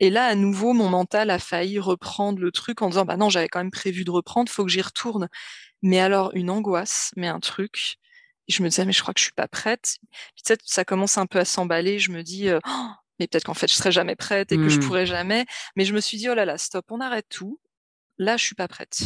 Et 0.00 0.10
là, 0.10 0.26
à 0.26 0.34
nouveau, 0.34 0.72
mon 0.72 0.88
mental 0.88 1.30
a 1.30 1.38
failli 1.38 1.78
reprendre 1.78 2.40
le 2.40 2.52
truc 2.52 2.82
en 2.82 2.88
disant, 2.88 3.04
bah 3.04 3.16
non, 3.16 3.30
j'avais 3.30 3.48
quand 3.48 3.60
même 3.60 3.70
prévu 3.70 4.04
de 4.04 4.10
reprendre, 4.10 4.50
faut 4.50 4.64
que 4.64 4.70
j'y 4.70 4.82
retourne. 4.82 5.28
Mais 5.82 6.00
alors, 6.00 6.32
une 6.34 6.50
angoisse, 6.50 7.12
mais 7.16 7.28
un 7.28 7.40
truc. 7.40 7.96
Et 8.48 8.52
je 8.52 8.62
me 8.62 8.68
disais, 8.68 8.84
mais 8.84 8.92
je 8.92 9.02
crois 9.02 9.14
que 9.14 9.20
je 9.20 9.24
suis 9.24 9.32
pas 9.32 9.48
prête. 9.48 9.96
Puis 10.34 10.42
peut-être 10.44 10.62
ça 10.66 10.84
commence 10.84 11.18
un 11.18 11.26
peu 11.26 11.38
à 11.38 11.44
s'emballer. 11.44 11.98
Je 11.98 12.12
me 12.12 12.22
dis, 12.22 12.48
oh, 12.50 12.88
mais 13.18 13.26
peut-être 13.26 13.44
qu'en 13.44 13.54
fait, 13.54 13.68
je 13.68 13.74
serai 13.74 13.92
jamais 13.92 14.16
prête 14.16 14.52
et 14.52 14.56
que 14.56 14.68
je 14.68 14.78
mmh. 14.78 14.82
pourrai 14.82 15.06
jamais. 15.06 15.46
Mais 15.76 15.84
je 15.84 15.94
me 15.94 16.00
suis 16.00 16.18
dit, 16.18 16.28
oh 16.28 16.34
là 16.34 16.44
là, 16.44 16.58
stop, 16.58 16.84
on 16.90 17.00
arrête 17.00 17.26
tout. 17.30 17.60
Là, 18.18 18.36
je 18.36 18.44
suis 18.44 18.54
pas 18.54 18.68
prête 18.68 19.00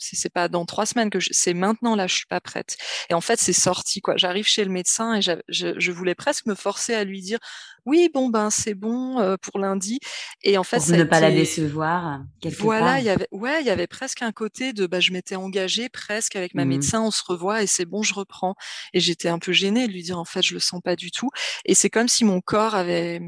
c'est 0.00 0.32
pas 0.32 0.48
dans 0.48 0.64
trois 0.64 0.86
semaines 0.86 1.10
que 1.10 1.18
c'est 1.30 1.54
maintenant 1.54 1.94
là, 1.94 2.06
je 2.06 2.14
suis 2.14 2.26
pas 2.26 2.40
prête. 2.40 2.76
Et 3.10 3.14
en 3.14 3.20
fait, 3.20 3.38
c'est 3.38 3.52
sorti 3.52 4.00
quoi. 4.00 4.16
J'arrive 4.16 4.46
chez 4.46 4.64
le 4.64 4.70
médecin 4.70 5.14
et 5.14 5.20
je, 5.22 5.90
voulais 5.90 6.14
presque 6.14 6.46
me 6.46 6.54
forcer 6.54 6.94
à 6.94 7.04
lui 7.04 7.20
dire 7.20 7.38
oui, 7.86 8.10
bon 8.12 8.28
ben 8.28 8.50
c'est 8.50 8.74
bon 8.74 9.18
euh, 9.20 9.36
pour 9.40 9.58
lundi. 9.58 10.00
Et 10.42 10.58
en 10.58 10.64
fait, 10.64 10.78
pour 10.78 10.96
ne 10.96 11.04
pas 11.04 11.20
la 11.20 11.30
décevoir. 11.30 12.20
Voilà, 12.58 12.98
il 12.98 13.04
y 13.04 13.10
avait 13.10 13.28
ouais, 13.30 13.60
il 13.60 13.66
y 13.66 13.70
avait 13.70 13.86
presque 13.86 14.22
un 14.22 14.32
côté 14.32 14.72
de 14.72 14.86
bah 14.86 15.00
je 15.00 15.12
m'étais 15.12 15.36
engagée 15.36 15.88
presque 15.88 16.36
avec 16.36 16.54
ma 16.54 16.64
mmh. 16.64 16.68
médecin, 16.68 17.02
on 17.02 17.10
se 17.10 17.22
revoit 17.26 17.62
et 17.62 17.66
c'est 17.66 17.86
bon, 17.86 18.02
je 18.02 18.14
reprends. 18.14 18.54
Et 18.94 19.00
j'étais 19.00 19.28
un 19.28 19.38
peu 19.38 19.52
gênée 19.52 19.86
de 19.86 19.92
lui 19.92 20.02
dire 20.02 20.18
en 20.18 20.24
fait 20.24 20.42
je 20.42 20.54
le 20.54 20.60
sens 20.60 20.80
pas 20.82 20.96
du 20.96 21.10
tout. 21.10 21.30
Et 21.64 21.74
c'est 21.74 21.90
comme 21.90 22.08
si 22.08 22.24
mon 22.24 22.40
corps 22.40 22.74
avait 22.74 23.20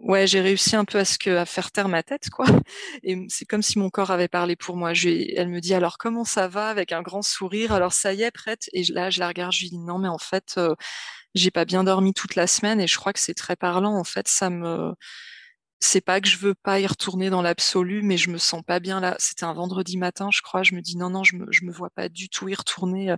ouais, 0.00 0.26
j'ai 0.26 0.40
réussi 0.40 0.76
un 0.76 0.84
peu 0.84 0.98
à 0.98 1.04
ce 1.04 1.18
que 1.18 1.30
à 1.30 1.46
faire 1.46 1.70
taire 1.72 1.88
ma 1.88 2.02
tête, 2.02 2.30
quoi. 2.30 2.46
Et 3.02 3.16
c'est 3.28 3.44
comme 3.46 3.62
si 3.62 3.78
mon 3.78 3.90
corps 3.90 4.10
avait 4.10 4.28
parlé 4.28 4.56
pour 4.56 4.76
moi. 4.76 4.94
Je, 4.94 5.08
elle 5.36 5.48
me 5.48 5.60
dit 5.60 5.74
alors 5.74 5.98
comment 5.98 6.24
ça 6.24 6.48
va 6.48 6.68
avec 6.68 6.92
un 6.92 7.02
grand 7.02 7.22
sourire? 7.22 7.72
Alors 7.72 7.92
ça 7.92 8.12
y 8.14 8.22
est, 8.22 8.30
prête? 8.30 8.68
Et 8.72 8.84
là, 8.92 9.10
je 9.10 9.20
la 9.20 9.28
regarde, 9.28 9.52
je 9.52 9.62
lui 9.62 9.70
dis 9.70 9.78
non, 9.78 9.98
mais 9.98 10.08
en 10.08 10.18
fait, 10.18 10.58
j'ai 11.34 11.50
pas 11.50 11.64
bien 11.64 11.84
dormi 11.84 12.14
toute 12.14 12.34
la 12.36 12.46
semaine 12.46 12.80
et 12.80 12.86
je 12.88 12.96
crois 12.98 13.12
que 13.12 13.20
c'est 13.20 13.34
très 13.34 13.56
parlant. 13.56 13.96
En 13.96 14.04
fait, 14.04 14.28
ça 14.28 14.50
me, 14.50 14.94
c'est 15.80 16.00
pas 16.02 16.20
que 16.20 16.28
je 16.28 16.38
veux 16.38 16.54
pas 16.54 16.80
y 16.80 16.86
retourner 16.86 17.30
dans 17.30 17.42
l'absolu, 17.42 18.02
mais 18.02 18.16
je 18.18 18.30
me 18.30 18.38
sens 18.38 18.62
pas 18.66 18.80
bien 18.80 19.00
là. 19.00 19.16
C'était 19.18 19.44
un 19.44 19.54
vendredi 19.54 19.96
matin, 19.98 20.30
je 20.32 20.42
crois. 20.42 20.62
Je 20.62 20.74
me 20.74 20.82
dis 20.82 20.96
non, 20.98 21.10
non, 21.10 21.24
je 21.24 21.36
me, 21.36 21.46
je 21.50 21.64
me 21.64 21.72
vois 21.72 21.90
pas 21.90 22.08
du 22.08 22.28
tout 22.28 22.48
y 22.48 22.54
retourner. 22.54 23.14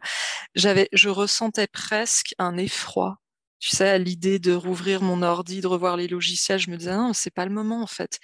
J'avais, 0.56 0.88
je 0.92 1.08
ressentais 1.10 1.68
presque 1.68 2.34
un 2.38 2.58
effroi 2.58 3.18
tu 3.62 3.68
sais, 3.68 3.88
à 3.88 3.96
l'idée 3.96 4.40
de 4.40 4.52
rouvrir 4.52 5.02
mon 5.02 5.22
ordi, 5.22 5.60
de 5.60 5.68
revoir 5.68 5.96
les 5.96 6.08
logiciels, 6.08 6.58
je 6.58 6.68
me 6.68 6.76
disais 6.76 6.96
non, 6.96 7.12
c'est 7.12 7.30
pas 7.30 7.46
le 7.46 7.52
moment 7.52 7.80
en 7.80 7.86
fait. 7.86 8.18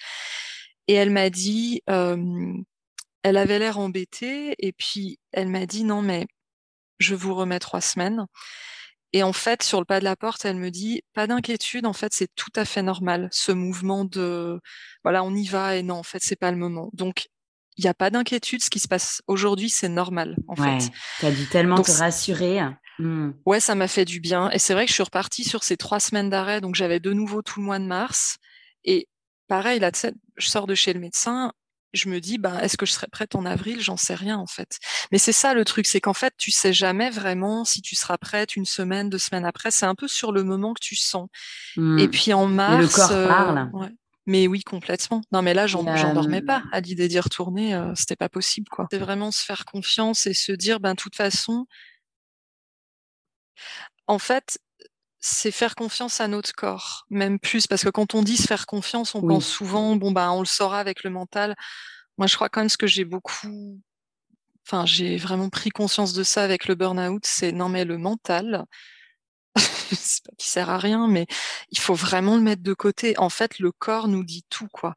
Et 0.89 0.95
elle 0.95 1.11
m'a 1.11 1.31
dit, 1.31 1.81
elle 1.87 3.37
avait 3.37 3.61
l'air 3.61 3.79
embêtée, 3.79 4.57
et 4.59 4.73
puis 4.73 5.21
elle 5.31 5.47
m'a 5.47 5.65
dit 5.65 5.85
non 5.85 6.03
mais 6.03 6.27
je 6.99 7.15
vous 7.15 7.37
remets 7.37 7.61
trois 7.61 7.81
semaines. 7.81 8.27
Et 9.13 9.23
en 9.23 9.33
fait, 9.33 9.63
sur 9.63 9.79
le 9.79 9.85
pas 9.85 10.01
de 10.01 10.05
la 10.05 10.17
porte, 10.17 10.45
elle 10.45 10.57
me 10.57 10.73
dit 10.73 11.03
pas 11.15 11.29
d'inquiétude, 11.29 11.87
en 11.87 11.93
fait, 11.93 12.13
c'est 12.13 12.35
tout 12.35 12.51
à 12.57 12.65
fait 12.65 12.83
normal 12.83 13.29
ce 13.31 13.53
mouvement 13.53 14.05
de 14.05 14.59
voilà, 15.05 15.23
on 15.23 15.33
y 15.33 15.47
va 15.47 15.77
et 15.77 15.85
non, 15.85 15.95
en 15.95 16.03
fait, 16.03 16.19
c'est 16.21 16.35
pas 16.35 16.51
le 16.51 16.57
moment. 16.57 16.91
Donc 16.95 17.29
il 17.77 17.85
n'y 17.85 17.89
a 17.89 17.95
pas 17.95 18.11
d'inquiétude, 18.11 18.61
ce 18.61 18.71
qui 18.71 18.81
se 18.81 18.89
passe 18.89 19.23
aujourd'hui, 19.29 19.71
c'est 19.71 19.89
normal 19.89 20.37
en 20.49 20.57
fait. 20.57 20.91
Tu 21.21 21.27
as 21.27 21.31
dû 21.31 21.47
tellement 21.47 21.81
te 21.81 21.93
rassurer. 21.93 22.59
Mmh. 22.99 23.31
Ouais, 23.47 23.61
ça 23.61 23.75
m'a 23.75 23.89
fait 23.89 24.05
du 24.05 24.21
bien. 24.21 24.51
Et 24.51 24.59
c'est 24.59 24.75
vrai 24.75 24.85
que 24.85 24.91
je 24.91 24.95
suis 24.95 25.03
repartie 25.03 25.45
sur 25.45 25.63
ces 25.63 25.77
trois 25.77 26.01
semaines 26.01 26.31
d'arrêt. 26.31 26.61
Donc, 26.61 26.75
j'avais 26.75 27.01
de 27.01 27.13
nouveau 27.13 27.43
tout 27.43 27.61
le 27.61 27.67
mois 27.67 27.79
de 27.79 27.85
mars. 27.85 28.39
Et 28.85 29.09
pareil, 29.49 29.79
là, 29.81 29.91
je 30.37 30.49
sors 30.49 30.67
de 30.67 30.75
chez 30.75 30.93
le 30.93 31.01
médecin. 31.01 31.53
Je 31.95 32.11
me 32.11 32.21
dis, 32.21 32.37
ben, 32.37 32.59
est-ce 32.59 32.77
que 32.77 32.85
je 32.85 32.93
serai 32.93 33.07
prête 33.07 33.35
en 33.35 33.47
avril? 33.47 33.81
J'en 33.81 33.97
sais 33.97 34.15
rien, 34.15 34.37
en 34.37 34.47
fait. 34.47 34.79
Mais 35.11 35.19
c'est 35.19 35.33
ça 35.33 35.55
le 35.55 35.65
truc, 35.65 35.87
c'est 35.87 36.01
qu'en 36.01 36.13
fait, 36.13 36.35
tu 36.37 36.51
sais 36.51 36.73
jamais 36.73 37.09
vraiment 37.09 37.65
si 37.65 37.81
tu 37.81 37.97
seras 37.97 38.19
prête 38.19 38.57
une 38.57 38.67
semaine, 38.67 39.09
deux 39.09 39.19
semaines 39.19 39.47
après. 39.47 39.71
C'est 39.71 39.87
un 39.87 39.95
peu 39.95 40.07
sur 40.07 40.33
le 40.33 40.45
moment 40.45 40.75
que 40.75 40.83
tu 40.83 40.97
sens. 40.97 41.29
Et 41.77 41.81
mmh. 41.81 42.11
puis 42.11 42.33
en 42.35 42.47
mars. 42.47 42.83
le 42.83 42.89
corps 42.89 43.13
euh, 43.13 43.29
parle. 43.29 43.71
Mais 44.27 44.47
oui, 44.47 44.63
complètement. 44.63 45.23
Non, 45.33 45.41
mais 45.41 45.55
là, 45.55 45.67
j'en 45.67 45.83
dormais 45.83 46.43
pas. 46.43 46.63
À 46.71 46.81
l'idée 46.81 47.09
d'y 47.09 47.19
retourner, 47.19 47.75
euh, 47.75 47.95
c'était 47.95 48.17
pas 48.17 48.29
possible, 48.29 48.69
quoi. 48.69 48.87
C'est 48.91 48.99
vraiment 48.99 49.31
se 49.31 49.43
faire 49.43 49.65
confiance 49.65 50.27
et 50.27 50.35
se 50.35 50.53
dire, 50.53 50.81
ben, 50.81 50.91
de 50.91 51.01
toute 51.01 51.17
façon, 51.17 51.65
en 54.07 54.19
fait, 54.19 54.59
c'est 55.21 55.51
faire 55.51 55.75
confiance 55.75 56.21
à 56.21 56.29
notre 56.29 56.53
corps, 56.53 57.07
même 57.11 57.39
plus, 57.39 57.67
parce 57.67 57.85
que 57.85 57.91
quand 57.91 58.15
on 58.15 58.23
dit 58.23 58.37
se 58.37 58.47
faire 58.47 58.67
confiance, 58.67 59.15
on 59.15 59.23
pense 59.23 59.47
souvent, 59.47 59.97
bon, 59.97 60.13
bah, 60.13 60.31
on 60.33 60.41
le 60.41 60.47
saura 60.47 60.79
avec 60.79 61.03
le 61.03 61.11
mental. 61.11 61.57
Moi, 62.19 62.27
je 62.27 62.37
crois 62.37 62.49
quand 62.49 62.61
même 62.61 62.69
ce 62.69 62.77
que 62.77 62.87
j'ai 62.87 63.05
beaucoup, 63.05 63.81
enfin, 64.67 64.87
j'ai 64.87 65.17
vraiment 65.17 65.49
pris 65.49 65.71
conscience 65.71 66.13
de 66.13 66.23
ça 66.23 66.45
avec 66.45 66.69
le 66.69 66.75
burn-out, 66.75 67.23
c'est 67.27 67.53
non, 67.53 67.69
mais 67.69 67.85
le 67.85 67.99
mental, 67.99 68.65
c'est 69.57 70.25
pas 70.25 70.33
qui 70.39 70.49
sert 70.49 70.71
à 70.71 70.79
rien, 70.79 71.09
mais 71.09 71.27
il 71.71 71.79
faut 71.79 71.95
vraiment 71.95 72.37
le 72.37 72.43
mettre 72.43 72.63
de 72.63 72.75
côté. 72.75 73.19
En 73.19 73.31
fait, 73.31 73.59
le 73.59 73.73
corps 73.73 74.09
nous 74.09 74.25
dit 74.25 74.45
tout, 74.49 74.69
quoi. 74.73 74.95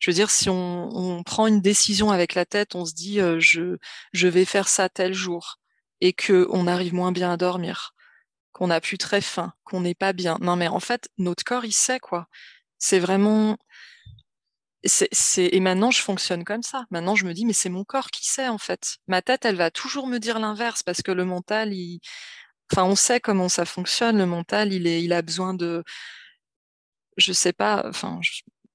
Je 0.00 0.10
veux 0.10 0.14
dire, 0.14 0.30
si 0.30 0.48
on, 0.50 1.22
prend 1.24 1.46
une 1.46 1.60
décision 1.60 2.10
avec 2.10 2.34
la 2.34 2.44
tête, 2.44 2.74
on 2.74 2.84
se 2.84 2.92
dit, 2.92 3.20
euh, 3.20 3.38
je, 3.40 3.76
je 4.12 4.28
vais 4.28 4.44
faire 4.44 4.68
ça 4.68 4.88
tel 4.88 5.14
jour, 5.14 5.58
et 6.00 6.12
que 6.12 6.46
on 6.50 6.66
arrive 6.66 6.94
moins 6.94 7.12
bien 7.12 7.32
à 7.32 7.36
dormir 7.36 7.94
qu'on 8.52 8.70
a 8.70 8.80
plus 8.80 8.98
très 8.98 9.20
faim, 9.20 9.52
qu'on 9.64 9.80
n'est 9.80 9.94
pas 9.94 10.12
bien. 10.12 10.38
Non, 10.40 10.56
mais 10.56 10.68
en 10.68 10.80
fait, 10.80 11.08
notre 11.18 11.44
corps, 11.44 11.64
il 11.64 11.72
sait 11.72 12.00
quoi. 12.00 12.28
C'est 12.78 12.98
vraiment. 12.98 13.58
C'est, 14.84 15.08
Et 15.54 15.60
maintenant, 15.60 15.92
je 15.92 16.00
fonctionne 16.02 16.44
comme 16.44 16.62
ça. 16.62 16.86
Maintenant, 16.90 17.14
je 17.14 17.24
me 17.24 17.34
dis, 17.34 17.46
mais 17.46 17.52
c'est 17.52 17.68
mon 17.68 17.84
corps 17.84 18.10
qui 18.10 18.26
sait 18.26 18.48
en 18.48 18.58
fait. 18.58 18.96
Ma 19.06 19.22
tête, 19.22 19.44
elle 19.44 19.54
va 19.56 19.70
toujours 19.70 20.08
me 20.08 20.18
dire 20.18 20.40
l'inverse 20.40 20.82
parce 20.82 21.02
que 21.02 21.12
le 21.12 21.24
mental, 21.24 21.72
il. 21.72 22.00
Enfin, 22.72 22.84
on 22.84 22.96
sait 22.96 23.20
comment 23.20 23.48
ça 23.48 23.64
fonctionne. 23.64 24.18
Le 24.18 24.26
mental, 24.26 24.72
il, 24.72 24.86
est, 24.86 25.02
il 25.02 25.12
a 25.12 25.22
besoin 25.22 25.54
de. 25.54 25.84
Je 27.16 27.32
sais 27.32 27.52
pas. 27.52 27.84
Enfin, 27.86 28.20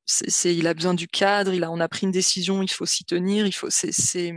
c'est, 0.05 0.55
il 0.55 0.67
a 0.67 0.73
besoin 0.73 0.93
du 0.93 1.07
cadre. 1.07 1.53
Il 1.53 1.63
a, 1.63 1.71
on 1.71 1.80
a 1.80 1.89
pris 1.89 2.05
une 2.05 2.11
décision, 2.11 2.63
il 2.63 2.71
faut 2.71 2.86
s'y 2.86 3.05
tenir. 3.05 3.45
Il 3.47 3.53
faut. 3.53 3.69
C'est, 3.69 4.34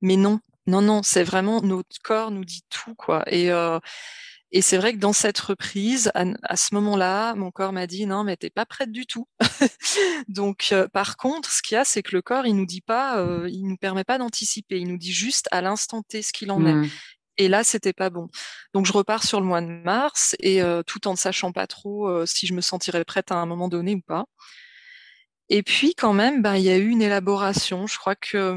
Mais 0.00 0.16
non, 0.16 0.40
non, 0.66 0.80
non, 0.80 1.02
c'est 1.02 1.24
vraiment 1.24 1.60
notre 1.60 1.98
corps 2.02 2.30
nous 2.30 2.44
dit 2.44 2.62
tout 2.70 2.94
quoi. 2.94 3.24
Et 3.26 3.50
euh, 3.50 3.78
et 4.54 4.60
c'est 4.60 4.76
vrai 4.76 4.92
que 4.92 4.98
dans 4.98 5.14
cette 5.14 5.38
reprise, 5.38 6.10
à, 6.14 6.56
ce 6.56 6.74
moment-là, 6.74 7.34
mon 7.34 7.50
corps 7.50 7.72
m'a 7.72 7.86
dit 7.86 8.04
non, 8.04 8.22
mais 8.22 8.36
t'es 8.36 8.50
pas 8.50 8.66
prête 8.66 8.92
du 8.92 9.06
tout. 9.06 9.26
Donc, 10.28 10.68
euh, 10.72 10.88
par 10.88 11.16
contre, 11.16 11.50
ce 11.50 11.62
qu'il 11.62 11.74
y 11.74 11.78
a, 11.78 11.86
c'est 11.86 12.02
que 12.02 12.14
le 12.14 12.20
corps, 12.20 12.46
il 12.46 12.54
nous 12.54 12.66
dit 12.66 12.82
pas, 12.82 13.18
euh, 13.18 13.48
il 13.50 13.66
nous 13.66 13.78
permet 13.78 14.04
pas 14.04 14.18
d'anticiper. 14.18 14.78
Il 14.78 14.88
nous 14.88 14.98
dit 14.98 15.12
juste 15.12 15.48
à 15.52 15.62
l'instant 15.62 16.02
T 16.02 16.20
ce 16.20 16.34
qu'il 16.34 16.50
en 16.50 16.66
est. 16.66 16.74
Mmh. 16.74 16.90
Et 17.38 17.48
là, 17.48 17.64
c'était 17.64 17.94
pas 17.94 18.10
bon. 18.10 18.28
Donc, 18.74 18.84
je 18.84 18.92
repars 18.92 19.24
sur 19.24 19.40
le 19.40 19.46
mois 19.46 19.62
de 19.62 19.68
mars 19.68 20.36
et 20.38 20.60
tout 20.86 21.08
en 21.08 21.12
ne 21.12 21.16
sachant 21.16 21.50
pas 21.50 21.66
trop 21.66 22.26
si 22.26 22.46
je 22.46 22.52
me 22.52 22.60
sentirais 22.60 23.06
prête 23.06 23.32
à 23.32 23.36
un 23.36 23.46
moment 23.46 23.68
donné 23.68 23.94
ou 23.94 24.02
pas. 24.02 24.26
Et 25.48 25.62
puis 25.62 25.94
quand 25.94 26.12
même, 26.14 26.42
ben, 26.42 26.56
il 26.56 26.62
y 26.62 26.70
a 26.70 26.78
eu 26.78 26.88
une 26.88 27.02
élaboration. 27.02 27.86
Je 27.86 27.98
crois 27.98 28.14
que 28.16 28.56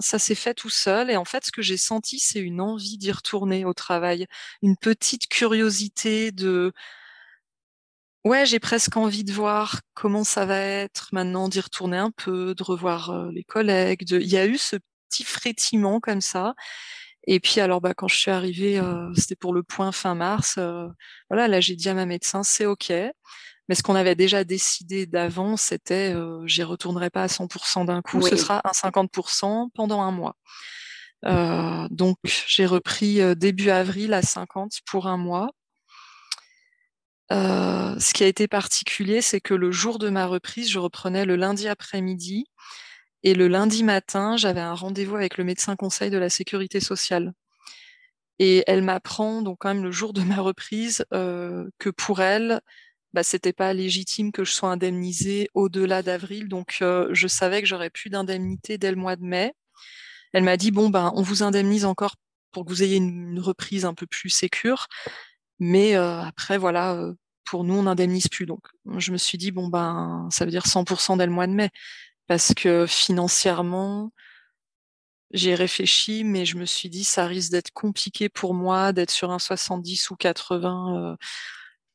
ça 0.00 0.18
s'est 0.18 0.34
fait 0.34 0.54
tout 0.54 0.70
seul. 0.70 1.10
Et 1.10 1.16
en 1.16 1.24
fait, 1.24 1.44
ce 1.44 1.52
que 1.52 1.62
j'ai 1.62 1.76
senti, 1.76 2.18
c'est 2.20 2.40
une 2.40 2.60
envie 2.60 2.98
d'y 2.98 3.10
retourner 3.12 3.64
au 3.64 3.74
travail, 3.74 4.26
une 4.62 4.76
petite 4.76 5.28
curiosité 5.28 6.30
de 6.32 6.72
ouais, 8.24 8.46
j'ai 8.46 8.58
presque 8.60 8.96
envie 8.96 9.24
de 9.24 9.32
voir 9.32 9.80
comment 9.94 10.24
ça 10.24 10.44
va 10.46 10.58
être 10.58 11.08
maintenant, 11.12 11.48
d'y 11.48 11.60
retourner 11.60 11.96
un 11.98 12.10
peu, 12.10 12.54
de 12.54 12.62
revoir 12.62 13.30
les 13.32 13.44
collègues. 13.44 14.04
Il 14.10 14.28
y 14.28 14.36
a 14.36 14.46
eu 14.46 14.58
ce 14.58 14.76
petit 15.08 15.24
frétiment 15.24 16.00
comme 16.00 16.20
ça. 16.20 16.54
Et 17.26 17.40
puis 17.40 17.60
alors, 17.60 17.80
bah, 17.80 17.94
quand 17.94 18.08
je 18.08 18.16
suis 18.16 18.30
arrivée, 18.30 18.80
c'était 19.16 19.36
pour 19.36 19.54
le 19.54 19.62
point 19.62 19.92
fin 19.92 20.14
mars. 20.14 20.58
voilà, 21.30 21.48
là, 21.48 21.60
j'ai 21.60 21.76
dit 21.76 21.88
à 21.88 21.94
ma 21.94 22.06
médecin, 22.06 22.42
c'est 22.42 22.66
ok. 22.66 22.92
Mais 23.70 23.76
ce 23.76 23.84
qu'on 23.84 23.94
avait 23.94 24.16
déjà 24.16 24.42
décidé 24.42 25.06
d'avant, 25.06 25.56
c'était 25.56 26.12
euh, 26.12 26.44
j'y 26.44 26.64
retournerai 26.64 27.08
pas 27.08 27.22
à 27.22 27.28
100% 27.28 27.84
d'un 27.84 28.02
coup, 28.02 28.20
ce 28.20 28.34
sera 28.34 28.60
un 28.64 28.72
50% 28.72 29.68
pendant 29.72 30.02
un 30.02 30.10
mois. 30.10 30.34
Euh, 31.24 31.86
donc 31.88 32.18
j'ai 32.24 32.66
repris 32.66 33.20
euh, 33.20 33.36
début 33.36 33.70
avril 33.70 34.12
à 34.12 34.22
50% 34.22 34.80
pour 34.86 35.06
un 35.06 35.18
mois. 35.18 35.50
ce 37.30 38.12
qui 38.12 38.24
a 38.24 38.26
été 38.26 38.48
particulier, 38.48 39.22
c'est 39.22 39.40
que 39.40 39.54
le 39.54 39.70
jour 39.70 40.00
de 40.00 40.08
ma 40.08 40.26
reprise, 40.26 40.68
je 40.68 40.80
reprenais 40.80 41.24
le 41.24 41.36
lundi 41.36 41.68
après-midi 41.68 42.46
et 43.22 43.34
le 43.34 43.46
lundi 43.46 43.84
matin, 43.84 44.36
j'avais 44.36 44.58
un 44.58 44.74
rendez-vous 44.74 45.14
avec 45.14 45.38
le 45.38 45.44
médecin 45.44 45.76
conseil 45.76 46.10
de 46.10 46.18
la 46.18 46.28
sécurité 46.28 46.80
sociale. 46.80 47.34
Et 48.40 48.64
elle 48.66 48.82
m'apprend 48.82 49.42
donc 49.42 49.58
quand 49.60 49.72
même 49.72 49.84
le 49.84 49.92
jour 49.92 50.12
de 50.12 50.22
ma 50.22 50.38
reprise 50.40 51.04
euh, 51.12 51.68
que 51.78 51.90
pour 51.90 52.20
elle, 52.20 52.62
bah, 53.12 53.22
c'était 53.22 53.52
pas 53.52 53.72
légitime 53.72 54.32
que 54.32 54.44
je 54.44 54.52
sois 54.52 54.70
indemnisée 54.70 55.48
au-delà 55.54 56.02
d'avril. 56.02 56.48
Donc 56.48 56.78
euh, 56.82 57.08
je 57.12 57.28
savais 57.28 57.60
que 57.60 57.68
j'aurais 57.68 57.90
plus 57.90 58.10
d'indemnité 58.10 58.78
dès 58.78 58.90
le 58.90 58.96
mois 58.96 59.16
de 59.16 59.24
mai. 59.24 59.52
Elle 60.32 60.44
m'a 60.44 60.56
dit 60.56 60.70
bon 60.70 60.90
ben 60.90 61.12
on 61.16 61.22
vous 61.22 61.42
indemnise 61.42 61.84
encore 61.84 62.16
pour 62.52 62.64
que 62.64 62.70
vous 62.70 62.82
ayez 62.82 62.96
une, 62.96 63.40
reprise 63.40 63.84
un 63.84 63.94
peu 63.94 64.06
plus 64.06 64.30
sécure, 64.30 64.86
mais 65.58 65.96
euh, 65.96 66.20
après 66.22 66.58
voilà 66.58 67.12
pour 67.44 67.64
nous 67.64 67.74
on 67.74 67.84
n'indemnise 67.84 68.28
plus. 68.28 68.46
Donc 68.46 68.60
je 68.98 69.12
me 69.12 69.18
suis 69.18 69.38
dit 69.38 69.50
bon 69.52 69.68
ben 69.68 70.28
ça 70.30 70.44
veut 70.44 70.50
dire 70.50 70.66
100% 70.66 71.18
dès 71.18 71.26
le 71.26 71.32
mois 71.32 71.46
de 71.46 71.52
mai 71.52 71.70
parce 72.28 72.54
que 72.54 72.86
financièrement 72.86 74.12
j'ai 75.32 75.54
réfléchi, 75.54 76.24
mais 76.24 76.44
je 76.44 76.56
me 76.56 76.64
suis 76.64 76.90
dit, 76.90 77.04
ça 77.04 77.26
risque 77.26 77.52
d'être 77.52 77.70
compliqué 77.72 78.28
pour 78.28 78.54
moi 78.54 78.92
d'être 78.92 79.10
sur 79.10 79.30
un 79.30 79.38
70 79.38 80.10
ou 80.10 80.16
80. 80.16 81.16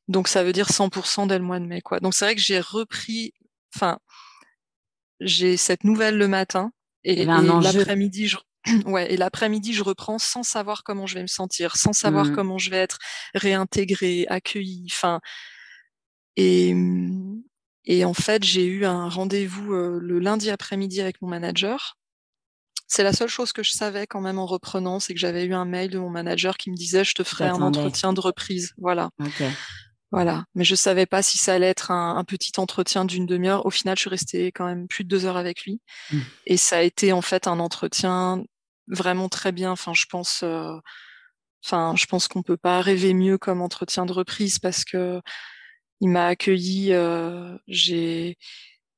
Donc, 0.07 0.27
ça 0.27 0.43
veut 0.43 0.53
dire 0.53 0.69
100% 0.69 1.27
dès 1.27 1.37
le 1.37 1.43
mois 1.43 1.59
de 1.59 1.65
mai, 1.65 1.81
quoi. 1.81 1.99
Donc, 1.99 2.13
c'est 2.13 2.25
vrai 2.25 2.35
que 2.35 2.41
j'ai 2.41 2.59
repris, 2.59 3.33
enfin, 3.75 3.99
j'ai 5.19 5.57
cette 5.57 5.83
nouvelle 5.83 6.17
le 6.17 6.27
matin 6.27 6.71
et, 7.03 7.25
l'après-midi, 7.25 8.27
je, 8.27 8.37
ouais, 8.85 9.11
et 9.11 9.17
l'après-midi, 9.17 9.73
je 9.73 9.83
reprends 9.83 10.19
sans 10.19 10.43
savoir 10.43 10.83
comment 10.83 11.07
je 11.07 11.15
vais 11.15 11.21
me 11.21 11.27
sentir, 11.27 11.75
sans 11.75 11.93
savoir 11.93 12.25
mmh. 12.25 12.35
comment 12.35 12.57
je 12.57 12.69
vais 12.69 12.77
être 12.77 12.99
réintégrée, 13.33 14.25
accueillie, 14.29 14.87
enfin, 14.91 15.21
et, 16.35 16.75
et 17.85 18.05
en 18.05 18.13
fait, 18.13 18.43
j'ai 18.43 18.65
eu 18.65 18.85
un 18.85 19.07
rendez-vous 19.07 19.73
euh, 19.73 19.99
le 20.01 20.19
lundi 20.19 20.49
après-midi 20.49 21.01
avec 21.01 21.21
mon 21.21 21.29
manager 21.29 21.97
c'est 22.87 23.03
la 23.03 23.13
seule 23.13 23.29
chose 23.29 23.51
que 23.51 23.63
je 23.63 23.71
savais 23.71 24.05
quand 24.07 24.21
même 24.21 24.37
en 24.37 24.45
reprenant, 24.45 24.99
c'est 24.99 25.13
que 25.13 25.19
j'avais 25.19 25.45
eu 25.45 25.53
un 25.53 25.65
mail 25.65 25.89
de 25.89 25.97
mon 25.97 26.09
manager 26.09 26.57
qui 26.57 26.69
me 26.69 26.75
disait 26.75 27.03
je 27.03 27.13
te 27.13 27.23
ferai 27.23 27.45
un 27.45 27.61
entretien 27.61 28.13
de 28.13 28.19
reprise. 28.19 28.73
Voilà. 28.77 29.09
Voilà. 30.15 30.45
Mais 30.55 30.63
je 30.63 30.75
savais 30.75 31.05
pas 31.05 31.21
si 31.21 31.37
ça 31.37 31.55
allait 31.55 31.67
être 31.67 31.91
un, 31.91 32.23
petit 32.23 32.53
entretien 32.55 33.03
d'une 33.03 33.25
demi-heure. 33.25 33.65
Au 33.65 33.69
final, 33.69 33.97
je 33.97 34.03
suis 34.03 34.09
restée 34.09 34.53
quand 34.53 34.65
même 34.65 34.87
plus 34.87 35.03
de 35.03 35.09
deux 35.09 35.25
heures 35.25 35.35
avec 35.35 35.63
lui. 35.63 35.81
Mmh. 36.09 36.19
Et 36.45 36.55
ça 36.55 36.77
a 36.77 36.81
été 36.83 37.11
en 37.11 37.21
fait 37.21 37.47
un 37.47 37.59
entretien 37.59 38.41
vraiment 38.87 39.27
très 39.27 39.51
bien. 39.51 39.71
Enfin, 39.71 39.93
je 39.93 40.05
pense, 40.09 40.41
euh, 40.41 40.71
enfin, 41.65 41.95
je 41.97 42.05
pense 42.05 42.29
qu'on 42.29 42.43
peut 42.43 42.55
pas 42.55 42.79
rêver 42.79 43.13
mieux 43.13 43.37
comme 43.37 43.61
entretien 43.61 44.05
de 44.05 44.13
reprise 44.13 44.57
parce 44.57 44.85
que 44.85 45.19
il 45.99 46.07
m'a 46.07 46.27
accueilli. 46.27 46.93
Euh, 46.93 47.57
j'ai 47.67 48.37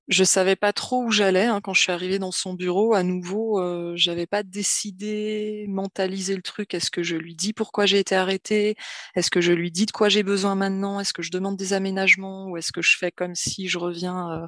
je 0.08 0.24
savais 0.24 0.56
pas 0.56 0.72
trop 0.72 1.04
où 1.04 1.12
j'allais 1.12 1.46
hein, 1.46 1.60
quand 1.62 1.74
je 1.74 1.82
suis 1.82 1.92
arrivée 1.92 2.20
dans 2.20 2.32
son 2.32 2.54
bureau. 2.54 2.94
À 2.94 3.04
nouveau, 3.04 3.60
euh, 3.60 3.94
j'avais 3.96 4.26
pas 4.26 4.42
décidé, 4.44 5.66
mentalisé 5.68 6.36
le 6.36 6.42
truc. 6.42 6.74
Est-ce 6.74 6.90
que 6.90 7.04
je 7.04 7.18
lui 7.18 7.36
dis 7.36 7.54
pourquoi 7.54 7.86
j'ai 7.86 8.00
été 8.00 8.16
arrêtée 8.16 8.76
Est-ce 9.16 9.30
que 9.30 9.42
je 9.42 9.52
lui 9.52 9.72
dis 9.72 9.86
de 9.86 9.92
quoi 9.92 10.08
j'ai 10.08 10.24
besoin 10.24 10.56
maintenant 10.56 11.00
Est-ce 11.00 11.14
que 11.14 11.22
je 11.22 11.32
demande 11.32 11.58
des 11.58 11.74
aménagements 11.74 12.48
ou 12.48 12.58
est-ce 12.58 12.72
que 12.72 12.82
je 12.82 12.98
fais 12.98 13.12
comme 13.12 13.36
si 13.36 13.68
je 13.68 13.78
reviens 13.78 14.32
euh... 14.32 14.48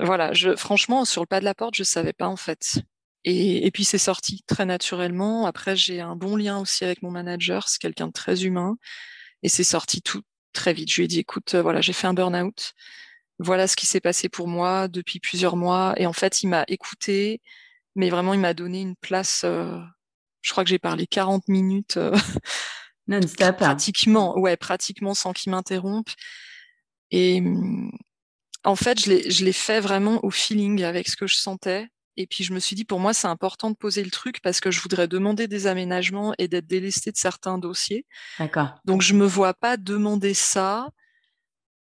Voilà, 0.00 0.32
je, 0.32 0.56
franchement, 0.56 1.04
sur 1.04 1.22
le 1.22 1.26
pas 1.26 1.40
de 1.40 1.44
la 1.44 1.54
porte, 1.54 1.74
je 1.76 1.82
savais 1.82 2.12
pas 2.12 2.28
en 2.28 2.36
fait. 2.36 2.80
Et, 3.24 3.66
et 3.66 3.70
puis 3.70 3.84
c'est 3.84 3.98
sorti 3.98 4.42
très 4.46 4.64
naturellement. 4.66 5.46
Après, 5.46 5.76
j'ai 5.76 6.00
un 6.00 6.16
bon 6.16 6.36
lien 6.36 6.58
aussi 6.58 6.84
avec 6.84 7.02
mon 7.02 7.10
manager. 7.10 7.68
C'est 7.68 7.78
quelqu'un 7.80 8.06
de 8.08 8.12
très 8.12 8.44
humain 8.44 8.76
et 9.42 9.48
c'est 9.48 9.64
sorti 9.64 10.02
tout 10.02 10.22
très 10.52 10.72
vite. 10.72 10.90
Je 10.90 10.96
lui 10.96 11.04
ai 11.04 11.08
dit, 11.08 11.18
écoute, 11.20 11.54
euh, 11.54 11.62
voilà, 11.62 11.80
j'ai 11.80 11.92
fait 11.92 12.06
un 12.06 12.14
burn-out 12.14 12.74
voilà 13.38 13.66
ce 13.66 13.76
qui 13.76 13.86
s'est 13.86 14.00
passé 14.00 14.28
pour 14.28 14.48
moi 14.48 14.88
depuis 14.88 15.20
plusieurs 15.20 15.56
mois. 15.56 15.94
Et 15.96 16.06
en 16.06 16.12
fait, 16.12 16.42
il 16.42 16.48
m'a 16.48 16.64
écouté, 16.68 17.40
mais 17.94 18.10
vraiment, 18.10 18.34
il 18.34 18.40
m'a 18.40 18.54
donné 18.54 18.80
une 18.80 18.96
place. 18.96 19.42
Euh, 19.44 19.78
je 20.42 20.50
crois 20.50 20.64
que 20.64 20.70
j'ai 20.70 20.78
parlé 20.78 21.06
40 21.06 21.48
minutes. 21.48 21.96
Euh, 21.96 22.12
Non-stop. 23.08 23.56
pratiquement, 23.56 24.38
ouais, 24.38 24.56
pratiquement 24.56 25.14
sans 25.14 25.32
qu'il 25.32 25.50
m'interrompe. 25.50 26.08
Et 27.10 27.40
mm, 27.40 27.90
en 28.64 28.76
fait, 28.76 29.00
je 29.00 29.44
l'ai 29.44 29.52
fait 29.52 29.80
vraiment 29.80 30.24
au 30.24 30.30
feeling 30.30 30.82
avec 30.84 31.08
ce 31.08 31.16
que 31.16 31.26
je 31.26 31.34
sentais. 31.34 31.88
Et 32.16 32.26
puis 32.26 32.44
je 32.44 32.52
me 32.52 32.60
suis 32.60 32.76
dit, 32.76 32.84
pour 32.84 33.00
moi, 33.00 33.14
c'est 33.14 33.26
important 33.26 33.70
de 33.70 33.76
poser 33.76 34.04
le 34.04 34.10
truc 34.10 34.40
parce 34.42 34.60
que 34.60 34.70
je 34.70 34.80
voudrais 34.80 35.08
demander 35.08 35.48
des 35.48 35.66
aménagements 35.66 36.34
et 36.38 36.46
d'être 36.46 36.66
délesté 36.66 37.10
de 37.10 37.16
certains 37.16 37.58
dossiers. 37.58 38.06
D'accord. 38.38 38.74
Donc 38.84 39.02
je 39.02 39.14
me 39.14 39.24
vois 39.24 39.54
pas 39.54 39.76
demander 39.76 40.34
ça 40.34 40.90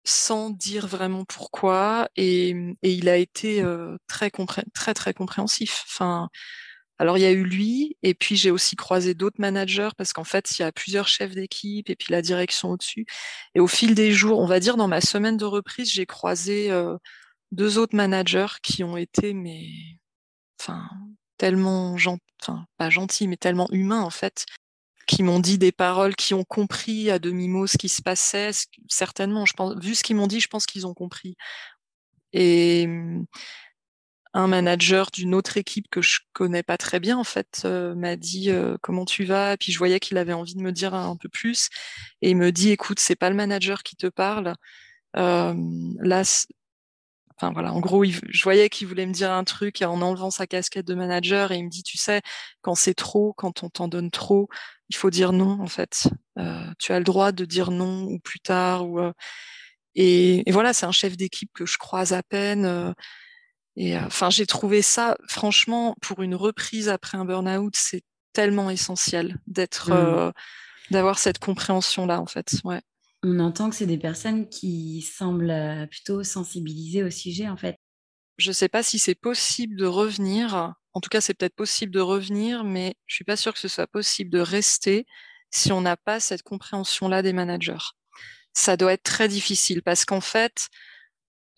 sans 0.04 0.49
dire 0.49 0.88
vraiment 0.88 1.26
pourquoi 1.26 2.10
et, 2.16 2.56
il 2.84 3.10
a 3.10 3.18
été 3.18 3.64
très 4.08 4.32
très 4.74 4.93
très 4.93 5.14
compréhensif. 5.14 5.84
Enfin, 5.88 6.30
alors 6.99 7.18
il 7.18 7.22
y 7.22 7.26
a 7.26 7.32
eu 7.32 7.43
lui 7.43 7.97
et 8.04 8.14
puis 8.14 8.36
j'ai 8.36 8.52
aussi 8.52 8.76
croisé 8.76 9.14
d'autres 9.14 9.39
managers 9.41 9.89
parce 9.97 10.14
qu'en 10.14 10.24
fait 10.24 10.52
il 10.58 10.62
y 10.62 10.66
a 10.66 10.72
plusieurs 10.72 11.08
chefs 11.08 11.34
d'équipe 11.36 11.89
et 11.89 11.95
puis 11.95 12.12
la 12.12 12.22
direction 12.22 12.72
au-dessus. 12.72 13.06
Et 13.56 13.60
au 13.60 13.68
fil 13.68 13.95
des 13.95 14.12
jours, 14.12 14.39
on 14.39 14.45
va 14.47 14.60
dire 14.60 14.78
dans 14.78 14.88
ma 14.88 15.02
semaine 15.02 15.38
de 15.38 15.45
reprise, 15.45 15.91
j'ai 15.91 16.06
croisé 16.06 16.72
deux 17.52 17.78
autres 17.78 17.95
managers 17.95 18.60
qui 18.64 18.84
ont 18.84 18.97
été 18.97 19.34
mais 19.34 19.68
enfin 20.60 20.84
tellement 21.38 21.97
gentils, 21.97 22.22
pas 22.78 22.89
gentils 22.89 23.28
mais 23.28 23.38
tellement 23.38 23.68
humains 23.72 24.02
en 24.02 24.12
fait 24.12 24.45
qui 25.12 25.24
m'ont 25.24 25.39
dit 25.39 25.57
des 25.57 25.74
paroles, 25.74 26.16
qui 26.16 26.34
ont 26.34 26.45
compris 26.45 27.12
à 27.12 27.20
demi-mot 27.20 27.68
ce 27.68 27.78
qui 27.78 27.89
se 27.89 28.01
passait. 28.01 28.51
Certainement, 28.88 29.45
je 29.45 29.53
pense, 29.53 29.76
vu 29.84 29.93
ce 29.93 30.03
qu'ils 30.03 30.16
m'ont 30.16 30.28
dit, 30.28 30.39
je 30.39 30.47
pense 30.47 30.66
qu'ils 30.66 30.88
ont 30.88 30.93
compris. 30.93 31.36
Et 32.32 32.88
mmh, 32.88 33.26
un 34.34 34.47
manager 34.47 35.12
d'une 35.12 35.36
autre 35.36 35.57
équipe 35.57 35.88
que 35.91 36.01
je 36.01 36.20
connais 36.32 36.64
pas 36.64 36.78
très 36.78 37.01
bien, 37.01 37.18
en 37.18 37.26
fait, 37.26 37.64
euh, 37.66 37.93
m'a 37.93 38.16
dit 38.16 38.51
euh, 38.51 38.78
comment 38.82 39.03
tu 39.03 39.26
vas? 39.26 39.53
Et 39.53 39.57
puis 39.57 39.74
je 39.74 39.78
voyais 39.80 39.99
qu'il 39.99 40.18
avait 40.18 40.32
envie 40.32 40.55
de 40.55 40.62
me 40.62 40.72
dire 40.72 40.93
un, 40.93 41.18
peu 41.18 41.28
plus. 41.28 41.68
Et 42.22 42.30
il 42.32 42.38
me 42.38 42.51
dit, 42.53 42.70
écoute, 42.72 42.99
c'est 42.99 43.18
pas 43.18 43.30
le 43.30 43.36
manager 43.36 43.84
qui 43.84 43.97
te 43.97 44.07
parle. 44.07 44.55
Euh, 45.18 45.53
là, 45.99 46.24
Enfin 47.41 47.53
voilà, 47.53 47.74
en 47.74 47.80
gros, 47.80 48.03
je 48.05 48.43
voyais 48.43 48.70
qu'il 48.70 48.88
voulait 48.88 49.07
me 49.07 49.14
dire 49.14 49.32
un 49.32 49.43
truc 49.43 49.82
en 49.82 49.99
enlevant 50.01 50.30
sa 50.30 50.45
casquette 50.45 50.86
de 50.86 50.93
manager 50.93 51.51
et 51.51 51.57
il 51.57 51.66
me 51.66 51.70
dit, 51.70 51.82
tu 51.82 51.97
sais, 51.97 52.22
quand 52.62 52.76
c'est 52.76 52.93
trop, 52.93 53.34
quand 53.34 53.64
on 53.64 53.70
t'en 53.70 53.88
donne 53.88 54.12
trop, 54.12 54.47
il 54.91 54.95
faut 54.95 55.09
dire 55.09 55.31
non 55.31 55.61
en 55.61 55.67
fait. 55.67 56.09
Euh, 56.37 56.65
tu 56.79 56.91
as 56.91 56.99
le 56.99 57.05
droit 57.05 57.31
de 57.31 57.45
dire 57.45 57.71
non 57.71 58.03
ou 58.03 58.19
plus 58.19 58.39
tard 58.39 58.87
ou 58.87 58.99
euh, 58.99 59.13
et, 59.95 60.43
voilà, 60.51 60.73
c'est 60.73 60.85
un 60.85 60.91
chef 60.91 61.17
d'équipe 61.17 61.51
que 61.53 61.65
je 61.65 61.77
croise 61.77 62.13
à 62.13 62.23
peine. 62.23 62.65
Euh, 62.65 62.93
et 63.75 63.97
enfin, 63.97 64.29
j'ai 64.29 64.45
trouvé 64.45 64.81
ça, 64.81 65.17
franchement, 65.27 65.95
pour 66.01 66.21
une 66.21 66.35
reprise 66.35 66.87
après 66.87 67.17
un 67.17 67.25
burn-out, 67.25 67.73
c'est 67.75 68.03
tellement 68.31 68.69
essentiel 68.69 69.37
d'être, 69.47 69.91
mmh. 69.91 70.31
d'avoir 70.91 71.19
cette 71.19 71.39
compréhension 71.39 72.05
là 72.05 72.21
en 72.21 72.25
fait. 72.25 72.55
Ouais 72.63 72.81
on 73.23 73.39
entend 73.39 73.69
que 73.69 73.75
c'est 73.75 73.85
des 73.85 73.99
personnes 73.99 74.49
qui 74.49 75.01
semblent 75.01 75.87
plutôt 75.91 76.23
sensibilisées 76.23 77.03
au 77.03 77.11
sujet, 77.11 77.47
en 77.47 77.57
fait. 77.57 77.77
Je 78.37 78.49
ne 78.49 78.53
sais 78.53 78.67
pas 78.67 78.81
si 78.81 78.97
c'est 78.97 79.13
possible 79.13 79.75
de 79.75 79.85
revenir. 79.85 80.73
En 80.93 81.01
tout 81.01 81.09
cas, 81.09 81.21
c'est 81.21 81.33
peut-être 81.33 81.55
possible 81.55 81.91
de 81.91 81.99
revenir, 81.99 82.63
mais 82.63 82.95
je 83.07 83.15
suis 83.15 83.23
pas 83.23 83.37
sûre 83.37 83.53
que 83.53 83.59
ce 83.59 83.67
soit 83.67 83.87
possible 83.87 84.29
de 84.29 84.39
rester 84.39 85.05
si 85.49 85.71
on 85.71 85.81
n'a 85.81 85.97
pas 85.97 86.19
cette 86.19 86.43
compréhension-là 86.43 87.21
des 87.21 87.33
managers. 87.33 87.93
Ça 88.53 88.77
doit 88.77 88.93
être 88.93 89.03
très 89.03 89.27
difficile 89.27 89.81
parce 89.81 90.05
qu'en 90.05 90.21
fait, 90.21 90.67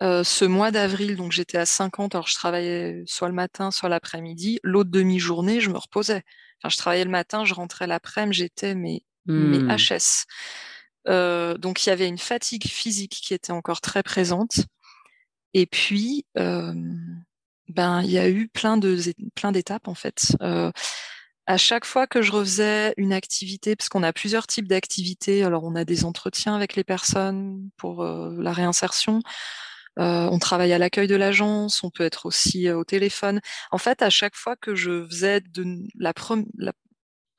euh, 0.01 0.23
ce 0.23 0.45
mois 0.45 0.71
d'avril, 0.71 1.15
donc 1.15 1.31
j'étais 1.31 1.57
à 1.57 1.65
50, 1.65 2.15
alors 2.15 2.27
je 2.27 2.35
travaillais 2.35 3.03
soit 3.05 3.29
le 3.29 3.33
matin, 3.33 3.71
soit 3.71 3.89
l'après-midi. 3.89 4.59
L'autre 4.63 4.89
demi-journée, 4.89 5.61
je 5.61 5.69
me 5.69 5.77
reposais. 5.77 6.23
Enfin, 6.59 6.69
je 6.69 6.77
travaillais 6.77 7.05
le 7.05 7.11
matin, 7.11 7.45
je 7.45 7.53
rentrais 7.53 7.87
l'après-midi, 7.87 8.37
j'étais 8.37 8.75
mes, 8.75 9.03
mes 9.25 9.59
HS. 9.59 10.25
Euh, 11.07 11.57
donc 11.57 11.85
il 11.85 11.89
y 11.89 11.91
avait 11.91 12.07
une 12.07 12.17
fatigue 12.17 12.65
physique 12.67 13.19
qui 13.23 13.33
était 13.33 13.51
encore 13.51 13.81
très 13.81 14.03
présente. 14.03 14.65
Et 15.53 15.65
puis, 15.65 16.25
euh, 16.37 16.73
ben 17.69 18.01
il 18.01 18.11
y 18.11 18.19
a 18.19 18.29
eu 18.29 18.47
plein 18.49 18.77
de 18.77 18.97
plein 19.35 19.51
d'étapes 19.51 19.87
en 19.87 19.95
fait. 19.95 20.35
Euh, 20.41 20.71
à 21.47 21.57
chaque 21.57 21.85
fois 21.85 22.07
que 22.07 22.21
je 22.21 22.31
refaisais 22.31 22.93
une 22.97 23.13
activité, 23.13 23.75
parce 23.75 23.89
qu'on 23.89 24.03
a 24.03 24.13
plusieurs 24.13 24.47
types 24.47 24.67
d'activités, 24.67 25.43
alors 25.43 25.63
on 25.65 25.75
a 25.75 25.85
des 25.85 26.05
entretiens 26.05 26.55
avec 26.55 26.75
les 26.75 26.85
personnes 26.85 27.69
pour 27.77 28.03
la 28.05 28.53
réinsertion, 28.53 29.19
on 29.97 30.39
travaille 30.39 30.71
à 30.73 30.77
l'accueil 30.77 31.07
de 31.07 31.15
l'agence, 31.17 31.83
on 31.83 31.89
peut 31.89 32.05
être 32.05 32.25
aussi 32.27 32.69
au 32.71 32.85
téléphone. 32.85 33.41
En 33.71 33.77
fait, 33.77 34.01
à 34.01 34.09
chaque 34.09 34.35
fois 34.35 34.55
que 34.55 34.73
je 34.75 35.05
faisais 35.05 35.41
de 35.41 35.65
la, 35.99 36.13
la 36.57 36.73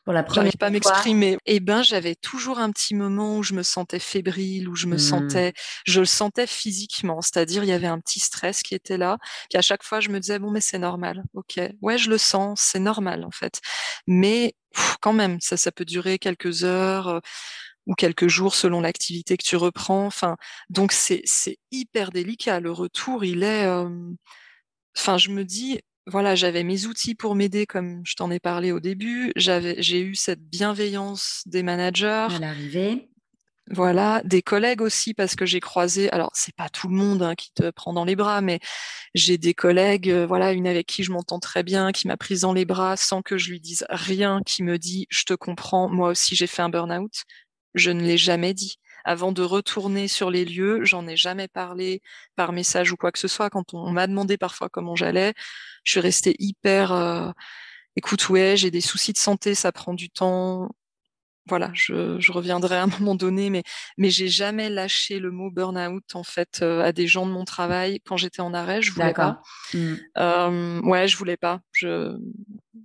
pour 0.04 0.12
la 0.12 0.22
première 0.22 0.52
pas 0.58 0.66
à 0.66 0.70
m'exprimer. 0.70 1.38
Eh 1.46 1.60
ben, 1.60 1.82
j'avais 1.82 2.14
toujours 2.14 2.58
un 2.58 2.70
petit 2.70 2.94
moment 2.94 3.38
où 3.38 3.42
je 3.42 3.54
me 3.54 3.62
sentais 3.62 3.98
fébrile, 3.98 4.68
où 4.68 4.76
je 4.76 4.86
me 4.86 4.96
mmh. 4.96 4.98
sentais, 4.98 5.52
je 5.86 6.00
le 6.00 6.06
sentais 6.06 6.46
physiquement, 6.46 7.22
c'est-à-dire 7.22 7.64
il 7.64 7.68
y 7.68 7.72
avait 7.72 7.86
un 7.86 8.00
petit 8.00 8.20
stress 8.20 8.62
qui 8.62 8.74
était 8.74 8.98
là. 8.98 9.18
Puis 9.48 9.58
à 9.58 9.62
chaque 9.62 9.82
fois, 9.82 10.00
je 10.00 10.10
me 10.10 10.20
disais 10.20 10.38
bon, 10.38 10.50
mais 10.50 10.60
c'est 10.60 10.78
normal, 10.78 11.24
ok, 11.32 11.60
ouais, 11.80 11.98
je 11.98 12.10
le 12.10 12.18
sens, 12.18 12.60
c'est 12.60 12.80
normal 12.80 13.24
en 13.24 13.30
fait. 13.30 13.60
Mais 14.06 14.54
quand 15.00 15.12
même, 15.12 15.38
ça, 15.40 15.56
ça 15.56 15.72
peut 15.72 15.84
durer 15.84 16.18
quelques 16.18 16.64
heures. 16.64 17.20
ou 17.86 17.94
quelques 17.94 18.28
jours 18.28 18.54
selon 18.54 18.80
l'activité 18.80 19.36
que 19.36 19.44
tu 19.44 19.56
reprends. 19.56 20.06
Enfin, 20.06 20.36
donc 20.70 20.92
c'est 20.92 21.22
c'est 21.24 21.58
hyper 21.70 22.10
délicat. 22.12 22.60
Le 22.60 22.72
retour, 22.72 23.24
il 23.24 23.42
est. 23.42 23.66
Euh, 23.66 23.90
enfin, 24.96 25.18
je 25.18 25.30
me 25.30 25.44
dis, 25.44 25.80
voilà, 26.06 26.34
j'avais 26.34 26.64
mes 26.64 26.86
outils 26.86 27.14
pour 27.14 27.34
m'aider, 27.34 27.66
comme 27.66 28.02
je 28.04 28.14
t'en 28.14 28.30
ai 28.30 28.38
parlé 28.38 28.72
au 28.72 28.80
début. 28.80 29.32
J'avais, 29.36 29.76
j'ai 29.82 30.00
eu 30.00 30.14
cette 30.14 30.42
bienveillance 30.42 31.42
des 31.46 31.62
managers. 31.62 32.28
À 32.30 32.38
l'arrivée. 32.38 33.08
Voilà, 33.70 34.20
des 34.24 34.42
collègues 34.42 34.82
aussi 34.82 35.14
parce 35.14 35.34
que 35.34 35.46
j'ai 35.46 35.60
croisé. 35.60 36.10
Alors 36.10 36.30
c'est 36.34 36.54
pas 36.54 36.68
tout 36.68 36.88
le 36.88 36.94
monde 36.94 37.22
hein, 37.22 37.34
qui 37.34 37.50
te 37.54 37.70
prend 37.70 37.94
dans 37.94 38.04
les 38.04 38.16
bras, 38.16 38.42
mais 38.42 38.60
j'ai 39.14 39.38
des 39.38 39.54
collègues, 39.54 40.10
euh, 40.10 40.26
voilà, 40.26 40.52
une 40.52 40.66
avec 40.66 40.86
qui 40.86 41.02
je 41.02 41.10
m'entends 41.10 41.40
très 41.40 41.62
bien, 41.62 41.90
qui 41.90 42.06
m'a 42.06 42.18
prise 42.18 42.42
dans 42.42 42.52
les 42.52 42.66
bras 42.66 42.98
sans 42.98 43.22
que 43.22 43.38
je 43.38 43.50
lui 43.50 43.60
dise 43.60 43.86
rien, 43.88 44.42
qui 44.44 44.62
me 44.62 44.76
dit 44.76 45.06
je 45.08 45.24
te 45.24 45.32
comprends, 45.32 45.88
moi 45.88 46.10
aussi 46.10 46.36
j'ai 46.36 46.46
fait 46.46 46.60
un 46.60 46.68
burn-out. 46.68 47.22
Je 47.74 47.90
ne 47.90 48.02
l'ai 48.02 48.18
jamais 48.18 48.52
dit. 48.52 48.76
Avant 49.04 49.32
de 49.32 49.42
retourner 49.42 50.08
sur 50.08 50.30
les 50.30 50.44
lieux, 50.44 50.84
j'en 50.84 51.06
ai 51.06 51.16
jamais 51.16 51.48
parlé 51.48 52.02
par 52.36 52.52
message 52.52 52.92
ou 52.92 52.96
quoi 52.96 53.12
que 53.12 53.18
ce 53.18 53.28
soit. 53.28 53.50
Quand 53.50 53.74
on, 53.74 53.90
m'a 53.90 54.06
demandé 54.06 54.36
parfois 54.38 54.68
comment 54.68 54.96
j'allais, 54.96 55.34
je 55.84 55.92
suis 55.92 56.00
restée 56.00 56.36
hyper. 56.38 56.92
Euh, 56.92 57.30
écoute, 57.96 58.28
ouais, 58.28 58.56
j'ai 58.56 58.70
des 58.70 58.80
soucis 58.80 59.12
de 59.12 59.18
santé, 59.18 59.54
ça 59.54 59.72
prend 59.72 59.94
du 59.94 60.10
temps 60.10 60.68
voilà, 61.46 61.70
je, 61.74 62.18
je, 62.20 62.32
reviendrai 62.32 62.76
à 62.76 62.84
un 62.84 62.86
moment 63.00 63.14
donné, 63.14 63.50
mais 63.50 63.62
mais 63.98 64.10
j'ai 64.10 64.28
jamais 64.28 64.70
lâché 64.70 65.18
le 65.18 65.30
mot 65.30 65.50
burn-out 65.50 66.14
en 66.14 66.22
fait 66.22 66.60
euh, 66.62 66.82
à 66.82 66.92
des 66.92 67.06
gens 67.06 67.26
de 67.26 67.32
mon 67.32 67.44
travail 67.44 68.00
quand 68.04 68.16
j'étais 68.16 68.40
en 68.40 68.54
arrêt. 68.54 68.80
Je 68.82 68.92
voulais 68.92 69.12
pas. 69.12 69.42
Mmh. 69.74 69.94
Euh, 70.18 70.80
ouais, 70.82 71.08
je 71.08 71.16
voulais 71.16 71.36
pas. 71.36 71.60
Je 71.72 72.16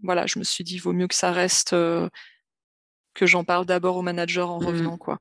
voilà, 0.04 0.26
je 0.28 0.40
me 0.40 0.44
suis 0.44 0.64
dit 0.64 0.78
vaut 0.78 0.94
mieux 0.94 1.08
que 1.08 1.16
ça 1.16 1.32
reste 1.32 1.74
euh, 1.74 2.10
que 3.14 3.26
j'en 3.26 3.44
parle 3.44 3.66
d'abord 3.66 3.98
au 3.98 4.02
manager 4.02 4.52
en 4.52 4.62
mmh. 4.62 4.66
revenant 4.66 4.98
quoi. 4.98 5.20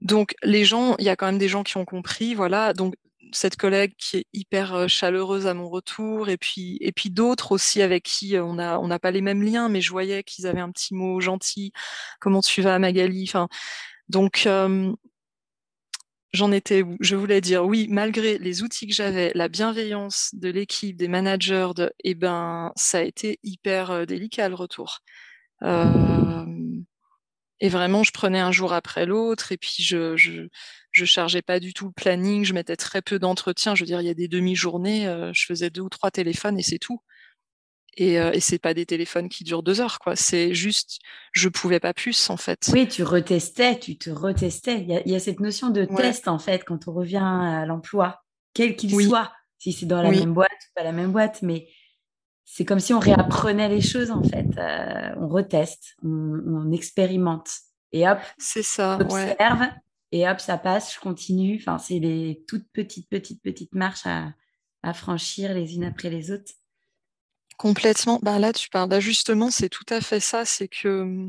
Donc 0.00 0.34
les 0.42 0.64
gens, 0.64 0.96
il 0.98 1.04
y 1.04 1.08
a 1.08 1.16
quand 1.16 1.26
même 1.26 1.38
des 1.38 1.48
gens 1.48 1.62
qui 1.62 1.76
ont 1.76 1.84
compris, 1.84 2.34
voilà. 2.34 2.72
Donc 2.74 2.94
cette 3.32 3.56
collègue 3.56 3.94
qui 3.98 4.18
est 4.18 4.26
hyper 4.32 4.74
euh, 4.74 4.88
chaleureuse 4.88 5.46
à 5.46 5.54
mon 5.54 5.68
retour, 5.68 6.28
et 6.28 6.36
puis 6.36 6.78
et 6.80 6.92
puis 6.92 7.10
d'autres 7.10 7.52
aussi 7.52 7.82
avec 7.82 8.04
qui 8.04 8.36
euh, 8.36 8.44
on 8.44 8.58
a 8.58 8.78
on 8.78 8.88
n'a 8.88 8.98
pas 8.98 9.10
les 9.10 9.20
mêmes 9.22 9.42
liens, 9.42 9.68
mais 9.68 9.80
je 9.80 9.90
voyais 9.90 10.22
qu'ils 10.22 10.46
avaient 10.46 10.60
un 10.60 10.70
petit 10.70 10.94
mot 10.94 11.20
gentil. 11.20 11.72
Comment 12.20 12.40
tu 12.42 12.62
vas, 12.62 12.78
Magali? 12.78 13.24
Enfin, 13.28 13.48
donc 14.08 14.44
euh, 14.46 14.92
j'en 16.32 16.52
étais 16.52 16.84
Je 17.00 17.16
voulais 17.16 17.40
dire 17.40 17.64
oui, 17.64 17.88
malgré 17.90 18.38
les 18.38 18.62
outils 18.62 18.86
que 18.86 18.94
j'avais, 18.94 19.32
la 19.34 19.48
bienveillance 19.48 20.30
de 20.34 20.48
l'équipe, 20.50 20.96
des 20.96 21.08
managers, 21.08 21.70
de, 21.76 21.92
eh 22.04 22.14
ben 22.14 22.72
ça 22.76 22.98
a 22.98 23.02
été 23.02 23.38
hyper 23.42 24.06
délicat 24.06 24.48
le 24.48 24.54
retour. 24.56 25.00
Et 27.60 27.68
vraiment, 27.68 28.02
je 28.02 28.12
prenais 28.12 28.40
un 28.40 28.52
jour 28.52 28.72
après 28.72 29.06
l'autre, 29.06 29.52
et 29.52 29.56
puis 29.56 29.76
je, 29.78 30.16
je 30.16 30.48
je 30.96 31.04
chargeais 31.04 31.42
pas 31.42 31.60
du 31.60 31.74
tout 31.74 31.86
le 31.86 31.92
planning, 31.92 32.44
je 32.44 32.54
mettais 32.54 32.76
très 32.76 33.02
peu 33.02 33.18
d'entretien. 33.18 33.74
Je 33.74 33.82
veux 33.82 33.86
dire, 33.86 34.00
il 34.00 34.06
y 34.06 34.10
a 34.10 34.14
des 34.14 34.28
demi-journées, 34.28 35.06
euh, 35.06 35.30
je 35.34 35.44
faisais 35.44 35.68
deux 35.68 35.82
ou 35.82 35.90
trois 35.90 36.10
téléphones 36.10 36.58
et 36.58 36.62
c'est 36.62 36.78
tout. 36.78 37.02
Et, 37.98 38.18
euh, 38.18 38.32
et 38.32 38.40
c'est 38.40 38.58
pas 38.58 38.72
des 38.72 38.86
téléphones 38.86 39.28
qui 39.28 39.44
durent 39.44 39.62
deux 39.62 39.80
heures, 39.82 39.98
quoi. 39.98 40.16
C'est 40.16 40.54
juste, 40.54 40.98
je 41.32 41.50
pouvais 41.50 41.80
pas 41.80 41.92
plus, 41.92 42.30
en 42.30 42.38
fait. 42.38 42.70
Oui, 42.72 42.88
tu 42.88 43.02
retestais, 43.02 43.78
tu 43.78 43.98
te 43.98 44.08
retestais. 44.08 44.80
Il 44.80 45.10
y 45.10 45.14
a, 45.14 45.20
cette 45.20 45.40
notion 45.40 45.68
de 45.68 45.84
test, 45.84 46.28
en 46.28 46.38
fait, 46.38 46.64
quand 46.64 46.88
on 46.88 46.92
revient 46.92 47.22
à 47.22 47.64
l'emploi, 47.66 48.22
quel 48.54 48.74
qu'il 48.74 48.90
soit, 48.90 49.32
si 49.58 49.72
c'est 49.72 49.86
dans 49.86 50.02
la 50.02 50.10
même 50.10 50.32
boîte 50.32 50.50
ou 50.50 50.72
pas 50.74 50.82
la 50.82 50.92
même 50.92 51.12
boîte, 51.12 51.40
mais 51.42 51.68
c'est 52.48 52.64
comme 52.64 52.78
si 52.78 52.94
on 52.94 53.00
réapprenait 53.00 53.68
les 53.68 53.82
choses, 53.82 54.12
en 54.12 54.22
fait. 54.22 54.46
Euh, 54.56 55.14
on 55.20 55.28
reteste, 55.28 55.96
on, 56.02 56.70
expérimente. 56.72 57.50
Et 57.92 58.08
hop, 58.08 58.18
c'est 58.38 58.62
ça, 58.62 58.98
observe, 59.00 59.68
et 60.12 60.28
hop, 60.28 60.40
ça 60.40 60.56
passe, 60.56 60.94
je 60.94 61.00
continue. 61.00 61.58
Enfin, 61.60 61.78
c'est 61.78 61.98
les 61.98 62.44
toutes 62.46 62.68
petites, 62.72 63.08
petites, 63.08 63.42
petites 63.42 63.74
marches 63.74 64.06
à, 64.06 64.32
franchir 64.94 65.52
les 65.52 65.74
unes 65.74 65.82
après 65.82 66.08
les 66.08 66.30
autres. 66.30 66.52
Complètement. 67.58 68.20
Ben 68.22 68.38
là, 68.38 68.52
tu 68.52 68.68
parles 68.68 68.88
d'ajustement, 68.88 69.50
c'est 69.50 69.68
tout 69.68 69.86
à 69.88 70.00
fait 70.00 70.20
ça. 70.20 70.44
C'est 70.44 70.68
que 70.68 71.28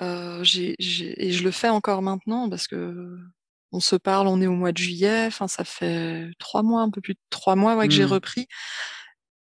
euh, 0.00 0.44
j'ai, 0.44 0.76
et 0.78 1.32
je 1.32 1.42
le 1.42 1.50
fais 1.50 1.70
encore 1.70 2.02
maintenant 2.02 2.48
parce 2.48 2.68
que 2.68 3.18
on 3.72 3.80
se 3.80 3.96
parle, 3.96 4.28
on 4.28 4.40
est 4.40 4.46
au 4.46 4.54
mois 4.54 4.70
de 4.70 4.78
juillet. 4.78 5.24
Enfin, 5.26 5.48
ça 5.48 5.64
fait 5.64 6.30
trois 6.38 6.62
mois, 6.62 6.82
un 6.82 6.90
peu 6.90 7.00
plus 7.00 7.14
de 7.14 7.20
trois 7.30 7.56
mois 7.56 7.84
que 7.88 7.92
j'ai 7.92 8.04
mmh. 8.04 8.12
repris. 8.12 8.46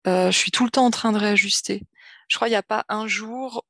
Euh, 0.07 0.31
je 0.31 0.37
suis 0.37 0.51
tout 0.51 0.65
le 0.65 0.71
temps 0.71 0.85
en 0.85 0.91
train 0.91 1.11
de 1.11 1.17
réajuster. 1.17 1.83
Je 2.27 2.37
crois 2.37 2.47
qu'il 2.47 2.53
n'y 2.53 2.57
a 2.57 2.63
pas 2.63 2.85
un 2.89 3.07
jour 3.07 3.65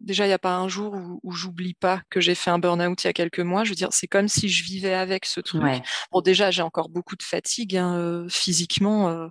déjà, 0.00 0.24
il 0.24 0.28
n'y 0.28 0.34
a 0.34 0.38
pas 0.38 0.56
un 0.56 0.68
jour 0.68 0.94
où, 1.22 1.32
j'oublie 1.32 1.74
pas 1.74 2.02
que 2.10 2.20
j'ai 2.20 2.34
fait 2.34 2.50
un 2.50 2.58
burn-out 2.58 3.02
il 3.02 3.06
y 3.06 3.10
a 3.10 3.12
quelques 3.12 3.40
mois. 3.40 3.64
Je 3.64 3.70
veux 3.70 3.76
dire, 3.76 3.92
c'est 3.92 4.06
comme 4.06 4.28
si 4.28 4.48
je 4.48 4.64
vivais 4.64 4.94
avec 4.94 5.24
ce 5.26 5.40
truc. 5.40 5.62
Bon, 6.12 6.20
déjà, 6.20 6.50
j'ai 6.50 6.62
encore 6.62 6.88
beaucoup 6.88 7.16
de 7.16 7.22
fatigue 7.22 7.76
hein, 7.76 7.96
euh, 7.96 8.28
physiquement. 8.28 9.08
Euh, 9.08 9.28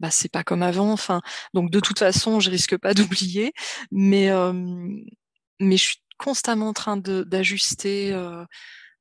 bah, 0.00 0.10
c'est 0.10 0.30
pas 0.30 0.44
comme 0.44 0.62
avant. 0.62 0.92
Enfin, 0.92 1.22
donc 1.54 1.70
de 1.70 1.80
toute 1.80 1.98
façon, 1.98 2.40
je 2.40 2.50
risque 2.50 2.76
pas 2.76 2.94
d'oublier. 2.94 3.52
Mais 3.90 4.30
euh, 4.30 4.52
mais 5.60 5.76
je 5.76 5.84
suis 5.84 5.98
constamment 6.18 6.68
en 6.68 6.72
train 6.72 6.96
d'ajuster 6.96 8.12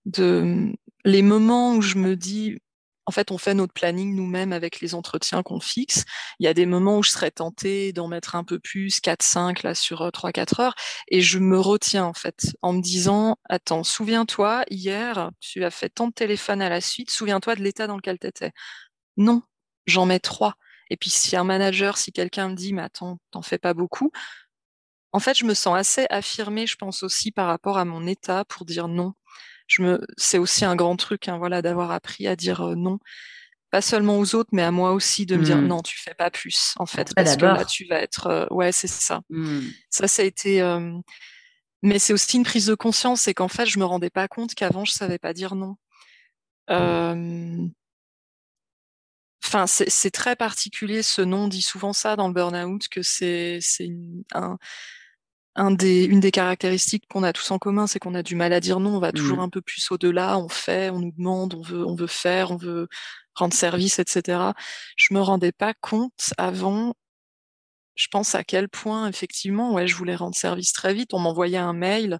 de 0.05 0.73
les 1.05 1.21
moments 1.21 1.75
où 1.75 1.81
je 1.81 1.97
me 1.97 2.15
dis 2.15 2.57
en 3.05 3.11
fait, 3.11 3.31
on 3.31 3.37
fait 3.37 3.53
notre 3.53 3.73
planning 3.73 4.15
nous-mêmes 4.15 4.53
avec 4.53 4.79
les 4.79 4.95
entretiens 4.95 5.43
qu'on 5.43 5.59
fixe. 5.59 6.05
Il 6.39 6.45
y 6.45 6.47
a 6.47 6.53
des 6.53 6.65
moments 6.65 6.99
où 6.99 7.03
je 7.03 7.11
serais 7.11 7.31
tentée 7.31 7.91
d'en 7.93 8.07
mettre 8.07 8.35
un 8.35 8.43
peu 8.43 8.59
plus, 8.59 8.99
4-5 9.01 9.63
là 9.63 9.75
sur 9.75 10.07
3-4 10.07 10.61
euh, 10.61 10.63
heures, 10.63 10.75
et 11.09 11.21
je 11.21 11.39
me 11.39 11.59
retiens 11.59 12.05
en 12.05 12.13
fait 12.13 12.55
en 12.61 12.73
me 12.73 12.81
disant 12.81 13.37
attends, 13.49 13.83
souviens-toi, 13.83 14.63
hier 14.69 15.31
tu 15.39 15.63
as 15.63 15.71
fait 15.71 15.89
tant 15.89 16.07
de 16.07 16.13
téléphones 16.13 16.61
à 16.61 16.69
la 16.69 16.81
suite, 16.81 17.11
souviens-toi 17.11 17.55
de 17.55 17.63
l'état 17.63 17.87
dans 17.87 17.97
lequel 17.97 18.19
tu 18.19 18.27
étais. 18.27 18.51
Non, 19.17 19.43
j'en 19.85 20.05
mets 20.05 20.19
trois. 20.19 20.55
Et 20.89 20.97
puis 20.97 21.09
si 21.09 21.35
un 21.35 21.43
manager, 21.43 21.97
si 21.97 22.11
quelqu'un 22.11 22.49
me 22.49 22.55
dit 22.55 22.73
mais 22.73 22.83
attends, 22.83 23.19
t'en 23.31 23.41
fais 23.41 23.57
pas 23.57 23.73
beaucoup, 23.73 24.11
en 25.13 25.19
fait, 25.19 25.37
je 25.37 25.45
me 25.45 25.53
sens 25.53 25.77
assez 25.77 26.07
affirmée, 26.09 26.65
je 26.65 26.75
pense 26.75 27.03
aussi 27.03 27.31
par 27.31 27.47
rapport 27.47 27.77
à 27.77 27.85
mon 27.85 28.07
état 28.07 28.45
pour 28.45 28.65
dire 28.65 28.87
non 28.87 29.13
c'est 30.17 30.37
aussi 30.37 30.65
un 30.65 30.75
grand 30.75 30.95
truc, 30.95 31.27
hein, 31.27 31.37
voilà, 31.37 31.61
d'avoir 31.61 31.91
appris 31.91 32.27
à 32.27 32.35
dire 32.35 32.61
euh, 32.61 32.75
non, 32.75 32.99
pas 33.71 33.81
seulement 33.81 34.19
aux 34.19 34.35
autres, 34.35 34.49
mais 34.51 34.61
à 34.61 34.71
moi 34.71 34.91
aussi, 34.91 35.25
de 35.25 35.35
me 35.35 35.43
dire 35.43 35.57
mmh. 35.57 35.67
non, 35.67 35.81
tu 35.81 35.97
fais 35.99 36.13
pas 36.13 36.29
plus, 36.29 36.73
en 36.77 36.85
fait, 36.85 37.13
parce 37.15 37.35
que 37.35 37.45
là, 37.45 37.65
tu 37.65 37.85
vas 37.85 37.99
être, 37.99 38.27
euh, 38.27 38.45
ouais, 38.51 38.71
c'est 38.71 38.87
ça. 38.87 39.21
Mmh. 39.29 39.61
Ça, 39.89 40.07
ça 40.07 40.21
a 40.21 40.25
été, 40.25 40.61
mais 41.81 41.99
c'est 41.99 42.13
aussi 42.13 42.37
une 42.37 42.43
prise 42.43 42.67
de 42.67 42.75
conscience, 42.75 43.21
c'est 43.21 43.33
qu'en 43.33 43.47
fait, 43.47 43.65
je 43.65 43.79
me 43.79 43.85
rendais 43.85 44.11
pas 44.11 44.27
compte 44.27 44.53
qu'avant, 44.55 44.85
je 44.85 44.91
savais 44.91 45.19
pas 45.19 45.33
dire 45.33 45.55
non. 45.55 45.75
Enfin, 49.45 49.67
c'est 49.67 50.11
très 50.11 50.35
particulier 50.35 51.03
ce 51.03 51.21
nom 51.21 51.47
dit 51.47 51.61
souvent 51.61 51.93
ça 51.93 52.15
dans 52.15 52.27
le 52.27 52.33
burn-out 52.33 52.87
que 52.87 53.01
c'est 53.01 53.59
un, 54.33 54.57
des, 55.55 56.05
une 56.05 56.19
des 56.19 56.31
caractéristiques 56.31 57.05
qu'on 57.09 57.23
a 57.23 57.33
tous 57.33 57.51
en 57.51 57.59
commun, 57.59 57.87
c'est 57.87 57.99
qu'on 57.99 58.15
a 58.15 58.23
du 58.23 58.35
mal 58.35 58.53
à 58.53 58.59
dire 58.59 58.79
non. 58.79 58.95
On 58.95 58.99
va 58.99 59.11
toujours 59.11 59.37
mmh. 59.37 59.41
un 59.41 59.49
peu 59.49 59.61
plus 59.61 59.91
au-delà. 59.91 60.37
On 60.37 60.49
fait, 60.49 60.89
on 60.89 60.99
nous 60.99 61.11
demande, 61.11 61.53
on 61.53 61.61
veut, 61.61 61.85
on 61.85 61.95
veut 61.95 62.07
faire, 62.07 62.51
on 62.51 62.57
veut 62.57 62.87
rendre 63.35 63.53
service, 63.53 63.99
etc. 63.99 64.39
Je 64.95 65.13
me 65.13 65.19
rendais 65.19 65.51
pas 65.51 65.73
compte 65.73 66.33
avant. 66.37 66.95
Je 67.95 68.07
pense 68.11 68.33
à 68.33 68.43
quel 68.43 68.69
point 68.69 69.07
effectivement, 69.07 69.73
ouais, 69.73 69.85
je 69.85 69.95
voulais 69.95 70.15
rendre 70.15 70.35
service 70.35 70.73
très 70.73 70.93
vite. 70.93 71.13
On 71.13 71.19
m'envoyait 71.19 71.57
un 71.57 71.73
mail, 71.73 72.19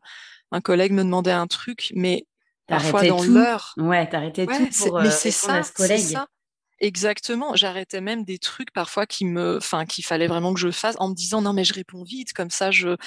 un 0.52 0.62
collègue 0.62 0.92
me 0.92 1.04
demandait 1.04 1.32
un 1.32 1.48
truc, 1.48 1.92
mais 1.96 2.28
parfois 2.68 3.04
dans 3.08 3.24
l'heure. 3.24 3.74
Ouais, 3.78 4.08
t'arrêtais 4.08 4.46
tout 4.46 4.70
pour 4.78 5.02
mais 5.02 5.08
euh, 5.08 5.12
c'est 5.12 5.32
ça, 5.32 5.64
C'est 5.64 5.98
ça. 5.98 6.28
Exactement. 6.84 7.56
J'arrêtais 7.56 8.02
même 8.02 8.26
des 8.26 8.38
trucs 8.38 8.74
parfois 8.74 9.06
qui 9.06 9.24
me, 9.24 9.56
enfin, 9.56 9.86
qu'il 9.86 10.04
fallait 10.04 10.28
vraiment 10.28 10.54
que 10.54 10.60
je 10.60 10.70
fasse 10.70 10.98
en 11.00 11.08
me 11.08 11.16
disant 11.16 11.42
non 11.42 11.54
mais 11.54 11.64
je 11.64 11.74
réponds 11.74 12.04
vite, 12.04 12.34
comme 12.34 12.50
ça 12.50 12.72
je, 12.72 12.98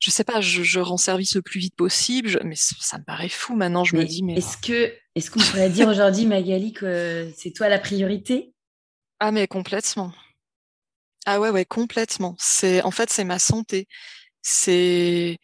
je 0.00 0.10
sais 0.10 0.24
pas, 0.24 0.40
je, 0.40 0.80
rends 0.80 0.96
service 0.96 1.34
le 1.34 1.42
plus 1.42 1.60
vite 1.60 1.76
possible. 1.76 2.40
mais 2.42 2.54
ça 2.56 2.96
me 2.96 3.04
paraît 3.04 3.28
fou 3.28 3.54
maintenant. 3.54 3.84
Je 3.84 3.96
me 3.96 4.04
dis 4.04 4.22
mais 4.22 4.38
est-ce 4.38 4.56
que, 4.56 4.94
est-ce 5.14 5.30
qu'on 5.30 5.40
pourrait 5.40 5.68
dire 5.68 5.88
aujourd'hui 5.88 6.24
Magali 6.24 6.72
que 6.72 7.30
c'est 7.36 7.50
toi 7.50 7.68
la 7.68 7.78
priorité? 7.78 8.54
Ah 9.20 9.30
mais 9.30 9.46
complètement. 9.46 10.14
Ah 11.26 11.38
ouais 11.38 11.50
ouais 11.50 11.66
complètement. 11.66 12.34
C'est 12.38 12.80
en 12.82 12.90
fait 12.90 13.10
c'est 13.10 13.24
ma 13.24 13.38
santé. 13.38 13.88
C'est 14.40 15.36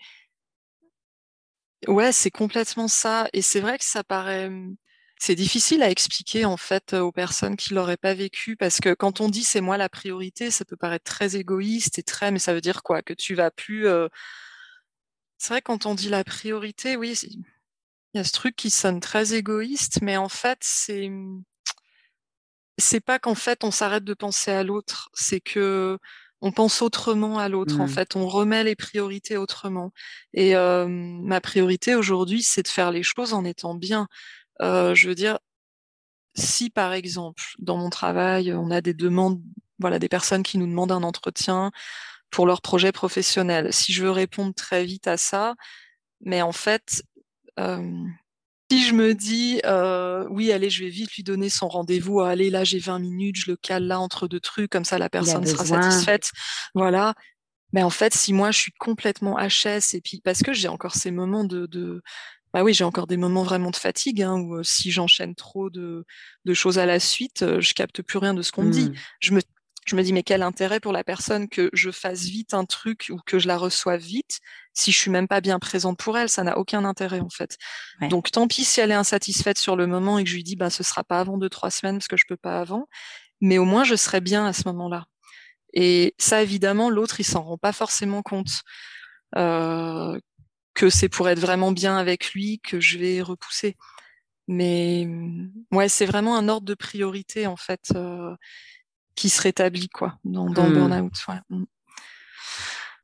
ouais 1.87 2.13
c'est 2.13 2.31
complètement 2.31 2.89
ça. 2.89 3.29
Et 3.35 3.43
c'est 3.43 3.61
vrai 3.61 3.77
que 3.77 3.85
ça 3.85 4.03
paraît 4.03 4.51
c'est 5.27 5.35
difficile 5.37 5.83
à 5.83 5.89
expliquer 5.89 6.45
en 6.45 6.59
fait 6.59 6.93
aux 6.93 7.11
personnes 7.11 7.57
qui 7.57 7.73
l'auraient 7.73 7.97
pas 7.97 8.13
vécu 8.13 8.57
parce 8.57 8.79
que 8.79 8.93
quand 8.93 9.23
on 9.23 9.31
dit 9.31 9.43
c'est 9.43 9.63
moi 9.63 9.79
la 9.79 9.89
priorité, 9.89 10.51
ça 10.51 10.67
peut 10.67 10.77
paraître 10.77 11.05
très 11.05 11.35
égoïste 11.35 11.99
et 11.99 12.03
très, 12.03 12.31
mais 12.31 12.39
ça 12.39 12.53
veut 12.53 12.61
dire 12.61 12.83
quoi? 12.83 13.01
Que 13.01 13.15
tu 13.15 13.35
vas 13.35 13.51
plus. 13.51 13.87
Euh, 13.87 14.09
c'est 15.39 15.55
vrai 15.55 15.63
quand 15.63 15.87
on 15.87 15.95
dit 15.95 16.11
la 16.11 16.25
priorité, 16.25 16.97
oui, 16.99 17.19
il 17.23 18.19
y 18.19 18.21
a 18.21 18.25
ce 18.25 18.33
truc 18.33 18.55
qui 18.55 18.69
sonne 18.69 19.01
très 19.01 19.33
égoïste, 19.33 20.01
mais 20.03 20.19
en 20.19 20.29
fait 20.29 20.59
c'est 20.61 21.11
c'est 22.79 23.01
pas 23.01 23.19
qu'en 23.19 23.35
fait 23.35 23.65
on 23.65 23.71
s'arrête 23.71 24.05
de 24.05 24.15
penser 24.15 24.51
à 24.51 24.63
l'autre, 24.63 25.09
c'est 25.15 25.41
que 25.41 25.99
on 26.41 26.53
pense 26.53 26.83
autrement 26.83 27.39
à 27.39 27.49
l'autre. 27.49 27.81
En 27.81 27.87
Mmh. 27.87 27.89
fait, 27.89 28.17
on 28.17 28.27
remet 28.29 28.65
les 28.65 28.77
priorités 28.77 29.39
autrement. 29.39 29.93
Et 30.35 30.55
euh, 30.57 30.87
ma 30.89 31.41
priorité 31.41 31.95
aujourd'hui, 31.95 32.43
c'est 32.43 32.63
de 32.63 32.69
faire 32.69 32.91
les 32.93 33.03
choses 33.03 33.33
en 33.33 33.47
étant 33.47 33.75
bien. 33.75 34.09
Euh, 34.63 34.95
je 34.95 35.09
veux 35.09 35.15
dire, 35.15 35.39
si 36.35 36.71
par 36.71 36.93
exemple, 36.93 37.43
dans 37.59 37.77
mon 37.77 37.91
travail, 37.91 38.53
on 38.53 38.71
a 38.71 38.81
des 38.81 38.95
demandes, 38.95 39.41
voilà, 39.79 39.99
des 39.99 40.09
personnes 40.09 40.43
qui 40.43 40.59
nous 40.59 40.67
demandent 40.67 40.93
un 40.93 41.03
entretien 41.03 41.71
pour 42.31 42.47
leur 42.47 42.63
projet 42.63 42.93
professionnel, 42.93 43.73
si 43.73 43.93
je 43.93 44.03
veux 44.03 44.11
répondre 44.11 44.55
très 44.55 44.85
vite 44.85 45.07
à 45.07 45.17
ça, 45.17 45.55
mais 46.21 46.43
en 46.43 46.53
fait, 46.53 47.05
euh, 47.61 48.05
si 48.71 48.83
je 48.83 48.95
me 48.95 49.15
dis 49.15 49.61
euh, 49.65 50.27
oui, 50.31 50.51
allez, 50.51 50.71
je 50.71 50.83
vais 50.83 50.91
vite 50.91 51.15
lui 51.15 51.23
donner 51.23 51.49
son 51.49 51.69
rendez-vous, 51.69 52.21
allez, 52.21 52.51
là 52.51 52.65
j'ai 52.65 52.79
20 52.79 52.99
minutes, 52.99 53.37
je 53.37 53.51
le 53.51 53.57
cale 53.57 53.85
là 53.85 54.01
entre 54.01 54.27
deux 54.27 54.41
trucs, 54.41 54.71
comme 54.71 54.85
ça 54.85 54.99
la 54.99 55.09
personne 55.09 55.47
sera 55.47 55.65
satisfaite. 55.65 56.31
Voilà. 56.75 57.15
Mais 57.73 57.83
en 57.83 57.91
fait, 57.91 58.15
si 58.15 58.33
moi 58.33 58.51
je 58.51 58.59
suis 58.59 58.73
complètement 58.73 59.37
HS 59.37 59.95
et 59.95 60.01
puis 60.01 60.21
parce 60.25 60.43
que 60.43 60.53
j'ai 60.53 60.69
encore 60.69 60.95
ces 60.95 61.11
moments 61.11 61.45
de, 61.45 61.67
de 61.67 62.03
bah 62.55 62.63
oui, 62.63 62.73
j'ai 62.73 62.85
encore 62.85 63.09
des 63.09 63.17
moments 63.17 63.43
vraiment 63.43 63.73
de 63.73 63.77
fatigue 63.77 64.23
hein, 64.23 64.35
où 64.35 64.55
euh, 64.55 64.63
si 64.63 64.93
j'enchaîne 64.93 65.35
trop 65.35 65.71
de, 65.71 66.07
de 66.45 66.55
choses 66.55 66.79
à 66.79 66.87
la 66.87 67.01
suite, 67.01 67.43
euh, 67.43 67.61
je 67.61 67.75
capte 67.75 68.01
plus 68.01 68.19
rien 68.19 68.33
de 68.33 68.43
ce 68.43 68.53
qu'on 68.53 68.63
me 68.63 68.71
dit. 68.71 68.91
Mmh. 68.91 68.95
Je 69.19 69.35
me 69.35 69.41
je 69.87 69.97
me 69.97 70.03
dis 70.03 70.15
mais 70.15 70.23
quel 70.23 70.41
intérêt 70.43 70.81
pour 70.81 70.93
la 70.93 71.05
personne 71.05 71.47
que 71.47 71.69
je 71.75 71.91
fasse 71.91 72.23
vite 72.23 72.55
un 72.55 72.65
truc 72.65 73.09
ou 73.11 73.19
que 73.27 73.39
je 73.39 73.49
la 73.49 73.59
reçoive 73.59 74.01
vite 74.01 74.41
si 74.73 74.93
je 74.93 74.97
suis 74.97 75.11
même 75.11 75.29
pas 75.29 75.43
bien 75.43 75.59
présente 75.59 75.99
pour 75.99 76.17
elle, 76.17 76.31
ça 76.31 76.43
n'a 76.43 76.57
aucun 76.57 76.87
intérêt 76.87 77.21
en 77.21 77.29
fait. 77.29 77.59
Ouais. 78.01 78.09
Donc 78.09 78.31
tant 78.31 78.49
pis 78.49 78.65
si 78.65 78.81
elle 78.81 78.93
est 78.93 78.95
insatisfaite 78.95 79.59
sur 79.59 79.77
le 79.77 79.87
moment 79.87 80.19
et 80.19 80.25
que 80.25 80.31
je 80.31 80.37
lui 80.37 80.45
dis 80.45 80.57
bah 80.57 80.71
ce 80.71 80.83
sera 80.83 81.05
pas 81.05 81.21
avant 81.21 81.37
deux 81.37 81.51
trois 81.51 81.71
semaines 81.71 81.99
parce 81.99 82.09
que 82.09 82.17
je 82.17 82.25
peux 82.27 82.39
pas 82.39 82.61
avant, 82.61 82.89
mais 83.43 83.59
au 83.59 83.67
moins 83.67 83.85
je 83.85 83.97
serai 83.97 84.21
bien 84.23 84.47
à 84.47 84.55
ce 84.55 84.63
moment-là. 84.69 85.05
Et 85.75 86.15
ça 86.19 86.41
évidemment 86.41 86.89
l'autre 86.89 87.21
il 87.21 87.25
s'en 87.25 87.43
rend 87.43 87.59
pas 87.59 87.73
forcément 87.73 88.23
compte 88.23 88.63
euh, 89.37 90.19
que 90.75 90.91
c'est 90.91 91.09
pour 91.09 91.29
être 91.29 91.39
vraiment 91.41 91.73
bien 91.73 91.97
avec 91.97 92.33
lui 92.33 92.61
que 92.61 92.81
je 92.81 92.99
vais 92.99 93.23
repousser. 93.23 93.77
Mais 94.49 95.09
ouais 95.73 95.89
c'est 95.89 96.07
vraiment 96.07 96.37
un 96.37 96.49
ordre 96.49 96.67
de 96.67 96.75
priorité 96.75 97.47
en 97.47 97.57
fait. 97.57 97.93
Euh, 97.95 98.35
qui 99.17 99.29
se 99.29 99.41
rétablit 99.41 99.89
quoi 99.89 100.19
dans, 100.25 100.51
dans 100.51 100.65
Mmh. 100.65 100.73
le 100.73 100.75
burn-out. 100.75 101.13
Ouais. 101.29 101.41
Mmh. 101.51 101.65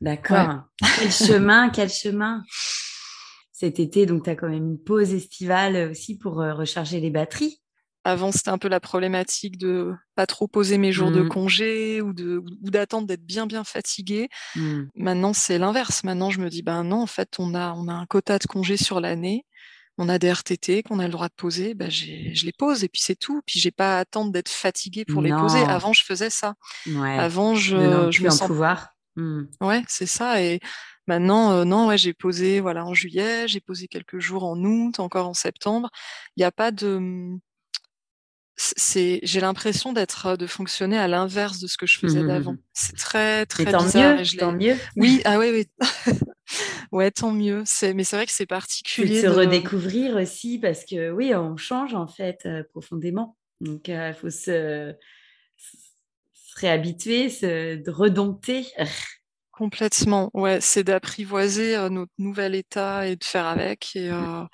D'accord. 0.01 0.62
Quel 0.99 1.12
chemin, 1.12 1.71
quel 1.71 1.89
chemin? 1.89 2.43
Cet 3.53 3.79
été, 3.79 4.07
donc, 4.07 4.25
tu 4.25 4.31
as 4.31 4.35
quand 4.35 4.49
même 4.49 4.71
une 4.71 4.83
pause 4.83 5.12
estivale 5.12 5.91
aussi 5.91 6.18
pour 6.18 6.41
euh, 6.41 6.55
recharger 6.55 6.99
les 6.99 7.11
batteries. 7.11 7.61
Avant, 8.05 8.33
c'était 8.33 8.49
un 8.49 8.59
peu 8.59 8.69
la 8.69 8.81
problématique 8.81 9.59
de 9.59 9.93
pas 10.15 10.27
trop 10.27 10.49
poser 10.49 10.79
mes 10.79 10.91
jours 10.91 11.11
de 11.11 11.21
Mmh. 11.21 11.29
congé 11.29 12.01
ou 12.01 12.15
de 12.15 12.43
ou 12.63 12.71
d'attendre 12.71 13.07
d'être 13.07 13.25
bien 13.25 13.47
bien 13.47 13.63
fatigué. 13.63 14.29
Mmh. 14.57 14.83
Maintenant, 14.97 15.33
c'est 15.35 15.59
l'inverse. 15.59 16.03
Maintenant, 16.05 16.31
je 16.31 16.41
me 16.41 16.49
dis 16.49 16.63
ben 16.63 16.83
non, 16.83 17.03
en 17.03 17.07
fait, 17.07 17.37
on 17.39 17.55
a 17.55 17.75
on 17.75 17.89
a 17.89 17.93
un 17.93 18.07
quota 18.07 18.39
de 18.39 18.47
congés 18.47 18.79
sur 18.79 19.01
l'année. 19.01 19.45
On 19.99 20.09
a 20.09 20.19
des 20.19 20.33
RTT 20.33 20.83
qu'on 20.83 20.99
a 20.99 21.05
le 21.05 21.13
droit 21.13 21.29
de 21.29 21.35
poser, 21.35 21.75
ben 21.75 21.91
je 21.91 22.47
les 22.47 22.53
pose 22.57 22.85
et 22.85 22.89
puis 22.89 23.03
c'est 23.03 23.17
tout. 23.17 23.43
Puis 23.45 23.61
j'ai 23.61 23.71
pas 23.71 23.99
à 23.99 24.01
attendre 24.01 24.33
d'être 24.33 24.49
fatiguée 24.49 25.05
pour 25.05 25.21
les 25.21 25.31
poser. 25.31 25.59
Avant, 25.59 25.93
je 25.93 26.03
faisais 26.03 26.31
ça. 26.31 26.55
Ouais. 26.87 27.19
Avant, 27.19 27.55
je, 27.55 27.77
non 27.77 28.11
je 28.11 28.23
me 28.23 28.29
en 28.29 28.31
sens 28.31 28.49
pouvoir. 28.49 28.95
Mmh. 29.17 29.43
Ouais, 29.61 29.83
c'est 29.89 30.07
ça. 30.07 30.41
Et 30.43 30.61
maintenant, 31.07 31.53
euh, 31.53 31.65
non, 31.65 31.89
ouais, 31.89 31.99
j'ai 31.99 32.15
posé 32.15 32.61
voilà 32.61 32.87
en 32.87 32.95
juillet, 32.95 33.47
j'ai 33.47 33.61
posé 33.61 33.89
quelques 33.89 34.21
jours 34.21 34.45
en 34.45 34.59
août, 34.65 35.01
encore 35.01 35.29
en 35.29 35.35
septembre. 35.35 35.91
Il 36.37 36.41
n'y 36.41 36.45
a 36.45 36.53
pas 36.53 36.71
de, 36.71 37.37
c'est, 38.57 39.21
j'ai 39.23 39.41
l'impression 39.41 39.93
d'être, 39.93 40.37
de 40.37 40.47
fonctionner 40.47 40.99
à 40.99 41.09
l'inverse 41.09 41.61
de 41.61 41.67
ce 41.67 41.77
que 41.77 41.87
je 41.87 41.99
faisais 41.99 42.21
Mmh, 42.21 42.25
mmh, 42.25 42.29
d'avant. 42.29 42.53
mmh. 42.53 42.59
C'est 42.75 42.97
très 42.97 43.47
très 43.47 43.65
Mais 43.67 43.73
tant 43.73 43.85
bizarre. 43.85 44.15
mieux, 44.15 44.21
et 44.21 44.25
je 44.25 44.37
tant 44.37 44.53
mieux. 44.53 44.77
Oui, 44.97 45.23
ah 45.25 45.39
oui, 45.39 45.51
oui. 45.51 45.67
ouais, 46.93 47.11
tant 47.11 47.33
mieux. 47.33 47.63
C'est, 47.65 47.95
mais 47.95 48.05
c'est 48.05 48.17
vrai 48.17 48.27
que 48.27 48.33
c'est 48.33 48.45
de 48.45 48.49
particulier. 48.49 49.21
se 49.23 49.27
de- 49.27 49.33
redécouvrir 49.33 50.17
aussi 50.17 50.59
parce 50.59 50.85
que 50.85 51.11
oui, 51.11 51.35
on 51.35 51.57
change 51.57 51.95
en 51.95 52.07
fait 52.07 52.41
euh, 52.47 52.63
profondément. 52.73 53.37
Donc, 53.61 53.89
il 53.89 54.15
faut 54.19 54.31
se, 54.31 54.95
se 55.59 56.61
réhabituer, 56.61 57.29
se 57.31 57.91
redompter. 57.91 58.67
Complètement, 59.53 60.31
ouais, 60.33 60.59
c'est 60.63 60.85
d'apprivoiser 60.85 61.77
euh, 61.77 61.91
notre 61.91 62.13
nouvel 62.17 62.55
état 62.55 63.07
et 63.07 63.17
de 63.17 63.25
faire 63.25 63.45
avec. 63.47 63.95
Et 63.95 64.09
la- 64.09 64.49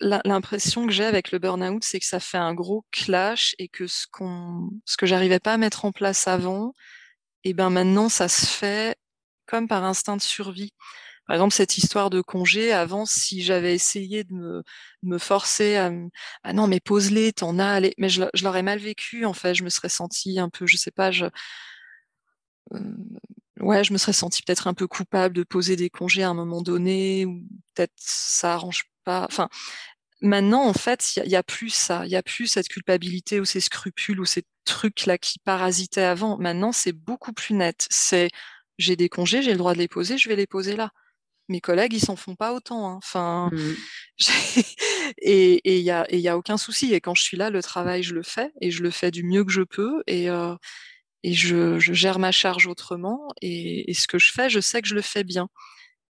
l'impression 0.00 0.86
que 0.86 0.92
j'ai 0.92 1.04
avec 1.04 1.32
le 1.32 1.38
burn-out, 1.38 1.82
c'est 1.84 2.00
que 2.00 2.06
ça 2.06 2.20
fait 2.20 2.38
un 2.38 2.54
gros 2.54 2.84
clash 2.92 3.54
et 3.58 3.68
que 3.68 3.86
ce 3.86 4.06
qu'on, 4.10 4.70
ce 4.84 4.96
que 4.96 5.06
j'arrivais 5.06 5.40
pas 5.40 5.54
à 5.54 5.58
mettre 5.58 5.84
en 5.84 5.92
place 5.92 6.28
avant, 6.28 6.74
et 7.44 7.54
ben 7.54 7.70
maintenant 7.70 8.08
ça 8.08 8.28
se 8.28 8.46
fait 8.46 8.96
comme 9.46 9.68
par 9.68 9.84
instinct 9.84 10.16
de 10.16 10.22
survie. 10.22 10.72
Par 11.26 11.34
exemple, 11.36 11.54
cette 11.54 11.76
histoire 11.76 12.08
de 12.08 12.22
congé, 12.22 12.72
avant, 12.72 13.04
si 13.04 13.42
j'avais 13.42 13.74
essayé 13.74 14.24
de 14.24 14.32
me, 14.32 14.62
de 15.02 15.08
me 15.08 15.18
forcer 15.18 15.76
à, 15.76 15.92
ah 16.42 16.52
non, 16.54 16.66
mais 16.66 16.80
pose-les, 16.80 17.34
t'en 17.34 17.58
as, 17.58 17.68
allez, 17.68 17.94
mais 17.98 18.08
je 18.08 18.24
l'aurais 18.42 18.62
mal 18.62 18.78
vécu, 18.78 19.26
en 19.26 19.34
fait, 19.34 19.54
je 19.54 19.62
me 19.62 19.68
serais 19.68 19.90
sentie 19.90 20.38
un 20.38 20.48
peu, 20.48 20.66
je 20.66 20.78
sais 20.78 20.90
pas, 20.90 21.10
je, 21.10 21.26
euh, 22.74 22.80
ouais, 23.60 23.84
je 23.84 23.92
me 23.92 23.98
serais 23.98 24.14
sentie 24.14 24.42
peut-être 24.42 24.68
un 24.68 24.74
peu 24.74 24.86
coupable 24.86 25.34
de 25.34 25.42
poser 25.42 25.76
des 25.76 25.90
congés 25.90 26.22
à 26.22 26.30
un 26.30 26.34
moment 26.34 26.62
donné, 26.62 27.26
ou 27.26 27.42
peut-être 27.74 27.92
ça 27.96 28.54
arrange 28.54 28.84
pas. 29.08 29.26
Enfin, 29.30 29.48
maintenant, 30.22 30.64
en 30.66 30.74
fait, 30.74 31.16
il 31.24 31.30
y, 31.32 31.36
a- 31.36 31.42
plus 31.42 31.70
ça, 31.70 32.04
il 32.06 32.10
y 32.12 32.16
a 32.16 32.22
plus 32.22 32.46
cette 32.48 32.68
culpabilité 32.68 33.40
ou 33.40 33.44
ces 33.46 33.60
scrupules 33.60 34.20
ou 34.20 34.26
ces 34.26 34.44
trucs-là 34.64 35.18
qui 35.18 35.38
parasitaient 35.40 36.02
avant. 36.16 36.38
Maintenant, 36.38 36.72
c'est 36.72 36.92
beaucoup 36.92 37.32
plus 37.32 37.54
net. 37.54 37.86
C'est, 37.90 38.30
j'ai 38.78 38.96
des 38.96 39.08
congés, 39.08 39.42
j'ai 39.42 39.52
le 39.52 39.58
droit 39.58 39.74
de 39.74 39.78
les 39.78 39.88
poser, 39.88 40.18
je 40.18 40.28
vais 40.28 40.36
les 40.36 40.46
poser 40.46 40.76
là. 40.76 40.90
Mes 41.48 41.60
collègues, 41.60 41.94
ils 41.94 42.00
s'en 42.04 42.16
font 42.16 42.36
pas 42.36 42.52
autant. 42.54 42.88
hein. 42.90 42.96
Enfin, 42.98 43.50
Mmh. 43.52 43.74
j'ai- 44.18 44.64
et 45.22 45.78
il 45.78 45.84
y 45.84 45.90
a, 45.90 46.06
et 46.10 46.18
y 46.18 46.28
a 46.28 46.36
aucun 46.38 46.58
souci. 46.58 46.94
Et 46.94 47.00
quand 47.00 47.14
je 47.16 47.22
suis 47.22 47.36
là, 47.38 47.50
le 47.50 47.62
travail, 47.62 48.02
je 48.02 48.14
le 48.14 48.22
fais 48.22 48.50
et 48.60 48.70
je 48.70 48.82
le 48.82 48.90
fais 48.90 49.10
du 49.12 49.24
mieux 49.24 49.44
que 49.44 49.52
je 49.52 49.62
peux. 49.62 50.02
Et, 50.06 50.30
euh, 50.30 50.54
et 51.24 51.34
je, 51.34 51.78
je 51.78 51.92
gère 51.94 52.18
ma 52.18 52.32
charge 52.32 52.66
autrement. 52.68 53.28
Et, 53.42 53.90
et 53.90 53.94
ce 53.94 54.06
que 54.08 54.18
je 54.18 54.32
fais, 54.32 54.50
je 54.50 54.60
sais 54.60 54.82
que 54.82 54.88
je 54.88 54.94
le 54.96 55.02
fais 55.02 55.24
bien. 55.24 55.48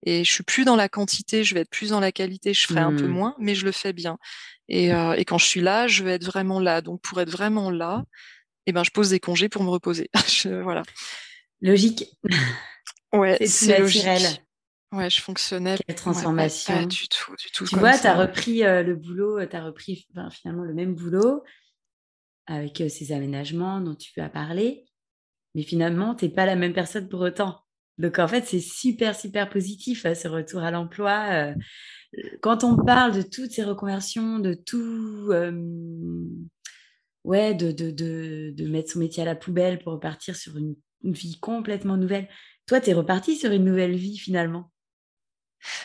Et 0.04 0.24
je 0.24 0.32
suis 0.32 0.44
plus 0.44 0.64
dans 0.64 0.76
la 0.76 0.90
quantité, 0.90 1.44
je 1.44 1.54
vais 1.56 1.62
être 1.62 1.70
plus 1.70 1.90
dans 1.90 2.00
la 2.00 2.12
qualité, 2.12 2.54
je 2.54 2.68
ferai 2.68 2.80
un 2.82 2.96
peu 2.96 3.08
Mmh. 3.08 3.12
moins, 3.12 3.36
mais 3.40 3.56
je 3.56 3.66
le 3.66 3.72
fais 3.72 3.94
bien. 3.94 4.18
Et, 4.70 4.94
euh, 4.94 5.14
et 5.14 5.26
quand 5.26 5.38
je 5.38 5.46
suis 5.46 5.62
là, 5.62 5.88
je 5.88 6.04
vais 6.04 6.12
être 6.14 6.26
vraiment 6.26 6.60
là. 6.60 6.82
Donc 6.82 7.02
pour 7.02 7.20
être 7.20 7.30
vraiment 7.32 7.72
là, 7.72 8.04
eh 8.68 8.72
ben, 8.74 8.84
je 8.84 8.92
pose 8.92 9.10
des 9.10 9.20
congés 9.20 9.50
pour 9.50 9.64
me 9.64 9.70
reposer. 9.70 10.10
Je- 10.28 10.62
voilà. 10.62 10.84
Logique. 11.62 12.06
Ouais, 13.14 13.38
C'est 13.48 13.80
logique. 13.80 14.06
Ouais, 14.94 15.10
je 15.10 15.22
fonctionnais. 15.22 15.72
Quelle 15.78 15.86
ouais, 15.88 15.94
pas- 15.96 16.00
transformation. 16.02 16.74
pas 16.74 16.86
du 16.86 17.08
tout, 17.10 17.36
du 17.36 17.52
tout. 17.52 17.66
Tu 17.66 17.72
comme 17.72 17.80
vois, 17.80 17.98
tu 17.98 18.08
as 18.08 18.14
repris 18.16 18.64
euh, 18.64 18.84
le 18.84 18.96
boulot, 18.96 19.46
tu 19.46 19.56
as 19.56 19.64
repris 19.64 20.08
finalement 20.32 20.64
le 20.64 20.74
même 20.74 20.94
boulot 20.96 21.44
avec 22.46 22.80
euh, 22.82 22.88
ces 22.90 23.12
aménagements 23.12 23.82
dont 23.82 23.96
tu 23.96 24.20
as 24.22 24.30
parlé, 24.30 24.86
mais 25.56 25.64
finalement, 25.64 26.16
tu 26.16 26.26
n'es 26.26 26.32
pas 26.32 26.46
la 26.46 26.56
même 26.56 26.74
personne 26.74 27.10
pour 27.10 27.20
autant. 27.22 27.60
Donc 27.98 28.20
en 28.20 28.28
fait, 28.28 28.46
c'est 28.46 28.60
super, 28.60 29.16
super 29.16 29.50
positif 29.50 30.06
euh, 30.06 30.14
ce 30.14 30.28
retour 30.28 30.62
à 30.62 30.72
l'emploi. 30.72 31.26
euh, 31.32 31.54
quand 32.42 32.64
on 32.64 32.78
parle 32.78 33.14
de 33.14 33.22
toutes 33.22 33.52
ces 33.52 33.64
reconversions, 33.64 34.40
de 34.40 34.54
tout, 34.54 35.30
euh, 35.32 35.52
ouais, 37.24 37.54
de, 37.54 37.72
de, 37.72 37.92
de, 37.92 38.54
de 38.56 38.68
mettre 38.68 38.94
son 38.94 39.00
métier 39.00 39.24
à 39.24 39.26
la 39.26 39.36
poubelle 39.36 39.80
pour 39.80 39.94
repartir 39.94 40.36
sur 40.36 40.58
une, 40.58 40.76
vie 41.04 41.40
complètement 41.40 41.96
nouvelle, 41.96 42.28
toi, 42.66 42.82
tu 42.82 42.90
es 42.90 42.94
reparti 42.94 43.36
sur 43.36 43.52
une 43.52 43.64
nouvelle 43.64 43.96
vie 43.96 44.18
finalement? 44.18 44.72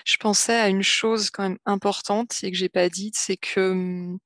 Je 0.05 0.17
pensais 0.17 0.55
à 0.55 0.69
une 0.69 0.83
chose 0.83 1.31
quand 1.31 1.43
même 1.43 1.59
importante 1.67 2.39
et 2.43 2.51
que 2.51 2.57
j'ai 2.57 2.69
pas 2.69 2.89
dite, 2.89 3.15
c'est 3.17 3.37
que 3.37 4.17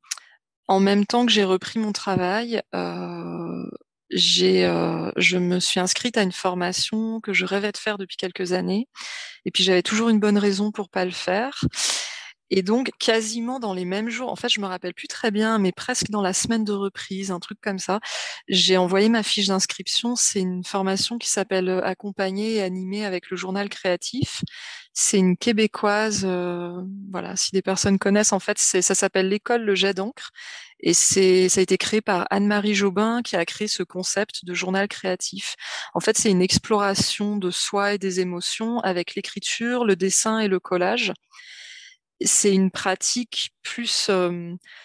en 0.69 0.81
même 0.81 1.07
temps 1.07 1.27
que 1.27 1.33
j'ai 1.33 1.45
repris 1.45 1.79
mon 1.79 1.93
travail, 1.93 2.63
euh, 2.75 3.71
euh, 4.13 5.11
je 5.17 5.39
me 5.39 5.59
suis 5.59 5.81
inscrite 5.81 6.17
à 6.17 6.23
une 6.23 6.33
formation 6.33 7.21
que 7.21 7.33
je 7.33 7.45
rêvais 7.45 7.73
de 7.73 7.77
faire 7.77 7.99
depuis 7.99 8.17
quelques 8.17 8.53
années, 8.53 8.89
et 9.45 9.51
puis 9.51 9.65
j'avais 9.65 9.83
toujours 9.83 10.09
une 10.09 10.21
bonne 10.21 10.39
raison 10.39 10.73
pour 10.73 10.89
pas 10.89 11.05
le 11.05 11.11
faire. 11.11 11.65
Et 12.51 12.63
donc, 12.63 12.91
quasiment 12.99 13.59
dans 13.59 13.75
les 13.75 13.85
mêmes 13.85 14.09
jours, 14.09 14.31
en 14.31 14.37
fait, 14.37 14.49
je 14.49 14.61
me 14.61 14.67
rappelle 14.67 14.95
plus 14.95 15.09
très 15.09 15.31
bien, 15.31 15.59
mais 15.59 15.73
presque 15.73 16.11
dans 16.11 16.23
la 16.23 16.33
semaine 16.33 16.65
de 16.65 16.73
reprise, 16.73 17.31
un 17.31 17.41
truc 17.41 17.59
comme 17.61 17.79
ça, 17.79 18.01
j'ai 18.49 18.77
envoyé 18.77 19.09
ma 19.09 19.23
fiche 19.23 19.49
d'inscription. 19.49 20.15
C'est 20.17 20.41
une 20.41 20.65
formation 20.65 21.19
qui 21.19 21.29
s'appelle 21.29 21.69
euh, 21.69 21.83
Accompagner 21.85 22.55
et 22.57 22.63
animer 22.63 23.05
avec 23.05 23.31
le 23.31 23.37
journal 23.37 23.69
créatif. 23.69 24.43
C'est 24.93 25.19
une 25.19 25.37
québécoise, 25.37 26.23
euh, 26.25 26.73
voilà, 27.11 27.37
si 27.37 27.51
des 27.53 27.63
personnes 27.63 27.99
connaissent, 27.99 28.33
en 28.33 28.41
fait, 28.41 28.59
ça 28.59 28.95
s'appelle 28.95 29.29
l'école 29.29 29.63
Le 29.63 29.75
Jet 29.75 29.95
d'encre. 29.95 30.31
Et 30.81 30.95
c'est, 30.95 31.49
ça 31.49 31.61
a 31.61 31.63
été 31.63 31.79
créé 31.79 32.01
par 32.01 32.27
Anne-Marie 32.31 32.75
Jobin 32.75 33.23
qui 33.23 33.37
a 33.37 33.45
créé 33.45 33.67
ce 33.67 33.83
concept 33.83 34.45
de 34.45 34.55
journal 34.55 34.89
créatif. 34.89 35.57
En 35.95 36.01
fait, 36.01 36.19
c'est 36.19 36.31
une 36.31 36.43
exploration 36.43 37.37
de 37.37 37.51
soi 37.51 37.95
et 37.95 37.99
des 37.99 38.21
émotions 38.21 38.81
avec 38.81 39.15
l'écriture, 39.15 39.85
le 39.85 39.97
dessin 39.97 40.39
et 40.39 40.49
le 40.49 40.61
collage. 40.61 41.13
C'est 42.23 42.55
une 42.55 42.71
pratique 42.71 43.51
plus, 43.63 44.11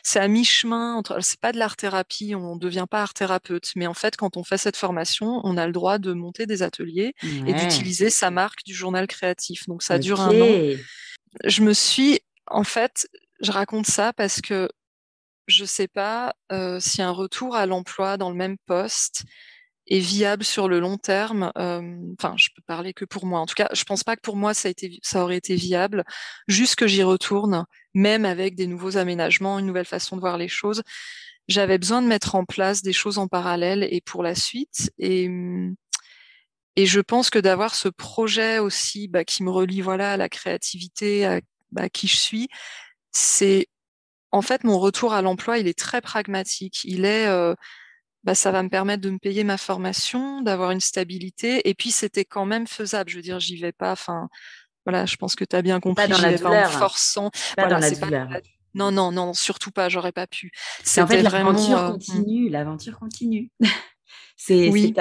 c'est 0.03 0.19
à 0.19 0.27
mi-chemin 0.27 0.95
entre. 0.95 1.19
C'est 1.21 1.39
pas 1.39 1.51
de 1.51 1.57
l'art 1.57 1.77
thérapie, 1.77 2.35
on 2.35 2.55
ne 2.55 2.59
devient 2.59 2.87
pas 2.89 3.01
art 3.01 3.13
thérapeute, 3.13 3.71
mais 3.75 3.87
en 3.87 3.93
fait, 3.93 4.17
quand 4.17 4.35
on 4.35 4.43
fait 4.43 4.57
cette 4.57 4.75
formation, 4.75 5.39
on 5.43 5.55
a 5.55 5.65
le 5.65 5.71
droit 5.71 5.97
de 5.97 6.11
monter 6.11 6.45
des 6.45 6.61
ateliers 6.61 7.13
et 7.23 7.53
d'utiliser 7.53 8.09
sa 8.09 8.31
marque 8.31 8.65
du 8.65 8.73
journal 8.73 9.07
créatif. 9.07 9.67
Donc 9.67 9.81
ça 9.81 9.97
dure 9.97 10.19
un 10.19 10.41
an. 10.41 10.75
Je 11.45 11.61
me 11.61 11.73
suis, 11.73 12.19
en 12.47 12.65
fait, 12.65 13.07
je 13.41 13.51
raconte 13.51 13.87
ça 13.87 14.11
parce 14.11 14.41
que 14.41 14.67
je 15.47 15.63
sais 15.63 15.87
pas 15.87 16.35
si 16.79 17.01
un 17.01 17.11
retour 17.11 17.55
à 17.55 17.65
l'emploi 17.65 18.17
dans 18.17 18.29
le 18.29 18.35
même 18.35 18.57
poste 18.65 19.23
est 19.91 19.99
viable 19.99 20.45
sur 20.45 20.69
le 20.69 20.79
long 20.79 20.97
terme. 20.97 21.51
Enfin, 21.55 22.33
je 22.37 22.47
peux 22.55 22.61
parler 22.65 22.93
que 22.93 23.03
pour 23.03 23.25
moi. 23.25 23.41
En 23.41 23.45
tout 23.45 23.55
cas, 23.55 23.67
je 23.73 23.83
pense 23.83 24.05
pas 24.05 24.15
que 24.15 24.21
pour 24.21 24.37
moi 24.37 24.53
ça, 24.53 24.69
a 24.69 24.71
été, 24.71 24.99
ça 25.03 25.21
aurait 25.21 25.35
été 25.35 25.55
viable. 25.55 26.05
Juste 26.47 26.75
que 26.75 26.87
j'y 26.87 27.03
retourne, 27.03 27.65
même 27.93 28.23
avec 28.23 28.55
des 28.55 28.67
nouveaux 28.67 28.95
aménagements, 28.95 29.59
une 29.59 29.65
nouvelle 29.65 29.85
façon 29.85 30.15
de 30.15 30.21
voir 30.21 30.37
les 30.37 30.47
choses. 30.47 30.81
J'avais 31.49 31.77
besoin 31.77 32.01
de 32.01 32.07
mettre 32.07 32.35
en 32.35 32.45
place 32.45 32.81
des 32.83 32.93
choses 32.93 33.17
en 33.17 33.27
parallèle 33.27 33.85
et 33.91 33.99
pour 33.99 34.23
la 34.23 34.33
suite. 34.33 34.91
Et, 34.97 35.29
et 36.77 36.85
je 36.85 37.01
pense 37.01 37.29
que 37.29 37.39
d'avoir 37.39 37.75
ce 37.75 37.89
projet 37.89 38.59
aussi 38.59 39.09
bah, 39.09 39.25
qui 39.25 39.43
me 39.43 39.51
relie 39.51 39.81
voilà 39.81 40.13
à 40.13 40.17
la 40.17 40.29
créativité, 40.29 41.25
à 41.25 41.89
qui 41.89 42.07
je 42.07 42.17
suis, 42.17 42.47
c'est 43.11 43.67
en 44.31 44.41
fait 44.41 44.63
mon 44.63 44.79
retour 44.79 45.11
à 45.11 45.21
l'emploi. 45.21 45.57
Il 45.57 45.67
est 45.67 45.77
très 45.77 45.99
pragmatique. 45.99 46.79
Il 46.85 47.03
est 47.03 47.27
bah, 48.23 48.35
ça 48.35 48.51
va 48.51 48.61
me 48.63 48.69
permettre 48.69 49.01
de 49.01 49.09
me 49.09 49.17
payer 49.17 49.43
ma 49.43 49.57
formation, 49.57 50.41
d'avoir 50.41 50.71
une 50.71 50.79
stabilité. 50.79 51.67
Et 51.67 51.73
puis, 51.73 51.91
c'était 51.91 52.25
quand 52.25 52.45
même 52.45 52.67
faisable. 52.67 53.09
Je 53.09 53.15
veux 53.15 53.21
dire, 53.21 53.39
j'y 53.39 53.57
vais 53.57 53.71
pas. 53.71 53.91
Enfin, 53.91 54.29
voilà, 54.85 55.05
je 55.05 55.15
pense 55.15 55.35
que 55.35 55.43
tu 55.43 55.55
as 55.55 55.61
bien 55.61 55.79
compris. 55.79 56.07
Pas 56.07 56.15
dans 56.15 56.21
la 56.21 56.37
douleur. 56.37 56.69
Pas 56.69 56.75
en 56.75 56.79
forçant. 56.79 57.31
Pas 57.55 57.67
dans 57.67 57.79
la 57.79 57.91
douleur. 57.91 58.29
Non, 58.73 58.91
non, 58.91 59.11
non, 59.11 59.33
surtout 59.33 59.71
pas. 59.71 59.89
J'aurais 59.89 60.11
pas 60.11 60.27
pu. 60.27 60.51
C'est 60.83 61.01
en 61.01 61.07
fait 61.07 61.21
l'aventure 61.21 61.77
euh, 61.77 61.91
continue. 61.91 62.49
L'aventure 62.49 62.99
continue. 62.99 63.51
c'est, 64.37 64.69
oui. 64.69 64.93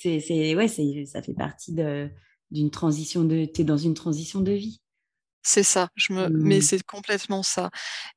c'est, 0.00 0.54
ouais, 0.54 0.68
ça 0.68 1.22
fait 1.22 1.34
partie 1.34 1.72
de, 1.72 2.08
d'une 2.50 2.70
transition 2.70 3.24
de. 3.24 3.44
T'es 3.44 3.64
dans 3.64 3.76
une 3.76 3.94
transition 3.94 4.40
de 4.40 4.52
vie. 4.52 4.80
C'est 5.48 5.62
ça, 5.62 5.90
je 5.94 6.12
me, 6.12 6.28
mais 6.28 6.58
mmh. 6.58 6.62
c'est 6.62 6.82
complètement 6.82 7.44
ça. 7.44 7.70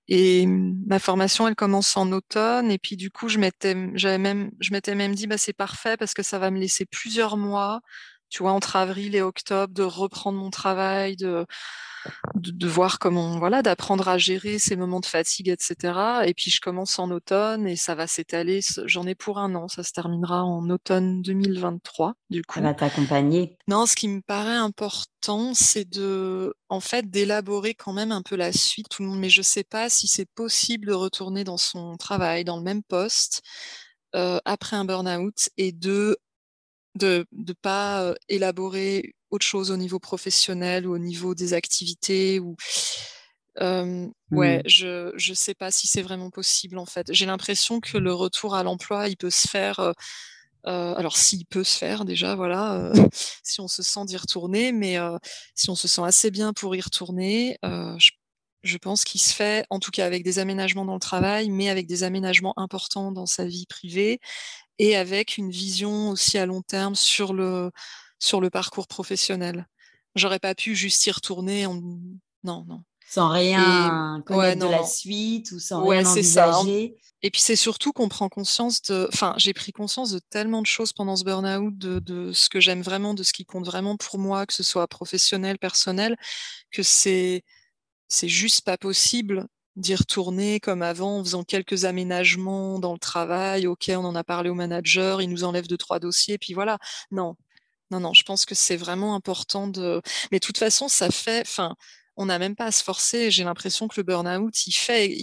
Et 0.08 0.48
ma 0.48 0.98
formation, 0.98 1.48
elle 1.48 1.54
commence 1.54 1.96
en 1.96 2.12
automne, 2.12 2.72
et 2.72 2.80
puis 2.80 2.98
du 2.98 3.12
coup, 3.12 3.30
je 3.30 3.38
m'étais, 3.38 3.76
j'avais 3.94 4.18
même, 4.18 4.50
je 4.60 4.72
m'étais 4.72 4.96
même 4.96 5.14
dit, 5.14 5.28
bah 5.28 5.38
c'est 5.38 5.54
parfait 5.54 5.96
parce 5.96 6.16
que 6.16 6.24
ça 6.24 6.40
va 6.40 6.50
me 6.50 6.58
laisser 6.58 6.88
plusieurs 6.88 7.38
mois, 7.38 7.82
tu 8.30 8.44
vois, 8.44 8.52
entre 8.52 8.76
avril 8.76 9.16
et 9.16 9.22
octobre, 9.22 9.74
de 9.74 9.84
reprendre 9.84 10.38
mon 10.38 10.50
travail, 10.50 11.16
de, 11.16 11.46
de, 12.36 12.68
voir 12.68 13.00
comment, 13.00 13.38
voilà, 13.40 13.62
d'apprendre 13.62 14.08
à 14.08 14.18
gérer 14.18 14.60
ces 14.60 14.76
moments 14.76 15.00
de 15.00 15.06
fatigue, 15.06 15.50
etc. 15.50 16.24
Et 16.26 16.34
puis 16.34 16.52
je 16.52 16.62
commence 16.62 17.00
en 17.00 17.12
automne 17.12 17.68
et 17.68 17.76
ça 17.76 17.96
va 17.96 18.08
s'étaler. 18.08 18.62
J'en 18.86 19.06
ai 19.06 19.16
pour 19.16 19.40
un 19.40 19.56
an. 19.56 19.68
Ça 19.68 19.84
se 19.84 19.92
terminera 19.92 20.44
en 20.44 20.70
automne 20.70 21.22
2023. 21.22 22.14
Du 22.30 22.44
coup. 22.44 22.60
Ça 22.60 22.62
va 22.62 22.74
t'accompagner? 22.74 23.58
Non, 23.68 23.86
ce 23.86 23.96
qui 23.96 24.08
me 24.08 24.22
paraît 24.22 24.56
important, 24.56 25.54
c'est 25.54 25.90
de, 25.90 26.54
en 26.70 26.80
fait, 26.80 27.10
d'élaborer 27.10 27.74
quand 27.74 27.94
même 27.94 28.12
un 28.12 28.22
peu 28.22 28.36
la 28.36 28.54
suite. 28.54 28.90
Tout 28.90 29.04
le 29.04 29.10
monde, 29.10 29.20
mais 29.20 29.30
je 29.30 29.42
sais 29.42 29.64
pas 29.64 29.90
si 29.90 30.08
c'est 30.08 30.30
possible 30.30 30.88
de 30.88 30.94
retourner 30.94 31.44
dans 31.44 31.58
son 31.58 31.98
travail, 31.98 32.44
dans 32.44 32.58
le 32.58 32.64
même 32.64 32.84
poste. 32.84 33.42
Euh, 34.16 34.40
après 34.44 34.76
un 34.76 34.86
burn-out 34.86 35.50
et 35.58 35.72
de 35.72 36.18
de 37.00 37.26
ne 37.32 37.54
pas 37.54 38.14
élaborer 38.28 39.16
autre 39.32 39.46
chose 39.46 39.72
au 39.72 39.78
niveau 39.78 40.00
professionnel 40.00 40.88
ou 40.88 40.94
au 40.94 41.00
niveau 41.00 41.36
des 41.36 41.54
activités 41.54 42.40
ou 42.40 42.56
ouais, 43.60 44.60
mmh. 44.60 44.62
je 44.66 45.12
je 45.16 45.34
sais 45.34 45.54
pas 45.54 45.72
si 45.72 45.88
c'est 45.88 46.02
vraiment 46.02 46.30
possible 46.30 46.78
en 46.78 46.86
fait. 46.86 47.08
J'ai 47.12 47.26
l'impression 47.26 47.80
que 47.80 47.98
le 47.98 48.14
retour 48.14 48.56
à 48.56 48.64
l'emploi, 48.64 49.08
il 49.10 49.18
peut 49.18 49.30
se 49.30 49.48
faire. 49.48 49.94
alors 50.64 51.18
s'il 51.18 51.46
peut 51.46 51.64
se 51.64 51.78
faire 51.78 52.06
déjà, 52.06 52.36
voilà, 52.36 52.92
si 53.44 53.60
on 53.62 53.68
se 53.68 53.84
sent 53.84 54.06
d'y 54.06 54.18
retourner, 54.18 54.72
mais 54.72 54.98
si 55.56 55.70
on 55.70 55.76
se 55.76 55.88
sent 55.88 56.04
assez 56.04 56.32
bien 56.32 56.54
pour 56.54 56.76
y 56.76 56.82
retourner, 56.82 57.58
je, 57.64 58.12
je, 58.64 58.78
pense 58.78 59.04
qu'il 59.04 59.22
se 59.22 59.34
fait, 59.34 59.66
en 59.70 59.80
tout 59.80 59.92
cas 59.92 60.06
avec 60.06 60.24
des 60.24 60.40
aménagements 60.40 60.86
dans 60.86 60.94
le 60.94 61.00
travail, 61.00 61.50
mais 61.50 61.70
avec 61.70 61.88
des 61.88 62.04
aménagements 62.04 62.58
importants 62.58 63.12
dans 63.12 63.26
sa 63.26 63.46
vie 63.46 63.66
privée 63.68 64.20
et 64.80 64.96
avec 64.96 65.38
une 65.38 65.52
vision 65.52 66.10
aussi 66.10 66.38
à 66.38 66.46
long 66.46 66.62
terme 66.62 66.96
sur 66.96 67.34
le, 67.34 67.72
sur 68.18 68.42
le 68.42 68.50
parcours 68.50 68.88
professionnel. 68.88 69.68
J'aurais 70.16 70.40
pas 70.40 70.56
pu 70.56 70.76
juste 70.76 71.06
y 71.06 71.12
retourner 71.12 71.66
en... 71.66 71.76
Non, 72.44 72.66
non. 72.68 72.84
Sans 73.08 73.30
rien 73.30 74.24
connaître 74.26 74.66
de 74.66 74.72
la 74.72 74.86
suite 74.86 75.52
ou 75.52 75.60
sans 75.60 75.86
rien 75.86 76.06
envisager. 76.06 76.96
Et 77.22 77.32
puis 77.32 77.42
c'est 77.42 77.58
surtout 77.58 77.92
qu'on 77.92 78.08
prend 78.08 78.30
conscience 78.30 78.82
de... 78.84 79.10
Enfin, 79.12 79.34
j'ai 79.38 79.54
pris 79.54 79.72
conscience 79.72 80.12
de 80.12 80.20
tellement 80.30 80.62
de 80.62 80.68
choses 80.68 80.94
pendant 80.94 81.16
ce 81.16 81.26
burn-out, 81.26 81.78
de, 81.78 82.00
de 82.00 82.32
ce 82.32 82.50
que 82.50 82.60
j'aime 82.60 82.82
vraiment, 82.82 83.14
de 83.14 83.24
ce 83.24 83.34
qui 83.34 83.46
compte 83.46 83.66
vraiment 83.66 83.98
pour 83.98 84.20
moi, 84.20 84.46
que 84.46 84.54
ce 84.54 84.64
soit 84.64 84.88
professionnel, 84.88 85.60
personnel, 85.60 86.16
que 86.72 86.84
c'est 86.84 87.44
c'est 88.08 88.30
juste 88.30 88.62
pas 88.62 88.78
possible 88.78 89.48
d'y 89.80 89.96
retourner 89.96 90.60
comme 90.60 90.82
avant 90.82 91.20
en 91.20 91.24
faisant 91.24 91.44
quelques 91.44 91.86
aménagements 91.86 92.80
dans 92.80 92.94
le 92.94 93.00
travail. 93.00 93.68
Ok, 93.68 93.86
on 93.90 94.06
en 94.06 94.16
a 94.16 94.24
parlé 94.24 94.50
au 94.50 94.56
manager, 94.56 95.22
il 95.22 95.30
nous 95.30 95.44
enlève 95.44 95.68
deux, 95.68 95.78
trois 95.78 96.00
dossiers, 96.00 96.38
puis 96.38 96.54
voilà. 96.54 96.78
Non, 97.12 97.36
non, 97.92 98.00
non, 98.00 98.14
je 98.14 98.24
pense 98.24 98.46
que 98.46 98.56
c'est 98.56 98.78
vraiment 98.78 99.16
important 99.16 99.68
de. 99.68 100.02
Mais 100.32 100.40
de 100.40 100.46
toute 100.46 100.58
façon, 100.58 100.88
ça 100.88 101.10
fait. 101.12 101.42
Enfin, 101.42 101.76
on 102.18 102.26
n'a 102.28 102.40
même 102.40 102.56
pas 102.56 102.66
à 102.66 102.72
se 102.72 102.84
forcer. 102.84 103.32
J'ai 103.32 103.44
l'impression 103.44 103.88
que 103.88 103.96
le 104.00 104.04
burn-out, 104.04 104.68
il 104.68 104.74
fait 104.74 105.18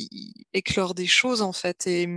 éclore 0.52 0.94
des 0.94 1.06
choses, 1.06 1.42
en 1.42 1.52
fait. 1.52 1.86
Et, 1.86 2.08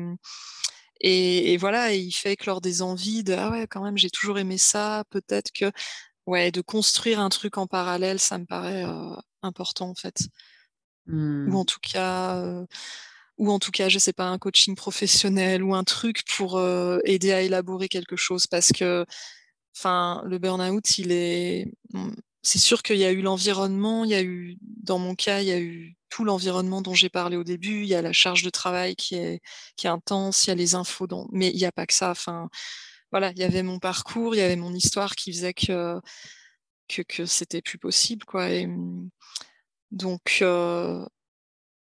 et, 1.02 1.58
voilà, 1.58 1.94
il 1.94 2.12
fait 2.12 2.34
éclore 2.34 2.62
des 2.62 2.82
envies 2.82 3.24
de 3.24 3.34
Ah 3.34 3.52
ouais, 3.52 3.68
quand 3.68 3.84
même, 3.84 3.98
j'ai 3.98 4.10
toujours 4.10 4.40
aimé 4.40 4.58
ça. 4.58 5.04
Peut-être 5.10 5.52
que. 5.54 5.72
Ouais, 6.28 6.52
de 6.52 6.62
construire 6.62 7.20
un 7.20 7.30
truc 7.30 7.58
en 7.58 7.68
parallèle, 7.68 8.20
ça 8.20 8.38
me 8.38 8.46
paraît 8.46 8.86
important, 9.42 9.90
en 9.90 9.96
fait 9.96 10.30
ou 11.10 11.52
mmh. 11.52 11.56
en 11.56 11.66
tout 11.66 11.80
cas 11.82 12.66
ou 13.38 13.52
en 13.52 13.60
tout 13.60 13.72
cas 13.72 13.90
je 13.90 14.00
sais 14.00 14.14
pas 14.14 14.28
un 14.28 14.38
coaching 14.38 14.76
professionnel 14.76 15.64
ou 15.64 15.74
un 15.76 15.84
truc 15.84 16.24
pour 16.36 16.62
aider 17.06 17.32
à 17.32 17.42
élaborer 17.42 17.88
quelque 17.88 18.16
chose 18.16 18.48
parce 18.48 18.72
que 18.72 19.06
enfin 19.76 20.22
le 20.26 20.40
burn-out 20.40 20.98
il 20.98 21.12
est 21.12 21.72
mmh, 21.94 22.12
c'est 22.42 22.60
sûr 22.60 22.84
qu'il 22.84 22.98
y 22.98 23.06
a 23.06 23.12
eu 23.12 23.22
l'environnement, 23.22 24.06
il 24.06 24.12
y 24.12 24.16
a 24.16 24.22
eu, 24.24 24.58
dans 24.62 24.98
mon 25.00 25.16
cas, 25.16 25.42
il 25.42 25.48
y 25.48 25.52
a 25.52 25.60
eu 25.60 25.96
tout 26.10 26.24
l'environnement 26.24 26.82
dont 26.82 26.94
j'ai 26.94 27.10
parlé 27.10 27.36
au 27.38 27.44
début, 27.44 27.82
il 27.82 27.88
y 27.88 27.96
a 27.96 28.02
la 28.02 28.14
charge 28.14 28.44
de 28.44 28.50
travail 28.50 28.96
qui 28.96 29.16
est, 29.16 29.42
qui 29.76 29.88
est 29.88 29.90
intense, 29.90 30.46
il 30.46 30.50
y 30.50 30.52
a 30.54 30.56
les 30.56 30.76
infos, 30.76 31.08
dont, 31.08 31.28
mais 31.32 31.50
il 31.50 31.58
n'y 31.58 31.66
a 31.66 31.72
pas 31.72 31.86
que 31.86 31.94
ça. 31.94 32.12
Enfin, 32.12 32.50
voilà, 33.12 33.32
il 33.32 33.40
y 33.40 33.44
avait 33.44 33.64
mon 33.64 33.80
parcours, 33.80 34.36
il 34.36 34.40
y 34.40 34.42
avait 34.42 34.56
mon 34.56 34.74
histoire 34.74 35.16
qui 35.16 35.34
faisait 35.34 35.54
que, 35.54 36.00
que, 36.88 37.02
que 37.04 37.26
c'était 37.26 37.62
plus 37.62 37.78
possible, 37.78 38.26
quoi. 38.26 38.50
Et, 38.50 38.68
mmh, 38.68 39.10
donc, 39.92 40.40
euh, 40.42 41.06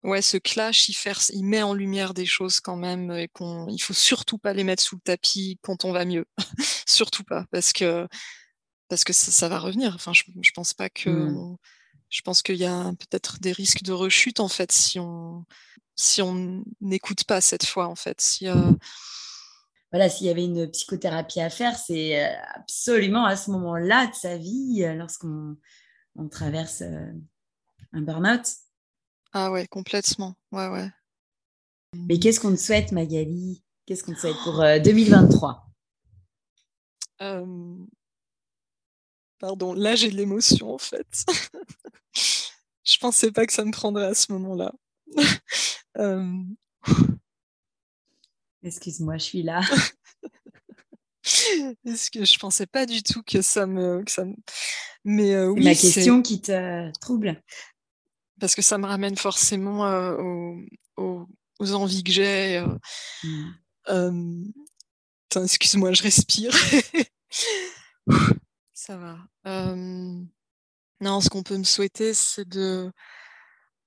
ouais, 0.03 0.23
ce 0.23 0.37
clash, 0.37 0.89
il, 0.89 0.97
il, 1.31 1.45
met 1.45 1.63
en 1.63 1.75
lumière 1.75 2.15
des 2.15 2.27
choses 2.27 2.61
quand 2.61 2.77
même 2.77 3.11
et 3.11 3.29
qu'on, 3.29 3.67
il 3.69 3.79
faut 3.79 3.95
surtout 3.95 4.39
pas 4.39 4.53
les 4.53 4.65
mettre 4.65 4.83
sous 4.83 4.97
le 4.97 5.01
tapis 5.01 5.59
quand 5.63 5.85
on 5.85 5.93
va 5.93 6.05
mieux. 6.05 6.27
surtout 6.87 7.25
pas, 7.25 7.45
parce 7.51 7.73
que, 7.73 8.07
parce 8.89 9.05
que 9.05 9.13
ça, 9.13 9.49
va 9.49 9.59
revenir. 9.59 9.95
Enfin, 9.95 10.13
je, 10.13 10.23
je 10.41 10.51
pense 10.55 10.75
pas 10.75 10.89
que, 10.89 11.11
mmh. 11.11 11.57
je 12.11 12.23
pense 12.23 12.43
qu'il 12.43 12.57
y 12.57 12.67
a 12.67 12.93
peut-être 12.93 13.41
des 13.41 13.53
risques 13.53 13.83
de 13.83 13.93
rechute 13.93 14.41
en 14.41 14.49
fait 14.49 14.71
si 14.71 15.01
on, 15.01 15.45
si 15.97 16.23
on 16.23 16.65
n'écoute 16.81 17.25
pas 17.25 17.41
cette 17.41 17.67
fois 17.67 17.89
en 17.89 17.97
fait. 17.97 18.21
Si, 18.21 18.49
euh 18.49 18.73
voilà, 19.93 20.11
s'il 20.11 20.27
y 20.27 20.31
avait 20.31 20.45
une 20.45 20.69
psychothérapie 20.71 21.41
à 21.41 21.49
faire, 21.49 21.77
c'est 21.77 22.23
euh, 22.23 22.35
absolument 22.55 23.25
à 23.25 23.37
ce 23.37 23.51
moment-là 23.53 24.09
de 24.09 24.15
sa 24.15 24.37
vie, 24.37 24.85
lorsqu'on 24.97 25.57
on 26.17 26.29
traverse 26.29 26.83
un 27.97 28.03
burn-out. 28.03 28.47
Ah 29.33 29.51
ouais, 29.51 29.67
complètement. 29.67 30.35
Ouais, 30.53 30.69
ouais. 30.69 30.91
Mais 31.95 32.19
qu'est-ce 32.19 32.41
qu'on 32.41 32.53
te 32.53 32.61
souhaite, 32.61 32.93
Magali? 32.93 33.63
Qu'est-ce 33.87 34.05
qu'on 34.05 34.15
te 34.15 34.21
souhaite 34.21 34.37
pour 34.45 34.59
2023 34.59 35.67
euh, 37.23 37.77
Pardon, 39.39 39.75
là 39.75 39.95
j'ai 39.95 40.11
de 40.11 40.17
l'émotion 40.17 40.75
en 40.75 40.79
fait. 40.79 41.07
je 42.85 42.99
pensais 42.99 43.31
pas 43.31 43.47
que 43.47 43.53
ça 43.53 43.65
me 43.65 43.71
prendrait 43.71 44.07
à 44.07 44.15
ce 44.15 44.33
moment-là. 44.33 44.73
Euh, 45.99 46.43
Excuse-moi, 48.63 49.17
je 49.17 49.25
suis 49.25 49.43
là. 49.43 49.63
Est-ce 51.87 52.11
que 52.11 52.23
je 52.23 52.39
pensais 52.39 52.67
pas 52.67 52.85
du 52.85 53.03
tout 53.03 53.23
que 53.23 53.41
ça 53.41 53.67
me. 53.67 54.03
Que 54.05 54.11
ça 54.11 54.25
Mais 55.05 55.35
euh, 55.35 55.49
oui, 55.49 55.65
ma 55.65 55.75
question 55.75 56.21
qui 56.21 56.43
te 56.43 56.93
trouble 56.99 57.43
parce 58.41 58.55
que 58.55 58.63
ça 58.63 58.79
me 58.79 58.87
ramène 58.87 59.17
forcément 59.17 59.87
euh, 59.87 60.55
aux, 60.97 61.27
envies 61.73 62.05
que 62.05 62.13
j'ai. 62.13 62.65
Euh, 63.89 64.11
mmh. 64.11 64.53
excuse-moi, 65.43 65.93
je 65.93 66.03
respire. 66.03 66.53
ça 68.75 68.97
va. 68.97 69.19
non, 71.01 71.21
ce 71.21 71.29
qu'on 71.29 71.43
peut 71.43 71.59
me 71.59 71.65
souhaiter, 71.65 72.15
c'est 72.15 72.49
de, 72.49 72.91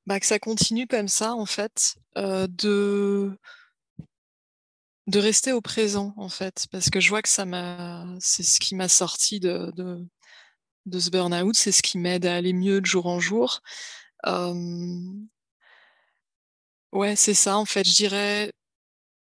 bah, 0.06 0.20
que 0.20 0.26
ça 0.26 0.39
continue 0.39 0.88
comme 0.88 1.08
ça, 1.08 1.34
en 1.36 1.45
fait, 1.45 1.95
de 2.16 3.38
de 5.10 5.20
rester 5.20 5.54
au 5.54 5.62
présent, 5.62 6.14
en 6.18 6.30
fait, 6.30 6.68
parce 6.72 6.91
que 6.91 7.00
je 7.00 7.10
vois 7.10 7.24
que 7.24 7.30
ça 7.30 7.45
m'a 7.45 8.06
c'est 8.20 8.43
ce 8.43 8.60
qui 8.60 8.76
m'a 8.76 8.88
sorti 8.88 9.39
de 9.39 9.72
de 9.76 10.06
de 10.86 11.00
ce 11.00 11.10
burn-out, 11.10 11.56
c'est 11.56 11.72
ce 11.72 11.82
qui 11.82 11.97
m'aide 11.97 12.26
à 12.26 12.36
aller 12.36 12.54
mieux 12.54 12.82
de 12.82 12.86
jour 12.86 13.08
en 13.08 13.20
jour. 13.20 13.62
Ouais, 16.91 17.15
c'est 17.15 17.34
ça, 17.34 17.57
en 17.57 17.65
fait, 17.65 17.88
je 17.88 17.93
dirais 17.93 18.51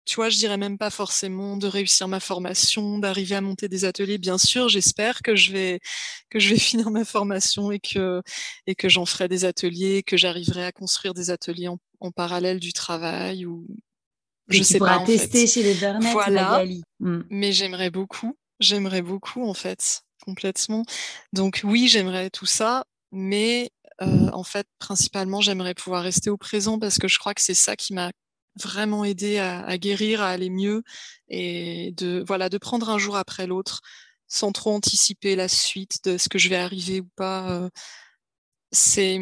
tu 0.04 0.16
vois, 0.16 0.28
je 0.28 0.36
dirais 0.36 0.56
même 0.56 0.78
pas 0.78 0.90
forcément 0.90 1.56
de 1.56 1.66
réussir 1.66 2.08
ma 2.08 2.18
formation, 2.18 2.98
d'arriver 2.98 3.36
à 3.36 3.40
monter 3.40 3.68
des 3.68 3.84
ateliers. 3.84 4.18
Bien 4.18 4.38
sûr, 4.38 4.68
j'espère 4.68 5.22
que 5.22 5.36
je 5.36 5.52
vais 5.52 5.80
que 6.28 6.38
je 6.40 6.50
vais 6.50 6.58
finir 6.58 6.90
ma 6.90 7.04
formation 7.04 7.70
et 7.70 7.78
que 7.78 8.20
et 8.66 8.74
que 8.74 8.88
j'en 8.88 9.06
ferai 9.06 9.28
des 9.28 9.44
ateliers, 9.44 10.02
que 10.02 10.16
j'arriverai 10.16 10.64
à 10.64 10.72
construire 10.72 11.14
des 11.14 11.30
ateliers 11.30 11.68
en, 11.68 11.78
en 12.00 12.10
parallèle 12.10 12.58
du 12.58 12.72
travail 12.72 13.46
ou 13.46 13.66
je 14.48 14.58
tu 14.58 14.64
sais 14.64 14.78
pas 14.78 14.98
en 14.98 15.04
tester 15.04 15.46
chez 15.46 15.62
les 15.62 15.74
Burnett, 15.74 16.12
voilà. 16.12 16.64
Mmh. 16.98 17.20
Mais 17.30 17.52
j'aimerais 17.52 17.90
beaucoup, 17.90 18.36
j'aimerais 18.58 19.02
beaucoup 19.02 19.48
en 19.48 19.54
fait, 19.54 20.02
complètement. 20.24 20.82
Donc 21.32 21.60
oui, 21.62 21.86
j'aimerais 21.86 22.28
tout 22.28 22.46
ça, 22.46 22.84
mais 23.12 23.70
euh, 24.06 24.30
en 24.32 24.44
fait, 24.44 24.66
principalement, 24.78 25.40
j'aimerais 25.40 25.74
pouvoir 25.74 26.02
rester 26.02 26.30
au 26.30 26.36
présent 26.36 26.78
parce 26.78 26.98
que 26.98 27.08
je 27.08 27.18
crois 27.18 27.34
que 27.34 27.40
c'est 27.42 27.54
ça 27.54 27.76
qui 27.76 27.94
m'a 27.94 28.10
vraiment 28.62 29.04
aidé 29.04 29.38
à, 29.38 29.78
guérir, 29.78 30.20
à 30.22 30.28
aller 30.28 30.50
mieux 30.50 30.82
et 31.28 31.92
de 31.96 32.22
voilà 32.26 32.48
de 32.50 32.58
prendre 32.58 32.90
un 32.90 32.98
jour 32.98 33.16
après 33.16 33.46
l'autre 33.46 33.80
sans 34.28 34.52
trop 34.52 34.72
anticiper 34.72 35.36
la 35.36 35.48
suite 35.48 36.04
de 36.04 36.18
ce 36.18 36.28
que 36.28 36.38
je 36.38 36.48
vais 36.48 36.56
arriver 36.56 37.00
ou 37.00 37.08
pas. 37.16 37.50
Euh, 37.50 37.70
c'est 38.72 39.18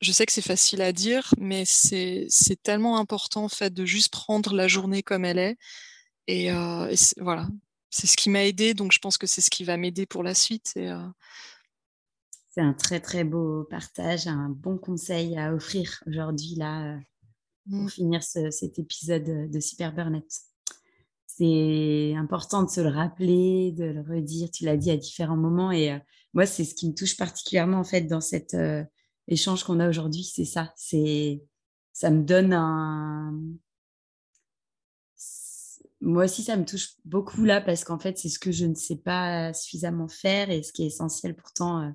je 0.00 0.12
sais 0.12 0.26
que 0.26 0.32
c'est 0.32 0.42
facile 0.42 0.82
à 0.82 0.92
dire, 0.92 1.34
mais 1.38 1.64
c'est 1.64 2.28
tellement 2.62 2.98
important 2.98 3.44
en 3.44 3.48
fait 3.48 3.72
de 3.72 3.84
juste 3.86 4.12
prendre 4.12 4.54
la 4.54 4.68
journée 4.68 5.02
comme 5.02 5.24
elle 5.24 5.38
est 5.38 5.56
et, 6.26 6.52
euh, 6.52 6.94
voilà 7.18 7.48
c'est 7.90 8.06
ce 8.06 8.16
qui 8.16 8.30
m'a 8.30 8.44
aidé 8.44 8.74
donc 8.74 8.92
je 8.92 8.98
pense 8.98 9.18
que 9.18 9.26
c'est 9.26 9.40
ce 9.40 9.50
qui 9.50 9.62
va 9.64 9.76
m'aider 9.76 10.06
pour 10.06 10.22
la 10.24 10.34
suite 10.34 10.74
c'est 12.54 12.60
un 12.60 12.72
très 12.72 13.00
très 13.00 13.24
beau 13.24 13.64
partage, 13.64 14.28
un 14.28 14.48
bon 14.48 14.78
conseil 14.78 15.36
à 15.36 15.52
offrir 15.52 16.00
aujourd'hui 16.06 16.54
là 16.54 16.96
pour 17.68 17.80
mmh. 17.80 17.88
finir 17.88 18.22
cet 18.22 18.78
épisode 18.78 19.50
de 19.50 19.60
Super 19.60 19.92
Burnett. 19.92 20.30
C'est 21.26 22.14
important 22.14 22.62
de 22.62 22.70
se 22.70 22.80
le 22.80 22.90
rappeler, 22.90 23.72
de 23.72 23.86
le 23.86 24.02
redire. 24.02 24.52
Tu 24.52 24.64
l'as 24.64 24.76
dit 24.76 24.92
à 24.92 24.96
différents 24.96 25.36
moments 25.36 25.72
et 25.72 25.94
euh, 25.94 25.98
moi 26.32 26.46
c'est 26.46 26.62
ce 26.62 26.76
qui 26.76 26.88
me 26.88 26.94
touche 26.94 27.16
particulièrement 27.16 27.78
en 27.78 27.84
fait 27.84 28.02
dans 28.02 28.20
cet 28.20 28.54
euh, 28.54 28.84
échange 29.26 29.64
qu'on 29.64 29.80
a 29.80 29.88
aujourd'hui, 29.88 30.22
c'est 30.22 30.44
ça. 30.44 30.72
C'est 30.76 31.42
ça 31.92 32.10
me 32.10 32.22
donne 32.22 32.52
un 32.52 33.36
moi 36.00 36.24
aussi, 36.24 36.42
ça 36.44 36.56
me 36.56 36.64
touche 36.66 36.90
beaucoup 37.04 37.44
là 37.44 37.60
parce 37.60 37.82
qu'en 37.82 37.98
fait, 37.98 38.16
c'est 38.18 38.28
ce 38.28 38.38
que 38.38 38.52
je 38.52 38.66
ne 38.66 38.74
sais 38.74 38.96
pas 38.96 39.52
suffisamment 39.54 40.06
faire 40.06 40.50
et 40.50 40.62
ce 40.62 40.70
qui 40.72 40.84
est 40.84 40.88
essentiel 40.88 41.34
pourtant 41.34 41.80
euh, 41.80 41.90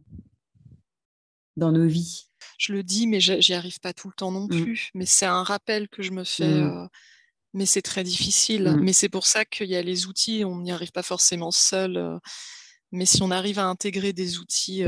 dans 1.59 1.71
nos 1.71 1.87
vies. 1.87 2.29
Je 2.57 2.73
le 2.73 2.83
dis, 2.83 3.07
mais 3.07 3.19
j'y 3.21 3.53
arrive 3.53 3.79
pas 3.79 3.93
tout 3.93 4.07
le 4.07 4.13
temps 4.13 4.31
non 4.31 4.45
mmh. 4.45 4.63
plus. 4.63 4.89
Mais 4.93 5.05
c'est 5.05 5.25
un 5.25 5.43
rappel 5.43 5.87
que 5.87 6.01
je 6.01 6.11
me 6.11 6.23
fais. 6.23 6.61
Mmh. 6.61 6.89
mais 7.53 7.65
c'est 7.65 7.81
très 7.81 8.03
difficile. 8.03 8.63
Mmh. 8.63 8.79
Mais 8.81 8.93
c'est 8.93 9.09
pour 9.09 9.25
ça 9.25 9.45
qu'il 9.45 9.69
y 9.69 9.75
a 9.75 9.81
les 9.81 10.07
outils. 10.07 10.43
On 10.45 10.59
n'y 10.59 10.71
arrive 10.71 10.91
pas 10.91 11.03
forcément 11.03 11.51
seul. 11.51 12.19
mais 12.91 13.05
si 13.05 13.21
on 13.21 13.31
arrive 13.31 13.59
à 13.59 13.65
intégrer 13.65 14.13
des 14.13 14.39
outils, 14.39 14.83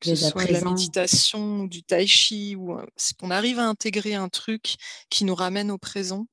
que 0.00 0.14
ce 0.14 0.30
soit 0.30 0.44
de 0.44 0.52
la 0.52 0.62
méditation 0.62 1.60
ou 1.60 1.68
du 1.68 1.82
tai 1.82 2.06
chi, 2.06 2.56
ou 2.56 2.76
qu'on 3.18 3.30
arrive 3.30 3.58
à 3.58 3.66
intégrer 3.66 4.14
un 4.14 4.28
truc 4.28 4.76
qui 5.08 5.24
nous 5.24 5.34
ramène 5.34 5.70
au 5.70 5.78
présent, 5.78 6.26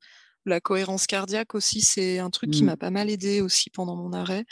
la 0.45 0.59
cohérence 0.59 1.07
cardiaque 1.07 1.55
aussi, 1.55 1.81
c'est 1.81 2.19
un 2.19 2.29
truc 2.29 2.51
qui 2.51 2.63
m'a 2.63 2.77
pas 2.77 2.89
mal 2.89 3.09
aidé 3.09 3.41
aussi 3.41 3.69
pendant 3.69 3.95
mon 3.95 4.13
arrêt 4.13 4.45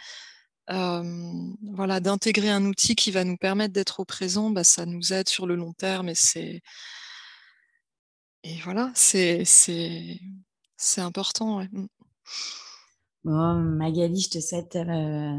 voilà, 0.68 2.00
d'intégrer 2.00 2.50
un 2.50 2.66
outil 2.66 2.96
qui 2.96 3.12
va 3.12 3.24
nous 3.24 3.38
permettre 3.38 3.74
d'être 3.74 4.00
au 4.00 4.06
présent, 4.06 4.50
bah, 4.50 4.64
ça 4.64 4.86
nous 4.86 5.14
aide 5.14 5.30
sur 5.30 5.46
le 5.46 5.56
long 5.56 5.74
terme 5.74 6.10
et 6.10 6.16
c'est 6.16 6.62
et 8.44 8.60
voilà, 8.64 8.92
c'est 8.94 9.44
c'est 9.46 10.20
c'est 10.78 11.02
important. 11.02 11.58
Ouais. 11.58 11.70
Mmh. 11.72 11.88
Bon, 13.24 13.56
Magali, 13.56 14.22
je 14.22 14.30
te 14.30 14.40
souhaite 14.40 14.76
euh, 14.76 15.38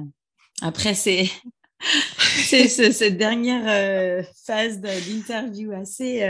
après 0.62 0.95
c'est 0.95 1.31
c'est 1.81 2.68
cette 2.68 3.16
dernière 3.16 3.64
euh, 3.68 4.22
phase 4.45 4.81
d'interview 4.81 5.72
assez 5.72 6.22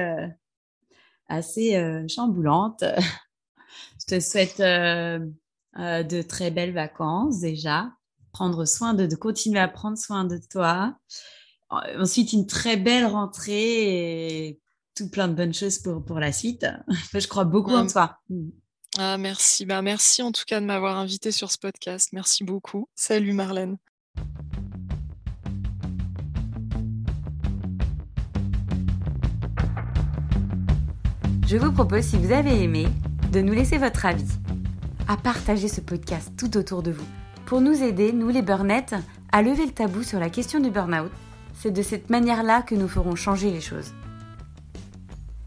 assez 1.28 2.07
chamboulante. 2.09 2.84
Je 3.99 4.16
te 4.16 4.20
souhaite 4.20 4.59
de 4.59 6.22
très 6.22 6.51
belles 6.53 6.72
vacances 6.72 7.40
déjà 7.40 7.90
prendre 8.37 8.66
soin 8.66 8.93
de, 8.93 9.07
de 9.07 9.16
continuer 9.16 9.61
à 9.61 9.66
prendre 9.66 9.97
soin 9.97 10.24
de 10.24 10.39
toi. 10.51 10.95
Ensuite, 11.70 12.34
une 12.34 12.47
très 12.47 12.76
belle 12.76 13.07
rentrée 13.07 14.49
et 14.49 14.61
tout 14.95 15.09
plein 15.09 15.26
de 15.26 15.32
bonnes 15.32 15.55
choses 15.55 15.78
pour, 15.78 16.05
pour 16.05 16.20
la 16.20 16.32
suite. 16.32 16.66
je 17.14 17.26
crois 17.28 17.45
beaucoup 17.45 17.72
en 17.72 17.87
toi. 17.87 18.18
Ah, 18.99 19.16
merci. 19.16 19.64
Bah, 19.64 19.80
merci 19.80 20.20
en 20.20 20.32
tout 20.32 20.45
cas 20.47 20.61
de 20.61 20.66
m'avoir 20.66 20.99
invité 20.99 21.32
sur 21.32 21.51
ce 21.51 21.57
podcast. 21.57 22.11
Merci 22.12 22.45
beaucoup. 22.45 22.91
Salut 22.95 23.32
Marlène. 23.32 23.78
Je 31.47 31.57
vous 31.57 31.72
propose, 31.72 32.05
si 32.05 32.18
vous 32.18 32.32
avez 32.32 32.62
aimé, 32.62 32.87
de 33.32 33.41
nous 33.41 33.55
laisser 33.55 33.78
votre 33.78 34.05
avis, 34.05 34.28
à 35.09 35.16
partager 35.16 35.68
ce 35.68 35.80
podcast 35.80 36.32
tout 36.37 36.59
autour 36.59 36.82
de 36.82 36.91
vous 36.91 37.07
pour 37.47 37.61
nous 37.61 37.82
aider, 37.82 38.12
nous 38.12 38.28
les 38.28 38.42
Burnettes, 38.42 38.97
à 39.30 39.40
lever 39.40 39.66
le 39.66 39.72
tabou 39.72 40.03
sur 40.03 40.18
la 40.18 40.30
question 40.30 40.59
du 40.59 40.70
burn-out. 40.70 41.12
C'est 41.55 41.70
de 41.70 41.82
cette 41.82 42.11
manière-là 42.11 42.62
que 42.62 42.74
nous 42.74 42.88
ferons 42.88 43.14
changer 43.14 43.51
les 43.51 43.61
choses. 43.61 43.94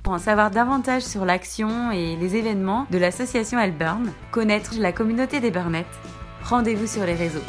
Pour 0.01 0.13
en 0.13 0.17
savoir 0.17 0.49
davantage 0.49 1.03
sur 1.03 1.25
l'action 1.25 1.91
et 1.91 2.15
les 2.15 2.37
événements 2.37 2.87
de 2.89 2.97
l'association 2.97 3.59
Burn, 3.77 4.11
connaître 4.31 4.75
la 4.79 4.93
communauté 4.93 5.41
des 5.41 5.51
Burnettes, 5.51 5.85
rendez-vous 6.43 6.87
sur 6.87 7.05
les 7.05 7.15
réseaux. 7.15 7.43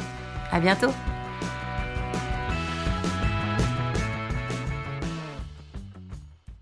À 0.51 0.59
bientôt! 0.59 0.91